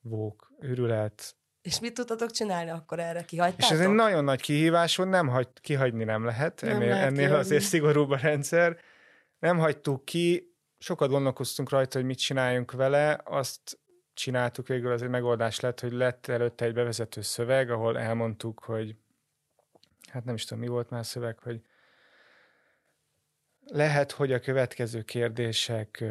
vók 0.00 0.52
őrület. 0.60 1.36
És 1.62 1.80
mit 1.80 1.94
tudtatok 1.94 2.30
csinálni 2.30 2.70
akkor 2.70 2.98
erre? 2.98 3.22
Kihagytátok? 3.22 3.64
És 3.64 3.70
ez 3.70 3.80
egy 3.80 3.94
nagyon 3.94 4.24
nagy 4.24 4.40
kihívás 4.40 4.96
volt, 4.96 5.10
nem 5.10 5.28
hagy, 5.28 5.48
kihagyni 5.60 6.04
nem 6.04 6.24
lehet, 6.24 6.60
nem 6.60 6.74
ennél, 6.74 6.88
lehet 6.88 7.06
ennél 7.06 7.16
kihagyni. 7.16 7.40
azért 7.40 7.64
szigorúbb 7.64 8.10
a 8.10 8.16
rendszer. 8.16 8.78
Nem 9.38 9.58
hagytuk 9.58 10.04
ki, 10.04 10.54
sokat 10.78 11.08
gondolkoztunk 11.08 11.70
rajta, 11.70 11.98
hogy 11.98 12.06
mit 12.06 12.18
csináljunk 12.18 12.72
vele, 12.72 13.20
azt 13.24 13.78
csináltuk 14.18 14.66
végül, 14.66 14.92
az 14.92 15.02
egy 15.02 15.08
megoldás 15.08 15.60
lett, 15.60 15.80
hogy 15.80 15.92
lett 15.92 16.26
előtte 16.26 16.64
egy 16.64 16.74
bevezető 16.74 17.20
szöveg, 17.20 17.70
ahol 17.70 17.98
elmondtuk, 17.98 18.60
hogy 18.64 18.96
hát 20.10 20.24
nem 20.24 20.34
is 20.34 20.44
tudom, 20.44 20.62
mi 20.62 20.68
volt 20.68 20.90
már 20.90 21.06
szöveg, 21.06 21.38
hogy 21.38 21.60
lehet, 23.66 24.12
hogy 24.12 24.32
a 24.32 24.38
következő 24.38 25.02
kérdések 25.02 26.04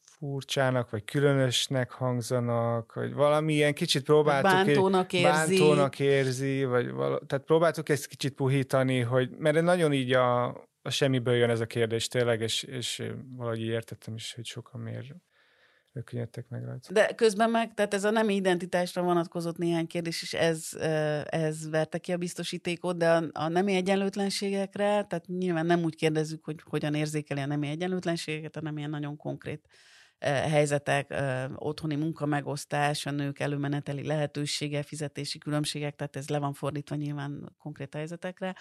furcsának, 0.00 0.90
vagy 0.90 1.04
különösnek 1.04 1.90
hangzanak, 1.90 2.94
vagy 2.94 3.12
valamilyen 3.12 3.74
kicsit 3.74 4.04
próbáltuk... 4.04 4.50
Bántónak 4.50 5.12
érzi. 5.12 5.58
Bántónak 5.58 5.98
érzi, 5.98 6.64
vagy 6.64 6.90
vala, 6.90 7.20
tehát 7.26 7.44
próbáltuk 7.44 7.88
ezt 7.88 8.06
kicsit 8.06 8.34
puhítani, 8.34 9.00
hogy, 9.00 9.30
mert 9.30 9.62
nagyon 9.62 9.92
így 9.92 10.12
a, 10.12 10.46
a 10.82 10.90
semmiből 10.90 11.34
jön 11.34 11.50
ez 11.50 11.60
a 11.60 11.66
kérdés 11.66 12.08
tényleg, 12.08 12.40
és, 12.40 12.62
és 12.62 13.02
valahogy 13.36 13.60
értettem 13.60 14.14
is, 14.14 14.34
hogy 14.34 14.44
sokan 14.44 14.80
miért 14.80 15.14
ők 15.94 16.12
meg 16.48 16.64
rajta. 16.64 16.92
De 16.92 17.06
közben 17.14 17.50
meg, 17.50 17.74
tehát 17.74 17.94
ez 17.94 18.04
a 18.04 18.10
nem 18.10 18.28
identitásra 18.28 19.02
vonatkozott 19.02 19.56
néhány 19.56 19.86
kérdés, 19.86 20.22
és 20.22 20.34
ez, 20.34 20.68
ez 21.24 21.68
verte 21.70 21.98
ki 21.98 22.12
a 22.12 22.16
biztosítékot, 22.16 22.96
de 22.96 23.10
a, 23.10 23.24
a 23.32 23.48
nemi 23.48 23.74
egyenlőtlenségekre, 23.74 24.84
tehát 24.84 25.26
nyilván 25.26 25.66
nem 25.66 25.82
úgy 25.82 25.96
kérdezzük, 25.96 26.44
hogy 26.44 26.60
hogyan 26.64 26.94
érzékeli 26.94 27.40
a 27.40 27.46
nemi 27.46 27.68
egyenlőtlenségeket, 27.68 28.54
hanem 28.54 28.78
ilyen 28.78 28.90
nagyon 28.90 29.16
konkrét 29.16 29.68
helyzetek, 30.28 31.14
otthoni 31.54 31.94
munkamegosztás, 31.94 33.06
a 33.06 33.10
nők 33.10 33.38
előmeneteli 33.38 34.06
lehetősége, 34.06 34.82
fizetési 34.82 35.38
különbségek, 35.38 35.96
tehát 35.96 36.16
ez 36.16 36.28
le 36.28 36.38
van 36.38 36.52
fordítva 36.52 36.96
nyilván 36.96 37.54
konkrét 37.58 37.94
helyzetekre, 37.94 38.56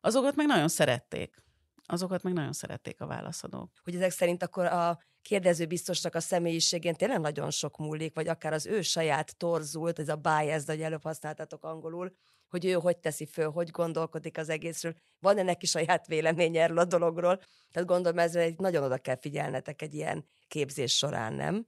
azokat 0.00 0.36
meg 0.36 0.46
nagyon 0.46 0.68
szerették. 0.68 1.42
Azokat 1.86 2.22
meg 2.22 2.32
nagyon 2.32 2.52
szerették 2.52 3.00
a 3.00 3.06
válaszadók. 3.06 3.70
Hogy 3.82 3.94
ezek 3.94 4.10
szerint 4.10 4.42
akkor 4.42 4.64
a 4.64 4.98
kérdező 5.22 5.66
biztosnak 5.66 6.14
a 6.14 6.20
személyiségén 6.20 6.94
tényleg 6.94 7.20
nagyon 7.20 7.50
sok 7.50 7.76
múlik, 7.76 8.14
vagy 8.14 8.28
akár 8.28 8.52
az 8.52 8.66
ő 8.66 8.82
saját 8.82 9.36
torzult, 9.36 9.98
ez 9.98 10.08
a 10.08 10.16
bias, 10.16 10.62
hogy 10.66 10.80
előbb 10.80 11.02
használtatok 11.02 11.64
angolul, 11.64 12.12
hogy 12.48 12.64
ő 12.64 12.72
hogy 12.72 12.98
teszi 12.98 13.26
föl, 13.26 13.50
hogy 13.50 13.70
gondolkodik 13.70 14.38
az 14.38 14.48
egészről. 14.48 14.94
Van-e 15.18 15.42
neki 15.42 15.66
saját 15.66 16.06
véleménye 16.06 16.62
erről 16.62 16.78
a 16.78 16.84
dologról? 16.84 17.36
Tehát 17.70 17.88
gondolom, 17.88 18.18
ezre 18.18 18.40
egy 18.40 18.58
nagyon 18.58 18.82
oda 18.82 18.98
kell 18.98 19.18
figyelnetek 19.20 19.82
egy 19.82 19.94
ilyen 19.94 20.24
képzés 20.48 20.96
során, 20.96 21.32
nem? 21.32 21.66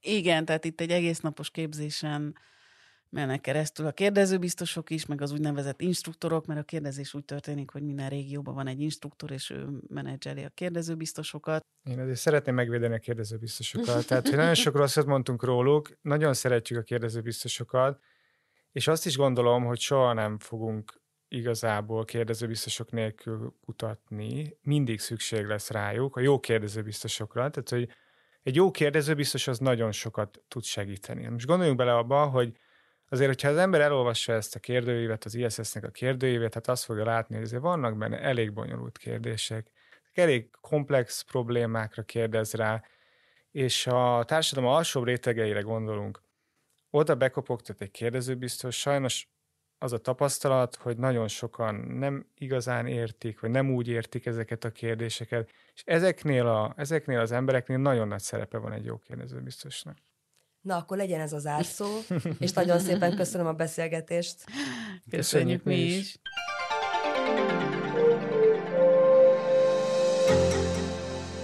Igen, 0.00 0.44
tehát 0.44 0.64
itt 0.64 0.80
egy 0.80 0.90
egész 0.90 1.20
napos 1.20 1.50
képzésen 1.50 2.34
mennek 3.10 3.40
keresztül 3.40 3.86
a 3.86 3.92
kérdezőbiztosok 3.92 4.90
is, 4.90 5.06
meg 5.06 5.20
az 5.20 5.32
úgynevezett 5.32 5.80
instruktorok, 5.80 6.46
mert 6.46 6.60
a 6.60 6.62
kérdezés 6.64 7.14
úgy 7.14 7.24
történik, 7.24 7.70
hogy 7.70 7.82
minden 7.82 8.08
régióban 8.08 8.54
van 8.54 8.66
egy 8.66 8.80
instruktor, 8.80 9.30
és 9.30 9.50
ő 9.50 9.66
menedzseli 9.88 10.44
a 10.44 10.48
kérdezőbiztosokat. 10.48 11.64
Én 11.82 12.00
azért 12.00 12.18
szeretném 12.18 12.54
megvédeni 12.54 12.94
a 12.94 12.98
kérdezőbiztosokat. 12.98 14.06
Tehát, 14.06 14.28
hogy 14.28 14.36
nagyon 14.36 14.54
sok 14.54 14.76
rosszat 14.76 15.06
mondtunk 15.06 15.44
róluk, 15.44 15.98
nagyon 16.00 16.34
szeretjük 16.34 16.78
a 16.78 16.82
kérdezőbiztosokat, 16.82 18.00
és 18.72 18.88
azt 18.88 19.06
is 19.06 19.16
gondolom, 19.16 19.64
hogy 19.64 19.78
soha 19.78 20.12
nem 20.12 20.38
fogunk 20.38 21.00
igazából 21.28 22.04
kérdezőbiztosok 22.04 22.90
nélkül 22.90 23.54
kutatni. 23.64 24.56
Mindig 24.62 25.00
szükség 25.00 25.46
lesz 25.46 25.70
rájuk, 25.70 26.16
a 26.16 26.20
jó 26.20 26.40
kérdezőbiztosokra. 26.40 27.50
Tehát, 27.50 27.68
hogy 27.68 27.88
egy 28.42 28.54
jó 28.54 28.70
kérdezőbiztos 28.70 29.46
az 29.48 29.58
nagyon 29.58 29.92
sokat 29.92 30.42
tud 30.48 30.64
segíteni. 30.64 31.28
Most 31.28 31.46
gondoljunk 31.46 31.78
bele 31.78 31.96
abba, 31.96 32.26
hogy 32.26 32.56
azért, 33.12 33.28
hogyha 33.28 33.48
az 33.48 33.56
ember 33.56 33.80
elolvassa 33.80 34.32
ezt 34.32 34.54
a 34.54 34.58
kérdőívet, 34.58 35.24
az 35.24 35.34
ISS-nek 35.34 35.84
a 35.84 35.90
kérdőívet, 35.90 36.54
hát 36.54 36.68
azt 36.68 36.84
fogja 36.84 37.04
látni, 37.04 37.34
hogy 37.34 37.44
azért 37.44 37.62
vannak 37.62 37.96
benne 37.96 38.20
elég 38.20 38.52
bonyolult 38.52 38.98
kérdések, 38.98 39.70
elég 40.12 40.50
komplex 40.60 41.22
problémákra 41.22 42.02
kérdez 42.02 42.52
rá, 42.52 42.82
és 43.50 43.86
a 43.86 44.24
társadalom 44.26 44.70
alsóbb 44.70 45.04
rétegeire 45.04 45.60
gondolunk, 45.60 46.22
oda 46.90 47.14
bekopogtat 47.14 47.80
egy 47.80 47.90
kérdezőbiztos, 47.90 48.78
sajnos 48.78 49.28
az 49.78 49.92
a 49.92 49.98
tapasztalat, 49.98 50.76
hogy 50.76 50.96
nagyon 50.96 51.28
sokan 51.28 51.74
nem 51.74 52.26
igazán 52.38 52.86
értik, 52.86 53.40
vagy 53.40 53.50
nem 53.50 53.70
úgy 53.70 53.88
értik 53.88 54.26
ezeket 54.26 54.64
a 54.64 54.70
kérdéseket, 54.70 55.50
és 55.74 55.82
ezeknél, 55.84 56.46
a, 56.46 56.74
ezeknél 56.76 57.18
az 57.18 57.32
embereknél 57.32 57.78
nagyon 57.78 58.08
nagy 58.08 58.20
szerepe 58.20 58.58
van 58.58 58.72
egy 58.72 58.84
jó 58.84 58.98
kérdezőbiztosnak. 58.98 59.96
Na, 60.60 60.76
akkor 60.76 60.96
legyen 60.96 61.20
ez 61.20 61.32
az 61.32 61.46
árszó, 61.46 61.86
és 62.38 62.52
nagyon 62.52 62.78
szépen 62.78 63.16
köszönöm 63.16 63.46
a 63.46 63.52
beszélgetést. 63.52 64.44
Köszönjük, 64.44 65.10
Köszönjük 65.10 65.64
mi 65.64 65.74
is. 65.74 65.98
is. 65.98 66.18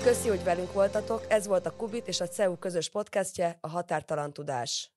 Köszi, 0.02 0.28
hogy 0.28 0.44
velünk 0.44 0.72
voltatok, 0.72 1.24
ez 1.28 1.46
volt 1.46 1.66
a 1.66 1.76
Kubit 1.76 2.08
és 2.08 2.20
a 2.20 2.28
CEU 2.28 2.56
közös 2.56 2.90
podcastje, 2.90 3.58
a 3.60 3.68
Határtalan 3.68 4.32
Tudás. 4.32 4.95